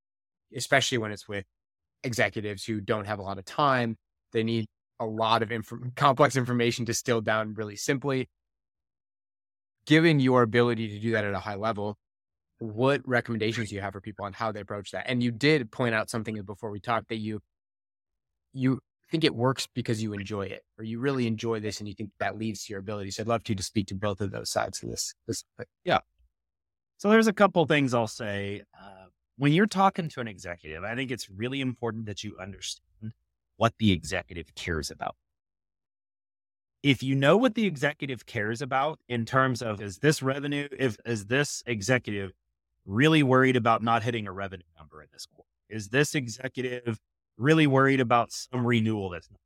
especially 0.54 0.98
when 0.98 1.10
it's 1.10 1.28
with 1.28 1.44
executives 2.04 2.64
who 2.64 2.80
don't 2.80 3.06
have 3.06 3.18
a 3.18 3.22
lot 3.22 3.38
of 3.38 3.44
time. 3.44 3.96
They 4.32 4.42
need 4.42 4.66
a 5.00 5.06
lot 5.06 5.42
of 5.42 5.52
inf- 5.52 5.72
complex 5.96 6.36
information 6.36 6.84
distilled 6.84 7.24
down 7.24 7.54
really 7.54 7.76
simply. 7.76 8.28
Given 9.86 10.20
your 10.20 10.42
ability 10.42 10.88
to 10.88 10.98
do 11.00 11.12
that 11.12 11.24
at 11.24 11.34
a 11.34 11.38
high 11.38 11.54
level, 11.54 11.96
what 12.58 13.00
recommendations 13.06 13.70
do 13.70 13.74
you 13.74 13.80
have 13.80 13.92
for 13.92 14.00
people 14.00 14.24
on 14.24 14.32
how 14.32 14.52
they 14.52 14.60
approach 14.60 14.90
that? 14.90 15.08
And 15.08 15.22
you 15.22 15.30
did 15.30 15.70
point 15.70 15.94
out 15.94 16.10
something 16.10 16.40
before 16.42 16.70
we 16.70 16.80
talked 16.80 17.08
that 17.08 17.16
you 17.16 17.40
you 18.52 18.80
think 19.10 19.24
it 19.24 19.34
works 19.34 19.66
because 19.74 20.02
you 20.02 20.12
enjoy 20.12 20.42
it 20.42 20.62
or 20.76 20.84
you 20.84 20.98
really 20.98 21.26
enjoy 21.26 21.60
this 21.60 21.78
and 21.78 21.88
you 21.88 21.94
think 21.94 22.10
that 22.18 22.36
leads 22.36 22.64
to 22.64 22.72
your 22.72 22.80
ability. 22.80 23.10
So 23.10 23.22
I'd 23.22 23.28
love 23.28 23.44
to 23.44 23.54
to 23.54 23.62
speak 23.62 23.86
to 23.88 23.94
both 23.94 24.20
of 24.20 24.30
those 24.30 24.50
sides 24.50 24.82
of 24.82 24.90
this. 24.90 25.14
this 25.26 25.44
yeah. 25.84 26.00
So 26.98 27.08
there's 27.08 27.28
a 27.28 27.32
couple 27.32 27.64
things 27.66 27.94
I'll 27.94 28.06
say. 28.06 28.62
Uh, 28.78 29.06
when 29.36 29.52
you're 29.52 29.66
talking 29.66 30.08
to 30.10 30.20
an 30.20 30.28
executive, 30.28 30.82
I 30.82 30.96
think 30.96 31.10
it's 31.10 31.30
really 31.30 31.60
important 31.60 32.06
that 32.06 32.24
you 32.24 32.36
understand 32.40 32.87
what 33.58 33.74
the 33.78 33.92
executive 33.92 34.54
cares 34.54 34.90
about. 34.90 35.14
If 36.82 37.02
you 37.02 37.14
know 37.14 37.36
what 37.36 37.54
the 37.54 37.66
executive 37.66 38.24
cares 38.24 38.62
about 38.62 39.00
in 39.08 39.26
terms 39.26 39.60
of 39.60 39.82
is 39.82 39.98
this 39.98 40.22
revenue, 40.22 40.68
if 40.78 40.96
is 41.04 41.26
this 41.26 41.62
executive 41.66 42.32
really 42.86 43.22
worried 43.22 43.56
about 43.56 43.82
not 43.82 44.02
hitting 44.02 44.26
a 44.26 44.32
revenue 44.32 44.64
number 44.78 45.02
in 45.02 45.08
this 45.12 45.26
quarter? 45.26 45.50
Is 45.68 45.88
this 45.88 46.14
executive 46.14 46.98
really 47.36 47.66
worried 47.66 48.00
about 48.00 48.32
some 48.32 48.66
renewal 48.66 49.10
that's 49.10 49.30
not 49.30 49.38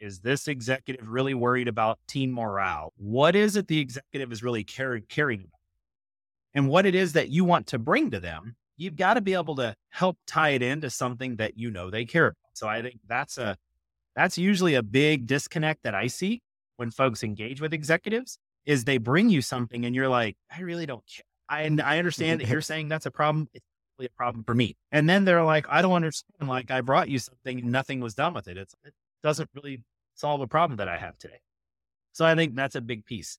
is 0.00 0.20
this 0.20 0.48
executive 0.48 1.06
really 1.08 1.34
worried 1.34 1.68
about 1.68 1.98
team 2.08 2.32
morale? 2.32 2.92
What 2.96 3.36
is 3.36 3.54
it 3.56 3.68
the 3.68 3.78
executive 3.78 4.32
is 4.32 4.42
really 4.42 4.64
caring, 4.64 5.04
caring 5.08 5.40
about? 5.40 5.60
And 6.54 6.68
what 6.68 6.86
it 6.86 6.94
is 6.94 7.12
that 7.12 7.28
you 7.28 7.44
want 7.44 7.66
to 7.68 7.78
bring 7.78 8.10
to 8.10 8.18
them, 8.18 8.56
you've 8.76 8.96
got 8.96 9.14
to 9.14 9.20
be 9.20 9.34
able 9.34 9.56
to 9.56 9.74
help 9.90 10.16
tie 10.26 10.50
it 10.50 10.62
into 10.62 10.90
something 10.90 11.36
that 11.36 11.58
you 11.58 11.70
know 11.70 11.90
they 11.90 12.06
care 12.06 12.28
about. 12.28 12.36
So 12.60 12.68
I 12.68 12.82
think 12.82 13.00
that's 13.08 13.38
a 13.38 13.56
that's 14.14 14.36
usually 14.36 14.74
a 14.74 14.82
big 14.82 15.26
disconnect 15.26 15.82
that 15.84 15.94
I 15.94 16.08
see 16.08 16.42
when 16.76 16.90
folks 16.90 17.24
engage 17.24 17.58
with 17.62 17.72
executives 17.72 18.38
is 18.66 18.84
they 18.84 18.98
bring 18.98 19.30
you 19.30 19.40
something 19.40 19.86
and 19.86 19.94
you're 19.94 20.10
like, 20.10 20.36
I 20.54 20.60
really 20.60 20.84
don't 20.84 21.02
care. 21.06 21.24
I, 21.48 21.62
I 21.82 21.96
understand 21.96 22.40
that 22.40 22.48
you're 22.48 22.60
saying 22.60 22.88
that's 22.88 23.06
a 23.06 23.10
problem. 23.10 23.48
It's 23.54 23.64
really 23.98 24.08
a 24.08 24.16
problem 24.16 24.44
for 24.44 24.54
me. 24.54 24.76
And 24.92 25.08
then 25.08 25.24
they're 25.24 25.42
like, 25.42 25.64
I 25.70 25.80
don't 25.80 25.94
understand. 25.94 26.50
Like 26.50 26.70
I 26.70 26.82
brought 26.82 27.08
you 27.08 27.18
something 27.18 27.60
and 27.60 27.72
nothing 27.72 28.00
was 28.00 28.14
done 28.14 28.34
with 28.34 28.46
it. 28.46 28.58
It's, 28.58 28.74
it 28.84 28.92
doesn't 29.22 29.48
really 29.54 29.82
solve 30.14 30.42
a 30.42 30.46
problem 30.46 30.76
that 30.76 30.88
I 30.88 30.98
have 30.98 31.16
today. 31.16 31.40
So 32.12 32.26
I 32.26 32.34
think 32.34 32.56
that's 32.56 32.74
a 32.74 32.82
big 32.82 33.06
piece. 33.06 33.38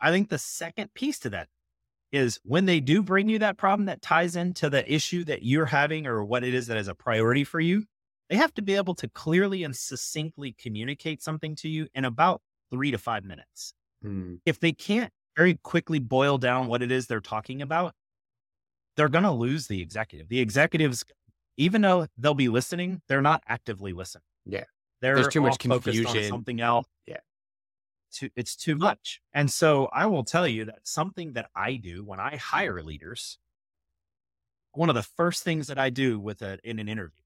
I 0.00 0.10
think 0.10 0.30
the 0.30 0.38
second 0.38 0.94
piece 0.94 1.20
to 1.20 1.30
that 1.30 1.48
is 2.10 2.40
when 2.42 2.64
they 2.64 2.80
do 2.80 3.04
bring 3.04 3.28
you 3.28 3.38
that 3.38 3.56
problem 3.56 3.86
that 3.86 4.02
ties 4.02 4.34
into 4.34 4.68
the 4.68 4.92
issue 4.92 5.22
that 5.24 5.44
you're 5.44 5.66
having 5.66 6.08
or 6.08 6.24
what 6.24 6.42
it 6.42 6.54
is 6.54 6.66
that 6.66 6.76
is 6.76 6.88
a 6.88 6.94
priority 6.94 7.44
for 7.44 7.60
you, 7.60 7.84
they 8.28 8.36
have 8.36 8.52
to 8.54 8.62
be 8.62 8.74
able 8.74 8.94
to 8.96 9.08
clearly 9.08 9.64
and 9.64 9.74
succinctly 9.74 10.52
communicate 10.52 11.22
something 11.22 11.54
to 11.56 11.68
you 11.68 11.88
in 11.94 12.04
about 12.04 12.42
three 12.70 12.90
to 12.90 12.98
five 12.98 13.24
minutes. 13.24 13.72
Hmm. 14.02 14.36
If 14.44 14.60
they 14.60 14.72
can't 14.72 15.12
very 15.36 15.54
quickly 15.54 15.98
boil 15.98 16.38
down 16.38 16.66
what 16.66 16.82
it 16.82 16.92
is 16.92 17.06
they're 17.06 17.20
talking 17.20 17.62
about, 17.62 17.94
they're 18.96 19.08
going 19.08 19.24
to 19.24 19.30
lose 19.30 19.68
the 19.68 19.80
executive. 19.80 20.28
The 20.28 20.40
executives, 20.40 21.04
even 21.56 21.82
though 21.82 22.06
they'll 22.18 22.34
be 22.34 22.48
listening, 22.48 23.00
they're 23.08 23.22
not 23.22 23.42
actively 23.46 23.92
listening. 23.92 24.24
Yeah. 24.44 24.64
They're 25.00 25.14
There's 25.14 25.28
too 25.28 25.40
much 25.40 25.58
confusion. 25.58 26.28
something 26.28 26.60
else. 26.60 26.86
Yeah. 27.06 27.18
Too, 28.12 28.30
it's 28.36 28.56
too 28.56 28.74
much. 28.74 29.20
And 29.32 29.50
so 29.50 29.88
I 29.92 30.06
will 30.06 30.24
tell 30.24 30.48
you 30.48 30.64
that 30.64 30.80
something 30.82 31.34
that 31.34 31.46
I 31.54 31.74
do 31.74 32.04
when 32.04 32.18
I 32.18 32.36
hire 32.36 32.82
leaders, 32.82 33.38
one 34.72 34.88
of 34.88 34.94
the 34.94 35.02
first 35.02 35.44
things 35.44 35.68
that 35.68 35.78
I 35.78 35.90
do 35.90 36.18
with 36.18 36.42
a, 36.42 36.58
in 36.64 36.78
an 36.78 36.88
interview 36.88 37.17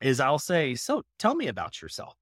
is 0.00 0.20
I'll 0.20 0.38
say, 0.38 0.74
so 0.74 1.02
tell 1.18 1.34
me 1.34 1.48
about 1.48 1.82
yourself. 1.82 2.14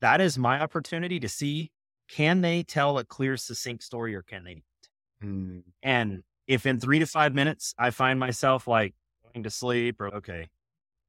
That 0.00 0.20
is 0.20 0.38
my 0.38 0.60
opportunity 0.60 1.20
to 1.20 1.28
see, 1.28 1.70
can 2.08 2.40
they 2.40 2.62
tell 2.62 2.98
a 2.98 3.04
clear, 3.04 3.36
succinct 3.36 3.82
story 3.82 4.14
or 4.14 4.22
can 4.22 4.44
they 4.44 4.54
not? 4.54 5.28
Mm. 5.28 5.62
And 5.82 6.22
if 6.46 6.66
in 6.66 6.80
three 6.80 6.98
to 6.98 7.06
five 7.06 7.34
minutes, 7.34 7.74
I 7.78 7.90
find 7.90 8.20
myself 8.20 8.68
like 8.68 8.94
going 9.32 9.44
to 9.44 9.50
sleep 9.50 10.00
or, 10.00 10.14
okay, 10.16 10.48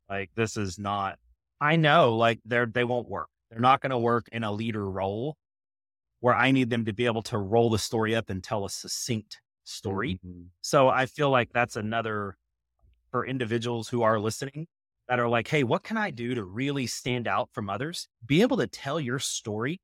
like 0.09 0.31
this 0.35 0.57
is 0.57 0.79
not, 0.79 1.19
I 1.59 1.75
know 1.75 2.15
like 2.15 2.39
they're, 2.45 2.65
they 2.65 2.83
won't 2.83 3.09
work. 3.09 3.29
They're 3.49 3.59
not 3.59 3.81
going 3.81 3.91
to 3.91 3.97
work 3.97 4.27
in 4.31 4.43
a 4.43 4.51
leader 4.51 4.89
role 4.89 5.37
where 6.19 6.35
I 6.35 6.51
need 6.51 6.69
them 6.69 6.85
to 6.85 6.93
be 6.93 7.05
able 7.05 7.23
to 7.23 7.37
roll 7.37 7.69
the 7.69 7.77
story 7.77 8.15
up 8.15 8.29
and 8.29 8.43
tell 8.43 8.65
a 8.65 8.69
succinct 8.69 9.39
story. 9.63 10.19
Mm-hmm. 10.25 10.43
So 10.61 10.89
I 10.89 11.05
feel 11.05 11.29
like 11.29 11.51
that's 11.53 11.75
another 11.75 12.37
for 13.11 13.25
individuals 13.25 13.89
who 13.89 14.01
are 14.01 14.19
listening 14.19 14.67
that 15.07 15.19
are 15.19 15.29
like, 15.29 15.47
hey, 15.47 15.63
what 15.63 15.83
can 15.83 15.97
I 15.97 16.11
do 16.11 16.35
to 16.35 16.43
really 16.43 16.87
stand 16.87 17.27
out 17.27 17.49
from 17.53 17.69
others? 17.69 18.07
Be 18.25 18.41
able 18.41 18.57
to 18.57 18.67
tell 18.67 18.99
your 18.99 19.19
story 19.19 19.79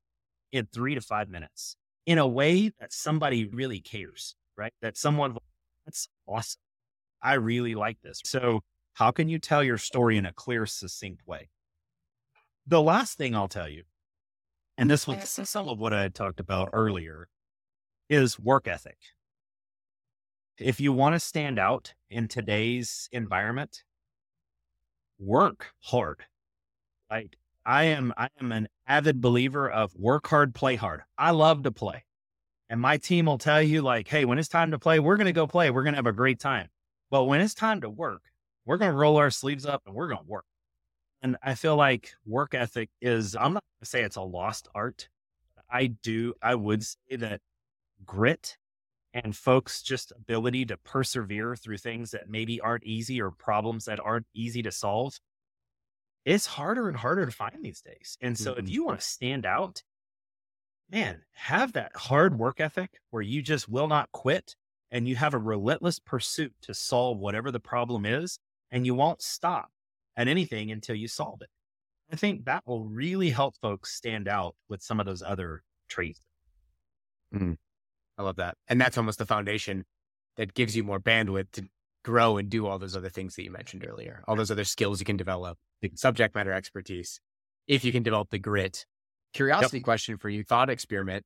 in 0.52 0.66
three 0.66 0.94
to 0.94 1.00
five 1.00 1.28
minutes 1.28 1.76
in 2.06 2.18
a 2.18 2.26
way 2.26 2.70
that 2.80 2.92
somebody 2.92 3.46
really 3.46 3.80
cares, 3.80 4.36
right? 4.56 4.72
That 4.82 4.96
someone, 4.96 5.36
that's 5.84 6.08
awesome. 6.28 6.60
I 7.22 7.34
really 7.34 7.74
like 7.74 7.98
this. 8.02 8.20
So, 8.24 8.60
how 8.94 9.10
can 9.10 9.28
you 9.28 9.38
tell 9.38 9.64
your 9.64 9.78
story 9.78 10.16
in 10.16 10.26
a 10.26 10.32
clear, 10.32 10.66
succinct 10.66 11.26
way? 11.26 11.48
The 12.66 12.80
last 12.80 13.18
thing 13.18 13.34
I'll 13.34 13.48
tell 13.48 13.68
you, 13.68 13.84
and 14.78 14.90
this 14.90 15.06
was 15.06 15.28
some 15.28 15.68
of 15.68 15.78
what 15.78 15.92
I 15.92 16.02
had 16.02 16.14
talked 16.14 16.38
about 16.38 16.70
earlier, 16.72 17.28
is 18.08 18.38
work 18.38 18.68
ethic. 18.68 18.98
If 20.58 20.80
you 20.80 20.92
want 20.92 21.14
to 21.14 21.20
stand 21.20 21.58
out 21.58 21.94
in 22.08 22.28
today's 22.28 23.08
environment, 23.10 23.82
work 25.24 25.72
hard. 25.80 26.20
Like 27.10 27.36
I 27.64 27.84
am, 27.84 28.12
I 28.16 28.28
am 28.40 28.52
an 28.52 28.68
avid 28.86 29.20
believer 29.20 29.70
of 29.70 29.94
work 29.96 30.26
hard, 30.26 30.54
play 30.54 30.76
hard. 30.76 31.02
I 31.16 31.30
love 31.30 31.62
to 31.62 31.72
play. 31.72 32.04
And 32.68 32.80
my 32.80 32.96
team 32.96 33.26
will 33.26 33.38
tell 33.38 33.62
you, 33.62 33.82
like, 33.82 34.08
hey, 34.08 34.24
when 34.24 34.38
it's 34.38 34.48
time 34.48 34.70
to 34.70 34.78
play, 34.78 34.98
we're 34.98 35.16
going 35.16 35.26
to 35.26 35.32
go 35.32 35.46
play. 35.46 35.70
We're 35.70 35.82
going 35.82 35.92
to 35.92 35.98
have 35.98 36.06
a 36.06 36.12
great 36.12 36.40
time. 36.40 36.68
But 37.10 37.24
when 37.24 37.40
it's 37.40 37.54
time 37.54 37.82
to 37.82 37.90
work, 37.90 38.22
we're 38.64 38.78
going 38.78 38.90
to 38.90 38.96
roll 38.96 39.18
our 39.18 39.30
sleeves 39.30 39.66
up 39.66 39.82
and 39.86 39.94
we're 39.94 40.08
going 40.08 40.24
to 40.24 40.28
work. 40.28 40.46
And 41.22 41.36
I 41.42 41.54
feel 41.54 41.76
like 41.76 42.12
work 42.26 42.54
ethic 42.54 42.90
is, 43.00 43.36
I'm 43.36 43.52
not 43.52 43.62
going 43.62 43.82
to 43.82 43.88
say 43.88 44.02
it's 44.02 44.16
a 44.16 44.22
lost 44.22 44.68
art. 44.74 45.08
I 45.70 45.86
do, 45.86 46.34
I 46.42 46.54
would 46.54 46.84
say 46.84 47.16
that 47.16 47.40
grit 48.04 48.56
and 49.14 49.34
folks' 49.34 49.80
just 49.80 50.12
ability 50.12 50.66
to 50.66 50.76
persevere 50.76 51.54
through 51.54 51.78
things 51.78 52.10
that 52.10 52.28
maybe 52.28 52.60
aren't 52.60 52.84
easy 52.84 53.22
or 53.22 53.30
problems 53.30 53.84
that 53.84 54.00
aren't 54.00 54.26
easy 54.34 54.60
to 54.62 54.72
solve, 54.72 55.18
it's 56.24 56.46
harder 56.46 56.88
and 56.88 56.96
harder 56.96 57.24
to 57.24 57.32
find 57.32 57.62
these 57.62 57.80
days. 57.80 58.18
And 58.20 58.36
so 58.36 58.50
mm-hmm. 58.50 58.64
if 58.64 58.70
you 58.70 58.84
want 58.84 58.98
to 58.98 59.06
stand 59.06 59.46
out, 59.46 59.82
man, 60.90 61.22
have 61.32 61.72
that 61.74 61.92
hard 61.94 62.38
work 62.38 62.60
ethic 62.60 62.90
where 63.10 63.22
you 63.22 63.40
just 63.40 63.68
will 63.68 63.86
not 63.86 64.10
quit 64.12 64.56
and 64.90 65.08
you 65.08 65.16
have 65.16 65.34
a 65.34 65.38
relentless 65.38 65.98
pursuit 66.00 66.52
to 66.62 66.74
solve 66.74 67.18
whatever 67.18 67.52
the 67.52 67.60
problem 67.60 68.04
is 68.04 68.38
and 68.70 68.84
you 68.84 68.94
won't 68.94 69.22
stop 69.22 69.70
at 70.16 70.28
anything 70.28 70.72
until 70.72 70.96
you 70.96 71.06
solve 71.06 71.40
it. 71.40 71.50
I 72.12 72.16
think 72.16 72.44
that 72.44 72.64
will 72.66 72.84
really 72.84 73.30
help 73.30 73.54
folks 73.62 73.94
stand 73.94 74.28
out 74.28 74.56
with 74.68 74.82
some 74.82 75.00
of 75.00 75.06
those 75.06 75.22
other 75.22 75.62
traits. 75.88 76.20
Mm, 77.34 77.56
I 78.18 78.22
love 78.22 78.36
that. 78.36 78.56
And 78.68 78.80
that's 78.80 78.98
almost 78.98 79.18
the 79.18 79.26
foundation 79.26 79.84
that 80.36 80.54
gives 80.54 80.76
you 80.76 80.84
more 80.84 81.00
bandwidth 81.00 81.50
to 81.52 81.68
grow 82.04 82.36
and 82.36 82.50
do 82.50 82.66
all 82.66 82.78
those 82.78 82.96
other 82.96 83.08
things 83.08 83.34
that 83.36 83.44
you 83.44 83.50
mentioned 83.50 83.86
earlier, 83.88 84.22
all 84.28 84.36
those 84.36 84.50
other 84.50 84.64
skills 84.64 85.00
you 85.00 85.06
can 85.06 85.16
develop, 85.16 85.58
the 85.80 85.90
subject 85.94 86.34
matter 86.34 86.52
expertise, 86.52 87.20
if 87.66 87.84
you 87.84 87.92
can 87.92 88.02
develop 88.02 88.30
the 88.30 88.38
grit. 88.38 88.86
Curiosity 89.32 89.78
yep. 89.78 89.84
question 89.84 90.16
for 90.16 90.28
you, 90.28 90.44
thought 90.44 90.70
experiment 90.70 91.24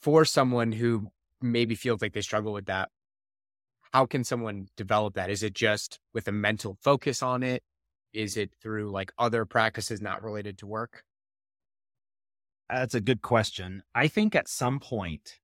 for 0.00 0.24
someone 0.24 0.72
who 0.72 1.08
maybe 1.40 1.74
feels 1.74 2.02
like 2.02 2.12
they 2.12 2.20
struggle 2.20 2.52
with 2.52 2.66
that 2.66 2.90
how 3.92 4.06
can 4.06 4.24
someone 4.24 4.68
develop 4.76 5.14
that? 5.14 5.30
Is 5.30 5.42
it 5.42 5.54
just 5.54 5.98
with 6.12 6.28
a 6.28 6.32
mental 6.32 6.76
focus 6.82 7.22
on 7.22 7.42
it? 7.42 7.62
Is 8.12 8.36
it 8.36 8.50
through 8.60 8.90
like 8.90 9.12
other 9.18 9.44
practices 9.44 10.00
not 10.00 10.22
related 10.22 10.58
to 10.58 10.66
work? 10.66 11.04
That's 12.70 12.94
a 12.94 13.00
good 13.00 13.22
question. 13.22 13.82
I 13.94 14.08
think 14.08 14.34
at 14.34 14.48
some 14.48 14.78
point, 14.78 15.40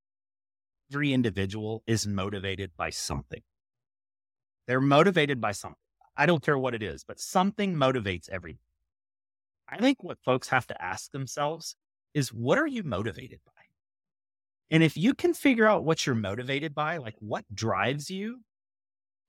every 0.93 1.13
individual 1.13 1.83
is 1.87 2.07
motivated 2.07 2.73
by 2.77 2.91
something. 2.91 3.43
They're 4.67 4.81
motivated 4.81 5.41
by 5.41 5.53
something. 5.53 5.79
I 6.17 6.27
don't 6.27 6.43
care 6.45 6.59
what 6.59 6.75
it 6.75 6.83
is, 6.83 7.05
but 7.07 7.19
something 7.19 7.75
motivates 7.75 8.29
everything. 8.29 8.61
I 9.69 9.79
think 9.79 10.03
what 10.03 10.19
folks 10.25 10.49
have 10.49 10.67
to 10.69 10.83
ask 10.83 11.11
themselves 11.11 11.77
is 12.13 12.33
what 12.33 12.59
are 12.59 12.67
you 12.67 12.83
motivated 12.83 13.41
by? 13.47 13.53
And 14.71 14.83
if 14.83 14.97
you 14.97 15.15
can 15.15 15.35
figure 15.35 15.67
out 15.67 15.85
what 15.85 16.07
you're 16.07 16.15
motivated 16.15 16.75
by, 16.75 16.99
like 16.99 17.17
what 17.19 17.45
drives 17.53 18.11
you, 18.11 18.41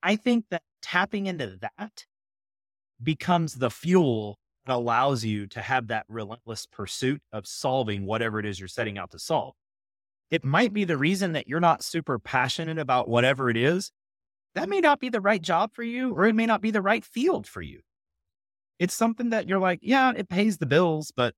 I 0.03 0.15
think 0.17 0.45
that 0.51 0.63
tapping 0.81 1.25
into 1.27 1.57
that 1.61 2.05
becomes 3.01 3.55
the 3.55 3.69
fuel 3.69 4.37
that 4.65 4.73
allows 4.73 5.23
you 5.23 5.47
to 5.47 5.61
have 5.61 5.87
that 5.87 6.05
relentless 6.07 6.65
pursuit 6.65 7.21
of 7.31 7.47
solving 7.47 8.05
whatever 8.05 8.39
it 8.39 8.45
is 8.45 8.59
you're 8.59 8.67
setting 8.67 8.97
out 8.97 9.11
to 9.11 9.19
solve. 9.19 9.55
It 10.31 10.43
might 10.43 10.73
be 10.73 10.83
the 10.83 10.97
reason 10.97 11.33
that 11.33 11.47
you're 11.47 11.59
not 11.59 11.83
super 11.83 12.19
passionate 12.19 12.79
about 12.79 13.07
whatever 13.07 13.49
it 13.49 13.57
is. 13.57 13.91
That 14.55 14.69
may 14.69 14.79
not 14.79 14.99
be 14.99 15.09
the 15.09 15.21
right 15.21 15.41
job 15.41 15.71
for 15.73 15.83
you, 15.83 16.13
or 16.13 16.25
it 16.25 16.33
may 16.33 16.45
not 16.45 16.61
be 16.61 16.71
the 16.71 16.81
right 16.81 17.03
field 17.03 17.45
for 17.45 17.61
you. 17.61 17.81
It's 18.79 18.93
something 18.93 19.29
that 19.29 19.47
you're 19.47 19.59
like, 19.59 19.79
yeah, 19.81 20.13
it 20.15 20.29
pays 20.29 20.57
the 20.57 20.65
bills, 20.65 21.11
but 21.15 21.35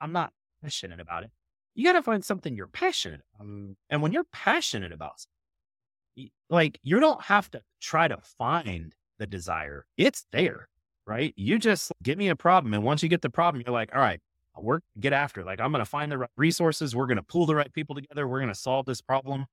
I'm 0.00 0.12
not 0.12 0.32
passionate 0.62 1.00
about 1.00 1.24
it 1.24 1.30
you 1.74 1.84
got 1.84 1.92
to 1.92 2.02
find 2.02 2.24
something 2.24 2.54
you're 2.54 2.66
passionate 2.66 3.22
about. 3.34 3.48
Mm. 3.48 3.74
And 3.88 4.02
when 4.02 4.12
you're 4.12 4.24
passionate 4.32 4.92
about 4.92 5.20
something, 5.20 6.30
like 6.48 6.78
you 6.82 7.00
don't 7.00 7.22
have 7.22 7.50
to 7.52 7.62
try 7.80 8.08
to 8.08 8.18
find 8.38 8.94
the 9.18 9.26
desire. 9.26 9.86
It's 9.96 10.26
there, 10.32 10.68
right? 11.10 11.34
You 11.36 11.58
just 11.58 11.90
give 12.04 12.16
me 12.16 12.28
a 12.28 12.36
problem. 12.36 12.72
And 12.72 12.84
once 12.84 13.02
you 13.02 13.08
get 13.08 13.20
the 13.20 13.30
problem, 13.30 13.64
you're 13.66 13.74
like, 13.74 13.90
all 13.92 14.00
right, 14.00 14.20
work, 14.56 14.84
get 15.00 15.12
after 15.12 15.40
it. 15.40 15.46
Like 15.46 15.60
I'm 15.60 15.72
going 15.72 15.84
to 15.84 15.90
find 15.90 16.10
the 16.10 16.18
right 16.18 16.30
resources. 16.36 16.94
We're 16.94 17.06
going 17.06 17.16
to 17.16 17.22
pull 17.22 17.46
the 17.46 17.54
right 17.56 17.72
people 17.72 17.96
together. 17.96 18.28
We're 18.28 18.38
going 18.38 18.52
to 18.52 18.58
solve 18.58 18.86
this 18.86 19.00
problem. 19.00 19.46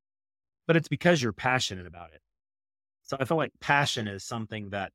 But 0.67 0.75
it's 0.75 0.87
because 0.87 1.21
you're 1.21 1.33
passionate 1.33 1.87
about 1.87 2.13
it. 2.13 2.21
So 3.03 3.17
I 3.19 3.25
feel 3.25 3.37
like 3.37 3.51
passion 3.59 4.07
is 4.07 4.23
something 4.23 4.69
that 4.69 4.91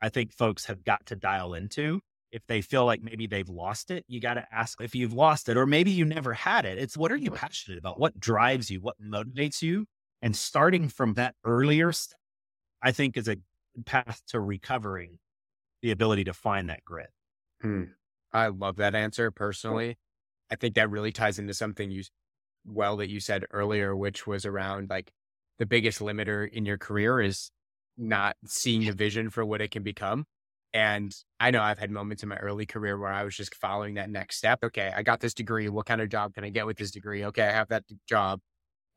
I 0.00 0.08
think 0.10 0.32
folks 0.32 0.66
have 0.66 0.84
got 0.84 1.04
to 1.06 1.16
dial 1.16 1.54
into 1.54 2.00
if 2.30 2.46
they 2.46 2.60
feel 2.60 2.84
like 2.84 3.02
maybe 3.02 3.26
they've 3.26 3.48
lost 3.48 3.90
it, 3.90 4.04
you 4.08 4.20
got 4.20 4.34
to 4.34 4.46
ask 4.52 4.80
if 4.80 4.94
you've 4.94 5.14
lost 5.14 5.48
it, 5.48 5.56
or 5.56 5.64
maybe 5.64 5.90
you 5.90 6.04
never 6.04 6.34
had 6.34 6.66
it. 6.66 6.78
It's 6.78 6.96
what 6.96 7.10
are 7.10 7.16
you 7.16 7.30
passionate 7.30 7.78
about? 7.78 7.98
What 7.98 8.20
drives 8.20 8.70
you? 8.70 8.80
What 8.80 8.96
motivates 9.00 9.62
you? 9.62 9.86
And 10.22 10.36
starting 10.36 10.88
from 10.88 11.14
that 11.14 11.34
earlier 11.44 11.92
step, 11.92 12.18
I 12.82 12.92
think 12.92 13.16
is 13.16 13.28
a 13.28 13.38
path 13.86 14.22
to 14.28 14.40
recovering 14.40 15.18
the 15.86 15.92
ability 15.92 16.24
to 16.24 16.32
find 16.32 16.68
that 16.68 16.84
grit. 16.84 17.10
Hmm. 17.62 17.84
I 18.32 18.48
love 18.48 18.74
that 18.78 18.96
answer 18.96 19.30
personally. 19.30 19.98
I 20.50 20.56
think 20.56 20.74
that 20.74 20.90
really 20.90 21.12
ties 21.12 21.38
into 21.38 21.54
something 21.54 21.92
you 21.92 22.02
well 22.64 22.96
that 22.96 23.08
you 23.08 23.20
said 23.20 23.44
earlier, 23.52 23.94
which 23.94 24.26
was 24.26 24.44
around 24.44 24.90
like 24.90 25.12
the 25.60 25.64
biggest 25.64 26.00
limiter 26.00 26.50
in 26.50 26.66
your 26.66 26.76
career 26.76 27.20
is 27.20 27.52
not 27.96 28.34
seeing 28.44 28.84
the 28.84 28.90
vision 28.90 29.30
for 29.30 29.44
what 29.44 29.60
it 29.60 29.70
can 29.70 29.84
become. 29.84 30.24
And 30.74 31.14
I 31.38 31.52
know 31.52 31.62
I've 31.62 31.78
had 31.78 31.92
moments 31.92 32.24
in 32.24 32.30
my 32.30 32.36
early 32.38 32.66
career 32.66 32.98
where 32.98 33.12
I 33.12 33.22
was 33.22 33.36
just 33.36 33.54
following 33.54 33.94
that 33.94 34.10
next 34.10 34.38
step. 34.38 34.64
Okay, 34.64 34.92
I 34.94 35.04
got 35.04 35.20
this 35.20 35.34
degree. 35.34 35.68
What 35.68 35.86
kind 35.86 36.00
of 36.00 36.08
job 36.08 36.34
can 36.34 36.42
I 36.42 36.50
get 36.50 36.66
with 36.66 36.78
this 36.78 36.90
degree? 36.90 37.24
Okay, 37.26 37.44
I 37.44 37.52
have 37.52 37.68
that 37.68 37.84
job 38.08 38.40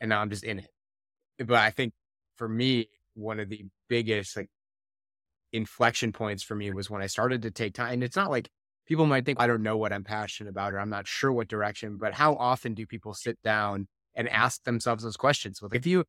and 0.01 0.09
now 0.09 0.21
I'm 0.21 0.31
just 0.31 0.43
in 0.43 0.57
it. 0.57 0.69
But 1.37 1.59
I 1.59 1.69
think 1.69 1.93
for 2.35 2.49
me, 2.49 2.89
one 3.13 3.39
of 3.39 3.47
the 3.47 3.65
biggest 3.89 4.35
like 4.35 4.49
inflection 5.51 6.11
points 6.11 6.43
for 6.43 6.55
me 6.55 6.71
was 6.71 6.89
when 6.89 7.01
I 7.01 7.07
started 7.07 7.41
to 7.43 7.51
take 7.51 7.73
time. 7.73 7.93
And 7.93 8.03
it's 8.03 8.15
not 8.15 8.29
like 8.29 8.49
people 8.87 9.05
might 9.05 9.25
think 9.25 9.39
I 9.39 9.47
don't 9.47 9.63
know 9.63 9.77
what 9.77 9.93
I'm 9.93 10.03
passionate 10.03 10.49
about 10.49 10.73
or 10.73 10.79
I'm 10.79 10.89
not 10.89 11.07
sure 11.07 11.31
what 11.31 11.47
direction, 11.47 11.97
but 11.97 12.13
how 12.13 12.35
often 12.35 12.73
do 12.73 12.85
people 12.85 13.13
sit 13.13 13.41
down 13.43 13.87
and 14.15 14.27
ask 14.29 14.63
themselves 14.63 15.03
those 15.03 15.17
questions? 15.17 15.61
Well, 15.61 15.71
if 15.73 15.85
you, 15.85 16.05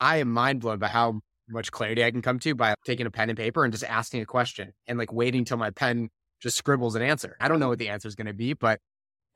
I 0.00 0.18
am 0.18 0.30
mind 0.30 0.60
blown 0.60 0.78
by 0.78 0.88
how 0.88 1.20
much 1.48 1.70
clarity 1.70 2.04
I 2.04 2.10
can 2.10 2.22
come 2.22 2.38
to 2.40 2.54
by 2.54 2.74
taking 2.84 3.06
a 3.06 3.10
pen 3.10 3.30
and 3.30 3.38
paper 3.38 3.64
and 3.64 3.72
just 3.72 3.84
asking 3.84 4.20
a 4.20 4.26
question 4.26 4.72
and 4.86 4.98
like 4.98 5.12
waiting 5.12 5.44
till 5.44 5.56
my 5.56 5.70
pen 5.70 6.08
just 6.40 6.56
scribbles 6.56 6.96
an 6.96 7.02
answer. 7.02 7.36
I 7.40 7.48
don't 7.48 7.60
know 7.60 7.68
what 7.68 7.78
the 7.78 7.88
answer 7.88 8.08
is 8.08 8.14
going 8.14 8.26
to 8.26 8.34
be, 8.34 8.52
but 8.52 8.80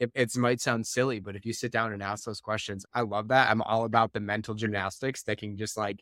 it, 0.01 0.11
it 0.15 0.37
might 0.37 0.61
sound 0.61 0.87
silly, 0.87 1.21
but 1.21 1.37
if 1.37 1.45
you 1.45 1.53
sit 1.53 1.71
down 1.71 1.93
and 1.93 2.03
ask 2.03 2.25
those 2.25 2.41
questions, 2.41 2.85
I 2.93 3.03
love 3.03 3.29
that. 3.29 3.51
I'm 3.51 3.63
all 3.63 3.85
about 3.85 4.13
the 4.13 4.21
mental 4.21 4.55
gymnastics 4.55 5.23
that 5.25 5.39
can 5.39 5.57
just 5.57 5.77
like, 5.77 6.01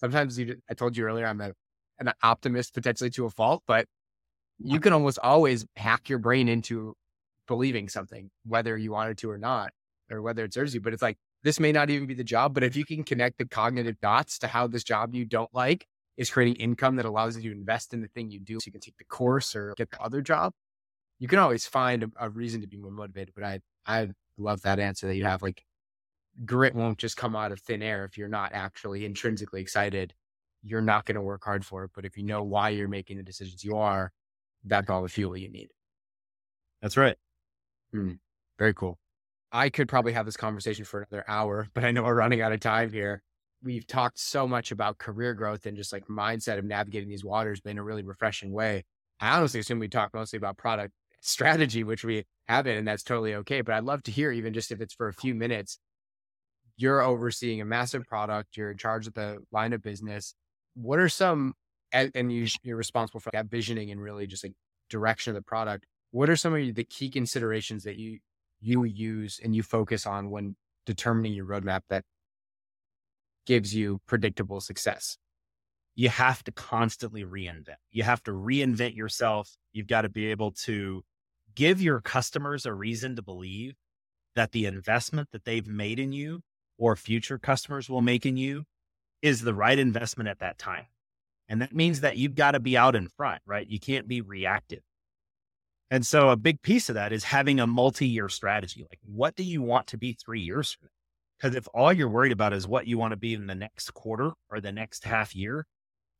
sometimes 0.00 0.38
you, 0.38 0.56
I 0.70 0.74
told 0.74 0.96
you 0.96 1.04
earlier, 1.04 1.26
I'm 1.26 1.40
a, 1.40 1.52
an 1.98 2.12
optimist 2.22 2.74
potentially 2.74 3.10
to 3.10 3.24
a 3.26 3.30
fault, 3.30 3.62
but 3.66 3.86
you 4.58 4.80
can 4.80 4.92
almost 4.92 5.18
always 5.22 5.66
hack 5.76 6.08
your 6.08 6.18
brain 6.18 6.48
into 6.48 6.94
believing 7.46 7.88
something, 7.88 8.30
whether 8.44 8.76
you 8.76 8.92
wanted 8.92 9.18
to 9.18 9.30
or 9.30 9.38
not, 9.38 9.70
or 10.10 10.20
whether 10.22 10.44
it 10.44 10.52
serves 10.52 10.74
you. 10.74 10.80
But 10.80 10.92
it's 10.92 11.02
like, 11.02 11.16
this 11.44 11.60
may 11.60 11.70
not 11.70 11.90
even 11.90 12.06
be 12.06 12.14
the 12.14 12.24
job, 12.24 12.54
but 12.54 12.64
if 12.64 12.74
you 12.74 12.84
can 12.84 13.04
connect 13.04 13.38
the 13.38 13.46
cognitive 13.46 14.00
dots 14.00 14.38
to 14.40 14.48
how 14.48 14.66
this 14.66 14.82
job 14.82 15.14
you 15.14 15.24
don't 15.24 15.52
like 15.54 15.86
is 16.16 16.30
creating 16.30 16.56
income 16.56 16.96
that 16.96 17.04
allows 17.04 17.36
you 17.36 17.50
to 17.50 17.56
invest 17.56 17.94
in 17.94 18.00
the 18.00 18.08
thing 18.08 18.30
you 18.30 18.40
do, 18.40 18.54
so 18.54 18.64
you 18.66 18.72
can 18.72 18.80
take 18.80 18.96
the 18.98 19.04
course 19.04 19.54
or 19.54 19.74
get 19.76 19.90
the 19.90 20.00
other 20.00 20.20
job, 20.20 20.52
you 21.20 21.28
can 21.28 21.38
always 21.38 21.66
find 21.66 22.02
a, 22.02 22.10
a 22.18 22.28
reason 22.28 22.60
to 22.60 22.66
be 22.66 22.76
more 22.76 22.90
motivated. 22.90 23.32
But 23.34 23.44
I, 23.44 23.60
I 23.86 24.08
love 24.36 24.62
that 24.62 24.80
answer 24.80 25.06
that 25.06 25.16
you 25.16 25.24
have. 25.24 25.42
Like, 25.42 25.62
grit 26.44 26.74
won't 26.74 26.98
just 26.98 27.16
come 27.16 27.36
out 27.36 27.52
of 27.52 27.60
thin 27.60 27.82
air 27.82 28.04
if 28.04 28.18
you're 28.18 28.28
not 28.28 28.52
actually 28.52 29.04
intrinsically 29.04 29.60
excited. 29.60 30.12
You're 30.68 30.80
not 30.80 31.04
going 31.04 31.16
to 31.16 31.22
work 31.22 31.44
hard 31.44 31.64
for 31.64 31.84
it. 31.84 31.90
But 31.94 32.04
if 32.04 32.16
you 32.16 32.22
know 32.22 32.42
why 32.42 32.70
you're 32.70 32.88
making 32.88 33.16
the 33.16 33.22
decisions 33.22 33.64
you 33.64 33.76
are, 33.76 34.12
that's 34.64 34.90
all 34.90 35.02
the 35.02 35.08
fuel 35.08 35.36
you 35.36 35.50
need. 35.50 35.68
That's 36.82 36.96
right. 36.96 37.16
Mm, 37.94 38.18
very 38.58 38.74
cool. 38.74 38.98
I 39.50 39.70
could 39.70 39.88
probably 39.88 40.12
have 40.12 40.26
this 40.26 40.36
conversation 40.36 40.84
for 40.84 41.00
another 41.00 41.24
hour, 41.26 41.68
but 41.74 41.84
I 41.84 41.90
know 41.90 42.02
we're 42.02 42.14
running 42.14 42.42
out 42.42 42.52
of 42.52 42.60
time 42.60 42.92
here. 42.92 43.22
We've 43.62 43.86
talked 43.86 44.20
so 44.20 44.46
much 44.46 44.70
about 44.70 44.98
career 44.98 45.34
growth 45.34 45.66
and 45.66 45.76
just 45.76 45.92
like 45.92 46.06
mindset 46.06 46.58
of 46.58 46.64
navigating 46.64 47.08
these 47.08 47.24
waters, 47.24 47.60
but 47.60 47.70
in 47.70 47.78
a 47.78 47.82
really 47.82 48.02
refreshing 48.02 48.52
way. 48.52 48.84
I 49.20 49.36
honestly 49.36 49.60
assume 49.60 49.78
we 49.78 49.88
talk 49.88 50.14
mostly 50.14 50.36
about 50.36 50.58
product 50.58 50.92
strategy, 51.20 51.82
which 51.82 52.04
we 52.04 52.24
haven't, 52.46 52.76
and 52.76 52.86
that's 52.86 53.02
totally 53.02 53.34
okay. 53.36 53.62
But 53.62 53.74
I'd 53.74 53.84
love 53.84 54.02
to 54.04 54.10
hear, 54.10 54.30
even 54.30 54.52
just 54.52 54.70
if 54.70 54.80
it's 54.80 54.94
for 54.94 55.08
a 55.08 55.14
few 55.14 55.34
minutes, 55.34 55.78
you're 56.76 57.02
overseeing 57.02 57.60
a 57.60 57.64
massive 57.64 58.06
product, 58.06 58.56
you're 58.56 58.70
in 58.70 58.78
charge 58.78 59.06
of 59.08 59.14
the 59.14 59.38
line 59.50 59.72
of 59.72 59.82
business. 59.82 60.34
What 60.80 60.98
are 61.00 61.08
some, 61.08 61.54
and 61.92 62.32
you, 62.32 62.46
you're 62.62 62.76
responsible 62.76 63.20
for 63.20 63.30
that 63.32 63.46
visioning 63.46 63.90
and 63.90 64.00
really 64.00 64.26
just 64.26 64.44
like 64.44 64.54
direction 64.88 65.30
of 65.30 65.34
the 65.34 65.42
product. 65.42 65.86
What 66.10 66.30
are 66.30 66.36
some 66.36 66.54
of 66.54 66.74
the 66.74 66.84
key 66.84 67.10
considerations 67.10 67.84
that 67.84 67.96
you 67.96 68.18
you 68.60 68.84
use 68.84 69.40
and 69.42 69.54
you 69.54 69.62
focus 69.62 70.06
on 70.06 70.30
when 70.30 70.56
determining 70.84 71.32
your 71.32 71.46
roadmap 71.46 71.82
that 71.90 72.04
gives 73.46 73.74
you 73.74 74.00
predictable 74.06 74.60
success? 74.60 75.18
You 75.94 76.08
have 76.08 76.44
to 76.44 76.52
constantly 76.52 77.24
reinvent. 77.24 77.76
You 77.90 78.04
have 78.04 78.22
to 78.24 78.30
reinvent 78.30 78.94
yourself. 78.96 79.56
You've 79.72 79.88
got 79.88 80.02
to 80.02 80.08
be 80.08 80.30
able 80.30 80.52
to 80.64 81.02
give 81.54 81.82
your 81.82 82.00
customers 82.00 82.64
a 82.66 82.72
reason 82.72 83.16
to 83.16 83.22
believe 83.22 83.74
that 84.36 84.52
the 84.52 84.66
investment 84.66 85.30
that 85.32 85.44
they've 85.44 85.66
made 85.66 85.98
in 85.98 86.12
you 86.12 86.40
or 86.78 86.94
future 86.94 87.38
customers 87.38 87.90
will 87.90 88.00
make 88.00 88.24
in 88.24 88.36
you 88.36 88.62
is 89.22 89.40
the 89.40 89.54
right 89.54 89.78
investment 89.78 90.28
at 90.28 90.40
that 90.40 90.58
time. 90.58 90.86
And 91.48 91.62
that 91.62 91.74
means 91.74 92.00
that 92.00 92.16
you've 92.16 92.34
got 92.34 92.52
to 92.52 92.60
be 92.60 92.76
out 92.76 92.94
in 92.94 93.08
front, 93.08 93.42
right? 93.46 93.66
You 93.68 93.80
can't 93.80 94.06
be 94.06 94.20
reactive. 94.20 94.80
And 95.90 96.06
so 96.06 96.28
a 96.28 96.36
big 96.36 96.60
piece 96.60 96.88
of 96.88 96.94
that 96.96 97.12
is 97.12 97.24
having 97.24 97.60
a 97.60 97.66
multi-year 97.66 98.28
strategy. 98.28 98.84
Like, 98.88 99.00
what 99.04 99.34
do 99.34 99.42
you 99.42 99.62
want 99.62 99.86
to 99.88 99.96
be 99.96 100.12
three 100.12 100.40
years 100.40 100.72
from 100.72 100.86
now? 100.86 100.90
Because 101.38 101.56
if 101.56 101.68
all 101.72 101.92
you're 101.92 102.10
worried 102.10 102.32
about 102.32 102.52
is 102.52 102.66
what 102.66 102.86
you 102.86 102.98
want 102.98 103.12
to 103.12 103.16
be 103.16 103.32
in 103.32 103.46
the 103.46 103.54
next 103.54 103.94
quarter 103.94 104.32
or 104.50 104.60
the 104.60 104.72
next 104.72 105.04
half 105.04 105.34
year, 105.34 105.66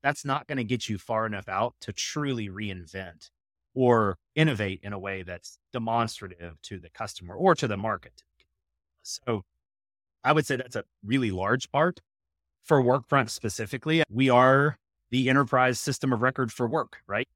that's 0.02 0.24
not 0.24 0.46
going 0.46 0.58
to 0.58 0.64
get 0.64 0.88
you 0.88 0.96
far 0.96 1.26
enough 1.26 1.48
out 1.48 1.74
to 1.82 1.92
truly 1.92 2.48
reinvent 2.48 3.30
or 3.74 4.16
innovate 4.34 4.80
in 4.82 4.92
a 4.92 4.98
way 4.98 5.22
that's 5.22 5.58
demonstrative 5.72 6.62
to 6.62 6.78
the 6.78 6.88
customer 6.90 7.34
or 7.34 7.54
to 7.54 7.66
the 7.66 7.76
market. 7.76 8.22
So 9.02 9.42
I 10.24 10.32
would 10.32 10.46
say 10.46 10.56
that's 10.56 10.76
a 10.76 10.84
really 11.04 11.30
large 11.30 11.70
part. 11.70 12.00
For 12.64 12.82
Workfront 12.82 13.30
specifically, 13.30 14.02
we 14.10 14.28
are 14.28 14.76
the 15.10 15.28
enterprise 15.28 15.80
system 15.80 16.12
of 16.12 16.20
record 16.22 16.52
for 16.52 16.68
work, 16.68 16.98
right? 17.06 17.28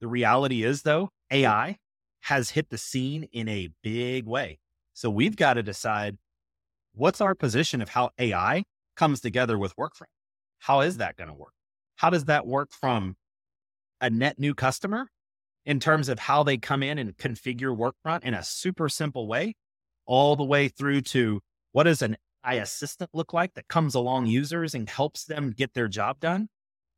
The 0.00 0.08
reality 0.08 0.64
is, 0.64 0.82
though, 0.82 1.10
AI 1.30 1.76
has 2.22 2.50
hit 2.50 2.70
the 2.70 2.78
scene 2.78 3.28
in 3.32 3.48
a 3.48 3.68
big 3.82 4.26
way. 4.26 4.58
So 4.94 5.10
we've 5.10 5.36
got 5.36 5.54
to 5.54 5.62
decide 5.62 6.16
what's 6.94 7.20
our 7.20 7.34
position 7.34 7.82
of 7.82 7.90
how 7.90 8.10
AI 8.18 8.64
comes 8.96 9.20
together 9.20 9.58
with 9.58 9.76
Workfront. 9.76 10.12
How 10.58 10.80
is 10.80 10.96
that 10.96 11.16
going 11.16 11.28
to 11.28 11.34
work? 11.34 11.52
How 11.96 12.10
does 12.10 12.24
that 12.24 12.46
work 12.46 12.70
from 12.72 13.16
a 14.00 14.10
net 14.10 14.38
new 14.38 14.54
customer 14.54 15.08
in 15.64 15.80
terms 15.80 16.08
of 16.08 16.18
how 16.18 16.42
they 16.42 16.56
come 16.56 16.82
in 16.82 16.98
and 16.98 17.16
configure 17.16 17.76
Workfront 17.76 18.22
in 18.24 18.34
a 18.34 18.42
super 18.42 18.88
simple 18.88 19.26
way, 19.26 19.54
all 20.06 20.36
the 20.36 20.44
way 20.44 20.68
through 20.68 21.00
to 21.00 21.40
what 21.72 21.84
does 21.84 22.02
an 22.02 22.16
AI 22.44 22.54
assistant 22.54 23.10
look 23.12 23.32
like 23.32 23.54
that 23.54 23.68
comes 23.68 23.94
along 23.94 24.26
users 24.26 24.74
and 24.74 24.88
helps 24.88 25.24
them 25.24 25.50
get 25.50 25.74
their 25.74 25.88
job 25.88 26.20
done, 26.20 26.48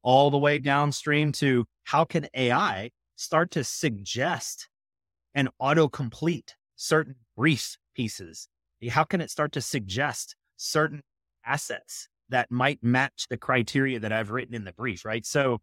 all 0.02 0.30
the 0.30 0.38
way 0.38 0.58
downstream 0.58 1.32
to 1.32 1.64
how 1.84 2.04
can 2.04 2.28
AI 2.34 2.90
start 3.16 3.50
to 3.52 3.64
suggest 3.64 4.68
and 5.34 5.48
autocomplete 5.60 6.50
certain 6.76 7.16
brief 7.36 7.76
pieces? 7.94 8.48
How 8.90 9.04
can 9.04 9.20
it 9.20 9.30
start 9.30 9.52
to 9.52 9.60
suggest 9.60 10.36
certain 10.56 11.02
assets 11.44 12.08
that 12.28 12.50
might 12.50 12.82
match 12.82 13.26
the 13.30 13.36
criteria 13.36 14.00
that 14.00 14.12
I've 14.12 14.30
written 14.30 14.54
in 14.54 14.64
the 14.64 14.72
brief, 14.72 15.04
right? 15.04 15.24
So 15.24 15.60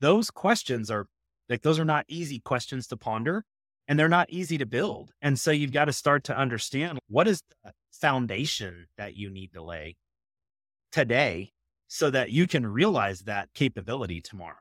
those 0.00 0.30
questions 0.30 0.90
are 0.90 1.06
like, 1.48 1.62
those 1.62 1.78
are 1.78 1.84
not 1.84 2.04
easy 2.08 2.38
questions 2.40 2.86
to 2.88 2.96
ponder 2.96 3.44
and 3.88 3.98
they're 3.98 4.08
not 4.08 4.30
easy 4.30 4.56
to 4.58 4.66
build. 4.66 5.10
And 5.20 5.38
so 5.38 5.50
you've 5.50 5.72
got 5.72 5.86
to 5.86 5.92
start 5.92 6.24
to 6.24 6.36
understand 6.36 7.00
what 7.08 7.26
is 7.26 7.42
the 7.64 7.72
foundation 7.92 8.86
that 8.96 9.16
you 9.16 9.30
need 9.30 9.52
to 9.52 9.62
lay 9.62 9.96
today 10.92 11.52
so 11.88 12.10
that 12.10 12.30
you 12.30 12.46
can 12.46 12.66
realize 12.66 13.20
that 13.22 13.52
capability 13.54 14.20
tomorrow. 14.20 14.54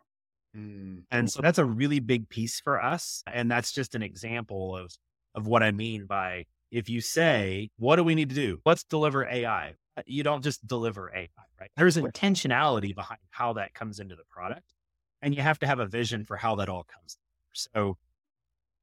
Mm. 0.55 1.03
And 1.11 1.31
so 1.31 1.41
that's 1.41 1.59
a 1.59 1.65
really 1.65 1.99
big 1.99 2.29
piece 2.29 2.59
for 2.59 2.81
us. 2.81 3.23
And 3.31 3.51
that's 3.51 3.71
just 3.71 3.95
an 3.95 4.01
example 4.01 4.75
of, 4.75 4.91
of 5.35 5.47
what 5.47 5.61
I 5.61 5.71
mean 5.71 6.05
by 6.05 6.45
if 6.71 6.89
you 6.89 7.01
say, 7.01 7.69
what 7.77 7.95
do 7.95 8.03
we 8.03 8.15
need 8.15 8.29
to 8.29 8.35
do? 8.35 8.59
Let's 8.65 8.83
deliver 8.83 9.27
AI. 9.27 9.73
Uh, 9.97 10.01
you 10.05 10.23
don't 10.23 10.43
just 10.43 10.65
deliver 10.65 11.11
AI, 11.15 11.27
right? 11.59 11.69
There's 11.77 11.97
intentionality 11.97 12.95
behind 12.95 13.19
how 13.31 13.53
that 13.53 13.73
comes 13.73 13.99
into 13.99 14.15
the 14.15 14.23
product. 14.29 14.73
And 15.21 15.35
you 15.35 15.41
have 15.41 15.59
to 15.59 15.67
have 15.67 15.79
a 15.79 15.85
vision 15.85 16.25
for 16.25 16.37
how 16.37 16.55
that 16.55 16.69
all 16.69 16.85
comes. 16.85 17.17
So 17.53 17.97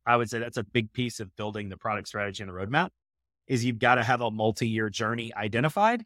I 0.05 0.17
would 0.17 0.29
say 0.29 0.39
that's 0.39 0.57
a 0.57 0.65
big 0.65 0.93
piece 0.93 1.19
of 1.19 1.35
building 1.37 1.69
the 1.69 1.77
product 1.77 2.09
strategy 2.09 2.43
and 2.43 2.51
the 2.51 2.55
roadmap 2.55 2.91
is 3.47 3.65
you've 3.65 3.79
got 3.79 3.97
to 3.97 4.03
have 4.03 4.21
a 4.21 4.31
multi-year 4.31 4.91
journey 4.91 5.33
identified. 5.35 6.05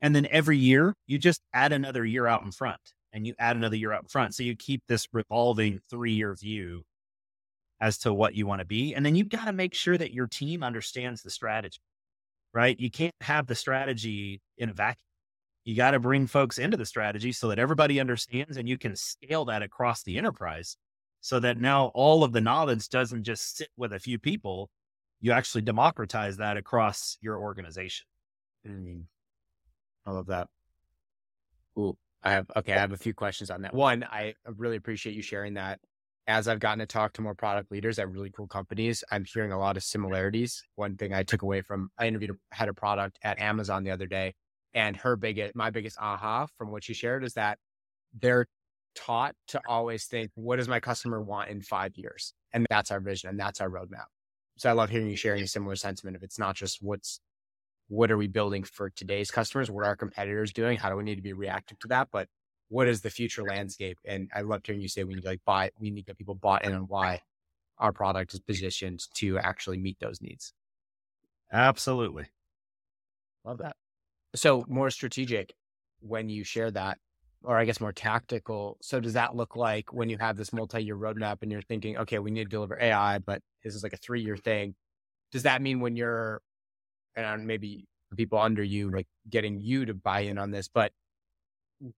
And 0.00 0.14
then 0.14 0.26
every 0.30 0.58
year 0.58 0.94
you 1.06 1.18
just 1.18 1.40
add 1.54 1.72
another 1.72 2.04
year 2.04 2.26
out 2.26 2.42
in 2.42 2.50
front 2.50 2.80
and 3.12 3.26
you 3.26 3.34
add 3.38 3.56
another 3.56 3.76
year 3.76 3.92
up 3.92 4.10
front. 4.10 4.34
So 4.34 4.42
you 4.42 4.56
keep 4.56 4.82
this 4.88 5.06
revolving 5.12 5.80
three 5.90 6.12
year 6.12 6.34
view 6.34 6.82
as 7.80 7.98
to 7.98 8.12
what 8.12 8.34
you 8.34 8.46
want 8.46 8.60
to 8.60 8.64
be. 8.64 8.94
And 8.94 9.04
then 9.04 9.14
you've 9.14 9.28
got 9.28 9.44
to 9.46 9.52
make 9.52 9.74
sure 9.74 9.98
that 9.98 10.12
your 10.12 10.26
team 10.26 10.62
understands 10.62 11.22
the 11.22 11.30
strategy, 11.30 11.80
right? 12.54 12.78
You 12.78 12.90
can't 12.90 13.14
have 13.20 13.46
the 13.46 13.54
strategy 13.54 14.40
in 14.56 14.68
a 14.68 14.72
vacuum. 14.72 15.04
You 15.64 15.76
got 15.76 15.92
to 15.92 16.00
bring 16.00 16.26
folks 16.26 16.58
into 16.58 16.76
the 16.76 16.86
strategy 16.86 17.32
so 17.32 17.48
that 17.48 17.58
everybody 17.58 18.00
understands 18.00 18.56
and 18.56 18.68
you 18.68 18.78
can 18.78 18.96
scale 18.96 19.44
that 19.46 19.62
across 19.62 20.02
the 20.02 20.18
enterprise 20.18 20.76
so 21.20 21.38
that 21.38 21.60
now 21.60 21.86
all 21.94 22.24
of 22.24 22.32
the 22.32 22.40
knowledge 22.40 22.88
doesn't 22.88 23.22
just 23.22 23.56
sit 23.56 23.68
with 23.76 23.92
a 23.92 24.00
few 24.00 24.18
people. 24.18 24.68
You 25.22 25.32
actually 25.32 25.62
democratize 25.62 26.36
that 26.36 26.56
across 26.56 27.16
your 27.22 27.38
organization. 27.38 28.06
Mm. 28.68 29.04
I 30.04 30.10
love 30.10 30.26
that. 30.26 30.48
Cool. 31.74 31.96
I 32.22 32.32
have 32.32 32.50
okay. 32.56 32.74
I 32.74 32.78
have 32.78 32.92
a 32.92 32.96
few 32.96 33.14
questions 33.14 33.50
on 33.50 33.62
that. 33.62 33.72
One, 33.72 34.04
I 34.04 34.34
really 34.46 34.76
appreciate 34.76 35.14
you 35.14 35.22
sharing 35.22 35.54
that. 35.54 35.80
As 36.26 36.46
I've 36.46 36.60
gotten 36.60 36.78
to 36.78 36.86
talk 36.86 37.14
to 37.14 37.22
more 37.22 37.34
product 37.34 37.72
leaders 37.72 37.98
at 37.98 38.08
really 38.10 38.30
cool 38.30 38.46
companies, 38.46 39.02
I'm 39.10 39.24
hearing 39.24 39.50
a 39.50 39.58
lot 39.58 39.76
of 39.76 39.82
similarities. 39.82 40.62
One 40.76 40.96
thing 40.96 41.12
I 41.12 41.22
took 41.22 41.42
away 41.42 41.62
from 41.62 41.90
I 41.98 42.06
interviewed 42.06 42.30
a 42.30 42.54
head 42.54 42.68
of 42.68 42.76
product 42.76 43.18
at 43.22 43.40
Amazon 43.40 43.82
the 43.82 43.90
other 43.90 44.06
day, 44.06 44.34
and 44.74 44.96
her 44.98 45.16
biggest, 45.16 45.56
my 45.56 45.70
biggest 45.70 45.98
aha 46.00 46.46
from 46.58 46.70
what 46.70 46.84
she 46.84 46.94
shared 46.94 47.24
is 47.24 47.34
that 47.34 47.58
they're 48.20 48.46
taught 48.94 49.34
to 49.48 49.60
always 49.66 50.04
think, 50.04 50.30
what 50.34 50.56
does 50.56 50.68
my 50.68 50.80
customer 50.80 51.20
want 51.20 51.50
in 51.50 51.60
five 51.60 51.96
years? 51.96 52.34
And 52.52 52.66
that's 52.70 52.90
our 52.90 53.00
vision 53.00 53.30
and 53.30 53.40
that's 53.40 53.60
our 53.60 53.70
roadmap. 53.70 54.06
So 54.56 54.68
I 54.70 54.72
love 54.72 54.90
hearing 54.90 55.08
you 55.08 55.16
sharing 55.16 55.42
a 55.42 55.46
similar 55.48 55.76
sentiment 55.76 56.16
of 56.16 56.22
it's 56.22 56.38
not 56.38 56.54
just 56.56 56.82
what's 56.82 57.20
what 57.88 58.10
are 58.10 58.16
we 58.16 58.28
building 58.28 58.64
for 58.64 58.90
today's 58.90 59.30
customers? 59.30 59.70
What 59.70 59.82
are 59.84 59.88
our 59.88 59.96
competitors 59.96 60.52
doing? 60.52 60.78
How 60.78 60.90
do 60.90 60.96
we 60.96 61.04
need 61.04 61.16
to 61.16 61.22
be 61.22 61.32
reactive 61.34 61.78
to 61.80 61.88
that? 61.88 62.08
But 62.12 62.28
what 62.68 62.88
is 62.88 63.02
the 63.02 63.10
future 63.10 63.42
landscape? 63.42 63.98
And 64.06 64.30
I 64.34 64.42
love 64.42 64.62
hearing 64.64 64.80
you 64.80 64.88
say 64.88 65.04
we 65.04 65.14
need 65.14 65.22
to 65.22 65.28
like 65.28 65.44
buy, 65.44 65.70
we 65.78 65.90
need 65.90 66.02
to 66.02 66.06
get 66.06 66.18
people 66.18 66.34
bought 66.34 66.64
in 66.64 66.72
on 66.74 66.82
why. 66.82 67.20
our 67.78 67.92
product 67.92 68.34
is 68.34 68.40
positioned 68.40 69.02
to 69.16 69.38
actually 69.38 69.78
meet 69.78 69.98
those 70.00 70.20
needs. 70.22 70.54
Absolutely. 71.52 72.26
Love 73.44 73.58
that. 73.58 73.76
So 74.34 74.64
more 74.68 74.90
strategic 74.90 75.54
when 76.00 76.28
you 76.28 76.44
share 76.44 76.70
that, 76.70 76.98
or 77.44 77.58
I 77.58 77.64
guess 77.64 77.80
more 77.80 77.92
tactical. 77.92 78.78
So 78.80 79.00
does 79.00 79.14
that 79.14 79.34
look 79.36 79.56
like 79.56 79.92
when 79.92 80.08
you 80.08 80.18
have 80.18 80.36
this 80.36 80.52
multi-year 80.52 80.96
roadmap 80.96 81.38
and 81.42 81.50
you're 81.50 81.62
thinking, 81.62 81.96
okay, 81.98 82.18
we 82.18 82.30
need 82.30 82.44
to 82.44 82.50
deliver 82.50 82.78
AI, 82.80 83.18
but 83.18 83.42
this 83.64 83.74
is 83.74 83.82
like 83.82 83.92
a 83.92 83.98
three-year 83.98 84.36
thing. 84.36 84.74
Does 85.32 85.44
that 85.44 85.62
mean 85.62 85.80
when 85.80 85.96
you're, 85.96 86.40
and 87.16 87.46
maybe 87.46 87.86
people 88.16 88.38
under 88.38 88.62
you, 88.62 88.90
like 88.90 89.06
getting 89.28 89.60
you 89.60 89.86
to 89.86 89.94
buy 89.94 90.20
in 90.20 90.38
on 90.38 90.50
this, 90.50 90.68
but 90.68 90.92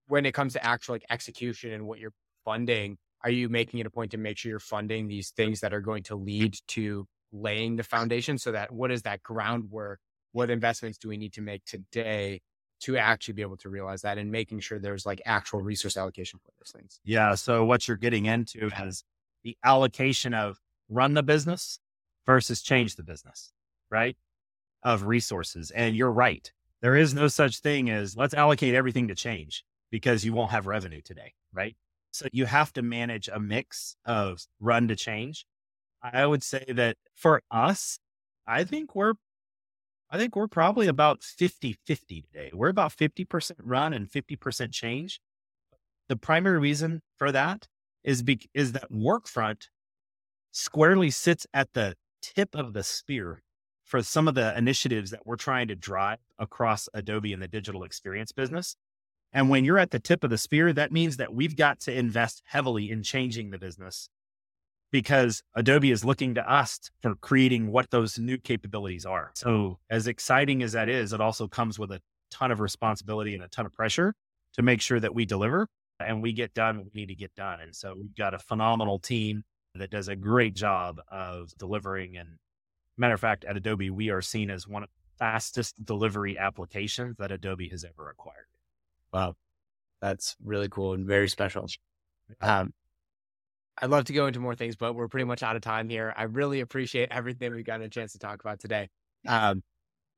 when 0.06 0.26
it 0.26 0.32
comes 0.32 0.54
to 0.54 0.64
actual 0.64 0.94
like 0.94 1.04
execution 1.10 1.72
and 1.72 1.86
what 1.86 1.98
you're 1.98 2.14
funding, 2.44 2.96
are 3.22 3.30
you 3.30 3.48
making 3.48 3.80
it 3.80 3.86
a 3.86 3.90
point 3.90 4.12
to 4.12 4.18
make 4.18 4.38
sure 4.38 4.50
you're 4.50 4.58
funding 4.58 5.08
these 5.08 5.30
things 5.30 5.60
that 5.60 5.74
are 5.74 5.80
going 5.80 6.02
to 6.04 6.16
lead 6.16 6.56
to 6.68 7.06
laying 7.32 7.76
the 7.76 7.82
foundation 7.82 8.38
so 8.38 8.52
that 8.52 8.70
what 8.70 8.92
is 8.92 9.02
that 9.02 9.22
groundwork 9.22 9.98
what 10.34 10.50
investments 10.50 10.98
do 10.98 11.08
we 11.08 11.16
need 11.16 11.32
to 11.32 11.40
make 11.40 11.64
today 11.64 12.40
to 12.84 12.98
actually 12.98 13.34
be 13.34 13.42
able 13.42 13.56
to 13.56 13.68
realize 13.68 14.02
that 14.02 14.18
and 14.18 14.30
making 14.30 14.60
sure 14.60 14.78
there's 14.78 15.06
like 15.06 15.22
actual 15.24 15.62
resource 15.62 15.96
allocation 15.96 16.38
for 16.38 16.50
those 16.58 16.70
things. 16.70 17.00
Yeah. 17.04 17.34
So 17.34 17.64
what 17.64 17.88
you're 17.88 17.96
getting 17.96 18.26
into 18.26 18.70
is 18.82 19.04
the 19.42 19.56
allocation 19.64 20.34
of 20.34 20.60
run 20.90 21.14
the 21.14 21.22
business 21.22 21.78
versus 22.26 22.60
change 22.60 22.96
the 22.96 23.02
business, 23.02 23.52
right? 23.90 24.16
Of 24.82 25.04
resources. 25.04 25.70
And 25.70 25.96
you're 25.96 26.12
right. 26.12 26.52
There 26.82 26.94
is 26.94 27.14
no 27.14 27.28
such 27.28 27.60
thing 27.60 27.88
as 27.88 28.16
let's 28.16 28.34
allocate 28.34 28.74
everything 28.74 29.08
to 29.08 29.14
change 29.14 29.64
because 29.90 30.24
you 30.24 30.34
won't 30.34 30.50
have 30.50 30.66
revenue 30.66 31.00
today, 31.00 31.32
right? 31.52 31.74
So 32.10 32.26
you 32.32 32.44
have 32.44 32.72
to 32.74 32.82
manage 32.82 33.28
a 33.28 33.40
mix 33.40 33.96
of 34.04 34.42
run 34.60 34.88
to 34.88 34.96
change. 34.96 35.46
I 36.02 36.26
would 36.26 36.42
say 36.42 36.66
that 36.68 36.98
for 37.14 37.40
us, 37.50 37.98
I 38.46 38.64
think 38.64 38.94
we're 38.94 39.14
I 40.10 40.18
think 40.18 40.36
we're 40.36 40.48
probably 40.48 40.86
about 40.86 41.22
50 41.22 41.76
50 41.84 42.22
today. 42.22 42.50
We're 42.52 42.68
about 42.68 42.92
50% 42.92 43.52
run 43.58 43.92
and 43.92 44.08
50% 44.08 44.72
change. 44.72 45.20
The 46.08 46.16
primary 46.16 46.58
reason 46.58 47.02
for 47.16 47.32
that 47.32 47.66
is, 48.04 48.22
be- 48.22 48.50
is 48.52 48.72
that 48.72 48.92
Workfront 48.92 49.68
squarely 50.52 51.10
sits 51.10 51.46
at 51.52 51.72
the 51.72 51.94
tip 52.22 52.54
of 52.54 52.74
the 52.74 52.82
spear 52.82 53.42
for 53.84 54.02
some 54.02 54.28
of 54.28 54.34
the 54.34 54.56
initiatives 54.56 55.10
that 55.10 55.26
we're 55.26 55.36
trying 55.36 55.68
to 55.68 55.74
drive 55.74 56.18
across 56.38 56.88
Adobe 56.94 57.32
in 57.32 57.40
the 57.40 57.48
digital 57.48 57.82
experience 57.82 58.32
business. 58.32 58.76
And 59.32 59.50
when 59.50 59.64
you're 59.64 59.78
at 59.78 59.90
the 59.90 59.98
tip 59.98 60.22
of 60.22 60.30
the 60.30 60.38
spear, 60.38 60.72
that 60.72 60.92
means 60.92 61.16
that 61.16 61.34
we've 61.34 61.56
got 61.56 61.80
to 61.80 61.92
invest 61.92 62.42
heavily 62.46 62.90
in 62.90 63.02
changing 63.02 63.50
the 63.50 63.58
business 63.58 64.08
because 64.94 65.42
Adobe 65.56 65.90
is 65.90 66.04
looking 66.04 66.36
to 66.36 66.48
us 66.48 66.78
for 67.02 67.16
creating 67.16 67.72
what 67.72 67.90
those 67.90 68.16
new 68.16 68.38
capabilities 68.38 69.04
are. 69.04 69.32
So, 69.34 69.80
as 69.90 70.06
exciting 70.06 70.62
as 70.62 70.70
that 70.70 70.88
is, 70.88 71.12
it 71.12 71.20
also 71.20 71.48
comes 71.48 71.80
with 71.80 71.90
a 71.90 72.00
ton 72.30 72.52
of 72.52 72.60
responsibility 72.60 73.34
and 73.34 73.42
a 73.42 73.48
ton 73.48 73.66
of 73.66 73.72
pressure 73.72 74.14
to 74.52 74.62
make 74.62 74.80
sure 74.80 75.00
that 75.00 75.12
we 75.12 75.24
deliver 75.24 75.66
and 75.98 76.22
we 76.22 76.32
get 76.32 76.54
done 76.54 76.78
what 76.78 76.86
we 76.94 77.00
need 77.00 77.08
to 77.08 77.16
get 77.16 77.34
done. 77.34 77.58
And 77.58 77.74
so, 77.74 77.96
we've 77.96 78.14
got 78.14 78.34
a 78.34 78.38
phenomenal 78.38 79.00
team 79.00 79.42
that 79.74 79.90
does 79.90 80.06
a 80.06 80.14
great 80.14 80.54
job 80.54 81.00
of 81.10 81.50
delivering. 81.58 82.16
And 82.16 82.28
matter 82.96 83.14
of 83.14 83.20
fact, 83.20 83.44
at 83.44 83.56
Adobe, 83.56 83.90
we 83.90 84.10
are 84.10 84.22
seen 84.22 84.48
as 84.48 84.68
one 84.68 84.84
of 84.84 84.88
the 84.90 85.18
fastest 85.18 85.84
delivery 85.84 86.38
applications 86.38 87.16
that 87.18 87.32
Adobe 87.32 87.68
has 87.70 87.84
ever 87.84 88.10
acquired. 88.10 88.46
Wow. 89.12 89.34
That's 90.00 90.36
really 90.40 90.68
cool 90.68 90.92
and 90.92 91.04
very 91.04 91.28
special. 91.28 91.66
Um, 92.40 92.72
I'd 93.78 93.90
love 93.90 94.04
to 94.04 94.12
go 94.12 94.26
into 94.26 94.40
more 94.40 94.54
things, 94.54 94.76
but 94.76 94.94
we're 94.94 95.08
pretty 95.08 95.24
much 95.24 95.42
out 95.42 95.56
of 95.56 95.62
time 95.62 95.88
here. 95.88 96.14
I 96.16 96.24
really 96.24 96.60
appreciate 96.60 97.08
everything 97.10 97.52
we've 97.52 97.64
gotten 97.64 97.84
a 97.84 97.88
chance 97.88 98.12
to 98.12 98.18
talk 98.18 98.40
about 98.40 98.60
today. 98.60 98.88
Um, 99.26 99.62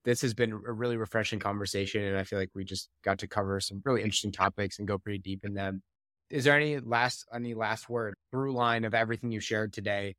this 0.05 0.23
has 0.23 0.35
been 0.35 0.53
a 0.53 0.73
really 0.73 0.97
refreshing 0.97 1.41
conversation, 1.41 2.03
and 2.03 2.17
I 2.17 2.25
feel 2.25 2.39
like 2.39 2.51
we 2.55 2.65
just 2.65 2.89
got 3.03 3.19
to 3.19 3.29
cover 3.29 3.61
some 3.61 3.83
really 3.85 4.03
interesting 4.03 4.33
topics 4.33 4.79
and 4.79 4.87
go 4.87 4.99
pretty 4.99 5.19
deep 5.19 5.45
in 5.45 5.55
them. 5.55 5.83
Is 6.31 6.45
there 6.45 6.57
any 6.57 6.79
last 6.79 7.27
any 7.33 7.55
last 7.55 7.89
word 7.89 8.15
through 8.31 8.53
line 8.53 8.85
of 8.85 8.95
everything 8.95 9.33
you 9.33 9.41
shared 9.41 9.73
today? 9.73 10.15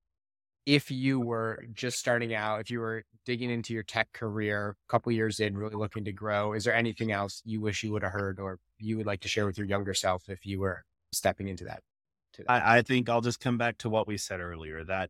If 0.66 0.92
you 0.92 1.20
were 1.22 1.66
just 1.74 2.00
starting 2.00 2.34
out, 2.34 2.62
if 2.62 2.70
you 2.72 2.80
were 2.82 3.04
digging 3.26 3.50
into 3.50 3.74
your 3.74 3.84
tech 3.84 4.12
career, 4.14 4.76
a 4.90 4.92
couple 4.92 5.12
years 5.14 5.40
in, 5.40 5.58
really 5.58 5.76
looking 5.76 6.06
to 6.06 6.12
grow, 6.14 6.54
is 6.54 6.66
there 6.66 6.76
anything 6.76 7.12
else 7.12 7.42
you 7.46 7.62
wish 7.62 7.84
you 7.84 7.94
would 7.94 8.04
have 8.04 8.12
heard 8.12 8.40
or 8.40 8.60
you 8.80 8.98
would 8.98 9.06
like 9.06 9.22
to 9.22 9.30
share 9.30 9.46
with 9.46 9.58
your 9.58 9.68
younger 9.68 9.94
self 9.94 10.28
if 10.30 10.46
you 10.46 10.60
were 10.60 10.84
stepping 11.14 11.48
into 11.48 11.66
that? 11.66 11.82
I, 12.48 12.78
I 12.78 12.82
think 12.82 13.10
I'll 13.10 13.22
just 13.22 13.40
come 13.40 13.58
back 13.58 13.78
to 13.80 13.90
what 13.90 14.08
we 14.08 14.18
said 14.18 14.40
earlier 14.40 14.84
that 14.84 15.10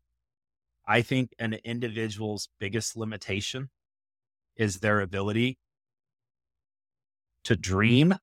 I 0.88 1.02
think 1.02 1.32
an 1.40 1.54
individual's 1.64 2.50
biggest 2.60 2.96
limitation 2.96 3.70
is 4.56 4.80
their 4.80 5.02
ability 5.02 5.58
to 7.44 7.56
dream 7.56 8.16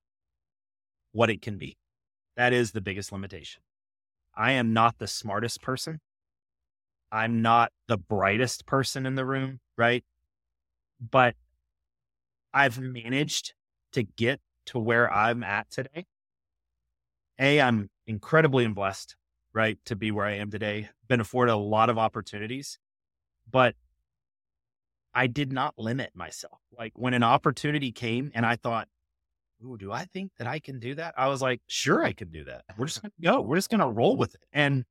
what 1.13 1.31
it 1.31 1.43
can 1.43 1.59
be. 1.59 1.77
That 2.37 2.53
is 2.53 2.73
the 2.73 2.81
biggest 2.81 3.13
limitation. 3.13 3.63
I 4.35 4.53
am 4.53 4.73
not 4.73 4.99
the 4.99 5.07
smartest 5.07 5.63
person. 5.63 6.01
I'm 7.13 7.43
not 7.43 7.71
the 7.87 7.97
brightest 7.97 8.67
person 8.67 9.07
in 9.07 9.15
the 9.15 9.25
room, 9.25 9.61
right? 9.79 10.05
But 11.01 11.37
I've 12.53 12.81
managed 12.81 13.55
to 13.93 14.03
get 14.03 14.41
to 14.67 14.79
where 14.79 15.13
I'm 15.13 15.45
at 15.45 15.71
today. 15.71 16.07
A, 17.39 17.61
I'm 17.61 17.91
incredibly 18.07 18.67
blessed, 18.69 19.17
right, 19.53 19.79
to 19.87 19.97
be 19.97 20.11
where 20.11 20.27
I 20.27 20.37
am 20.37 20.51
today. 20.51 20.89
Been 21.09 21.21
afforded 21.21 21.53
a 21.53 21.57
lot 21.57 21.91
of 21.91 21.99
opportunities, 21.99 22.79
but 23.51 23.75
I 25.15 25.27
did 25.27 25.53
not 25.53 25.75
limit 25.79 26.11
myself. 26.15 26.59
Like 26.77 26.93
when 26.97 27.15
an 27.15 27.23
opportunity 27.23 27.93
came 27.93 28.31
and 28.35 28.45
I 28.45 28.57
thought, 28.57 28.89
Ooh, 29.65 29.77
do 29.77 29.93
I 29.93 30.05
think 30.05 30.33
that 30.39 30.47
I 30.47 30.59
can 30.59 30.79
do 30.79 30.95
that? 30.97 31.15
I 31.17 31.29
was 31.29 31.41
like, 31.41 31.61
sure, 31.67 32.05
I 32.05 32.13
can 32.13 32.31
do 32.31 32.45
that. 32.45 32.65
We're 32.77 32.87
just 32.87 33.03
going 33.03 33.13
to 33.13 33.23
go. 33.23 33.41
We're 33.41 33.57
just 33.57 33.71
going 33.71 33.81
to 33.81 33.89
roll 33.89 34.17
with 34.17 34.35
it. 34.35 34.43
And 34.53 34.85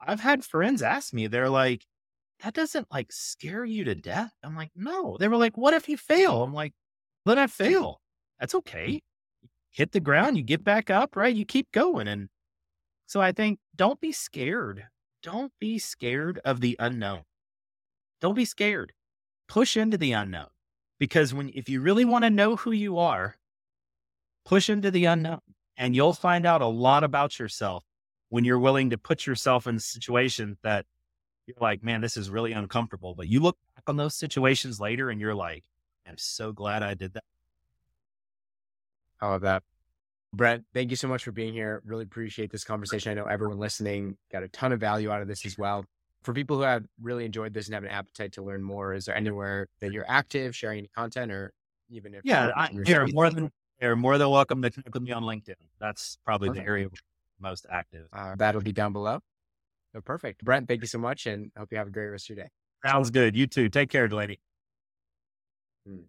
I've 0.00 0.20
had 0.20 0.44
friends 0.44 0.82
ask 0.82 1.12
me, 1.12 1.26
they're 1.26 1.50
like, 1.50 1.86
that 2.42 2.54
doesn't 2.54 2.90
like 2.90 3.12
scare 3.12 3.64
you 3.64 3.84
to 3.84 3.94
death. 3.94 4.32
I'm 4.42 4.56
like, 4.56 4.70
no. 4.74 5.16
They 5.18 5.28
were 5.28 5.36
like, 5.36 5.56
what 5.56 5.74
if 5.74 5.88
you 5.88 5.96
fail? 5.96 6.42
I'm 6.42 6.54
like, 6.54 6.72
then 7.24 7.38
I 7.38 7.46
fail. 7.46 8.00
That's 8.40 8.54
okay. 8.56 9.00
Hit 9.70 9.92
the 9.92 10.00
ground, 10.00 10.36
you 10.36 10.42
get 10.42 10.64
back 10.64 10.90
up, 10.90 11.14
right? 11.14 11.34
You 11.34 11.44
keep 11.44 11.70
going. 11.72 12.08
And 12.08 12.28
so 13.06 13.20
I 13.20 13.32
think 13.32 13.58
don't 13.74 14.00
be 14.00 14.12
scared. 14.12 14.86
Don't 15.22 15.52
be 15.60 15.78
scared 15.78 16.40
of 16.44 16.60
the 16.60 16.76
unknown. 16.78 17.22
Don't 18.20 18.34
be 18.34 18.44
scared. 18.44 18.92
Push 19.48 19.76
into 19.76 19.98
the 19.98 20.12
unknown 20.12 20.48
because 20.98 21.34
when, 21.34 21.50
if 21.54 21.68
you 21.68 21.80
really 21.80 22.04
want 22.04 22.24
to 22.24 22.30
know 22.30 22.56
who 22.56 22.72
you 22.72 22.98
are, 22.98 23.36
push 24.44 24.70
into 24.70 24.90
the 24.90 25.04
unknown 25.04 25.40
and 25.76 25.94
you'll 25.94 26.12
find 26.12 26.46
out 26.46 26.62
a 26.62 26.66
lot 26.66 27.04
about 27.04 27.38
yourself 27.38 27.84
when 28.28 28.44
you're 28.44 28.58
willing 28.58 28.90
to 28.90 28.98
put 28.98 29.26
yourself 29.26 29.66
in 29.66 29.78
situations 29.78 30.56
that 30.62 30.86
you're 31.46 31.56
like, 31.60 31.82
man, 31.82 32.00
this 32.00 32.16
is 32.16 32.30
really 32.30 32.52
uncomfortable. 32.52 33.14
But 33.14 33.28
you 33.28 33.40
look 33.40 33.58
back 33.74 33.84
on 33.88 33.96
those 33.96 34.14
situations 34.14 34.80
later 34.80 35.10
and 35.10 35.20
you're 35.20 35.34
like, 35.34 35.64
I'm 36.06 36.18
so 36.18 36.52
glad 36.52 36.82
I 36.82 36.94
did 36.94 37.14
that. 37.14 37.24
I 39.20 39.28
love 39.28 39.42
that. 39.42 39.62
Brent, 40.34 40.64
thank 40.72 40.90
you 40.90 40.96
so 40.96 41.08
much 41.08 41.24
for 41.24 41.32
being 41.32 41.52
here. 41.52 41.82
Really 41.84 42.04
appreciate 42.04 42.50
this 42.50 42.64
conversation. 42.64 43.12
I 43.12 43.14
know 43.14 43.24
everyone 43.24 43.58
listening 43.58 44.16
got 44.30 44.42
a 44.42 44.48
ton 44.48 44.72
of 44.72 44.80
value 44.80 45.10
out 45.10 45.20
of 45.20 45.28
this 45.28 45.44
as 45.44 45.58
well. 45.58 45.84
For 46.22 46.32
people 46.32 46.56
who 46.56 46.62
have 46.62 46.84
really 47.02 47.24
enjoyed 47.24 47.52
this 47.52 47.66
and 47.66 47.74
have 47.74 47.84
an 47.84 47.90
appetite 47.90 48.32
to 48.32 48.42
learn 48.42 48.62
more, 48.62 48.94
is 48.94 49.06
there 49.06 49.16
anywhere 49.16 49.68
that 49.80 49.92
you're 49.92 50.08
active, 50.08 50.56
sharing 50.56 50.78
any 50.78 50.88
content, 50.88 51.32
or 51.32 51.52
even 51.90 52.14
if 52.14 52.22
yeah, 52.24 52.50
I, 52.56 52.70
you're 52.86 53.08
more 53.08 53.28
than 53.28 53.50
you're 53.80 53.96
more 53.96 54.16
than 54.16 54.30
welcome 54.30 54.62
to 54.62 54.70
connect 54.70 54.94
with 54.94 55.02
me 55.02 55.12
on 55.12 55.24
LinkedIn. 55.24 55.54
That's 55.80 56.16
probably 56.24 56.48
perfect. 56.48 56.64
the 56.64 56.70
area 56.70 56.88
most 57.40 57.66
active. 57.70 58.06
Uh, 58.12 58.36
that'll 58.36 58.62
be 58.62 58.72
down 58.72 58.92
below. 58.92 59.20
So 59.92 60.00
perfect, 60.00 60.44
Brent. 60.44 60.68
Thank 60.68 60.80
you 60.80 60.86
so 60.86 60.98
much, 60.98 61.26
and 61.26 61.50
hope 61.58 61.68
you 61.72 61.78
have 61.78 61.88
a 61.88 61.90
great 61.90 62.06
rest 62.06 62.30
of 62.30 62.36
your 62.36 62.44
day. 62.44 62.50
Sounds 62.86 63.10
good. 63.10 63.36
You 63.36 63.46
too. 63.46 63.68
Take 63.68 63.90
care, 63.90 64.08
Delaney. 64.08 64.40
Hmm. 65.86 66.02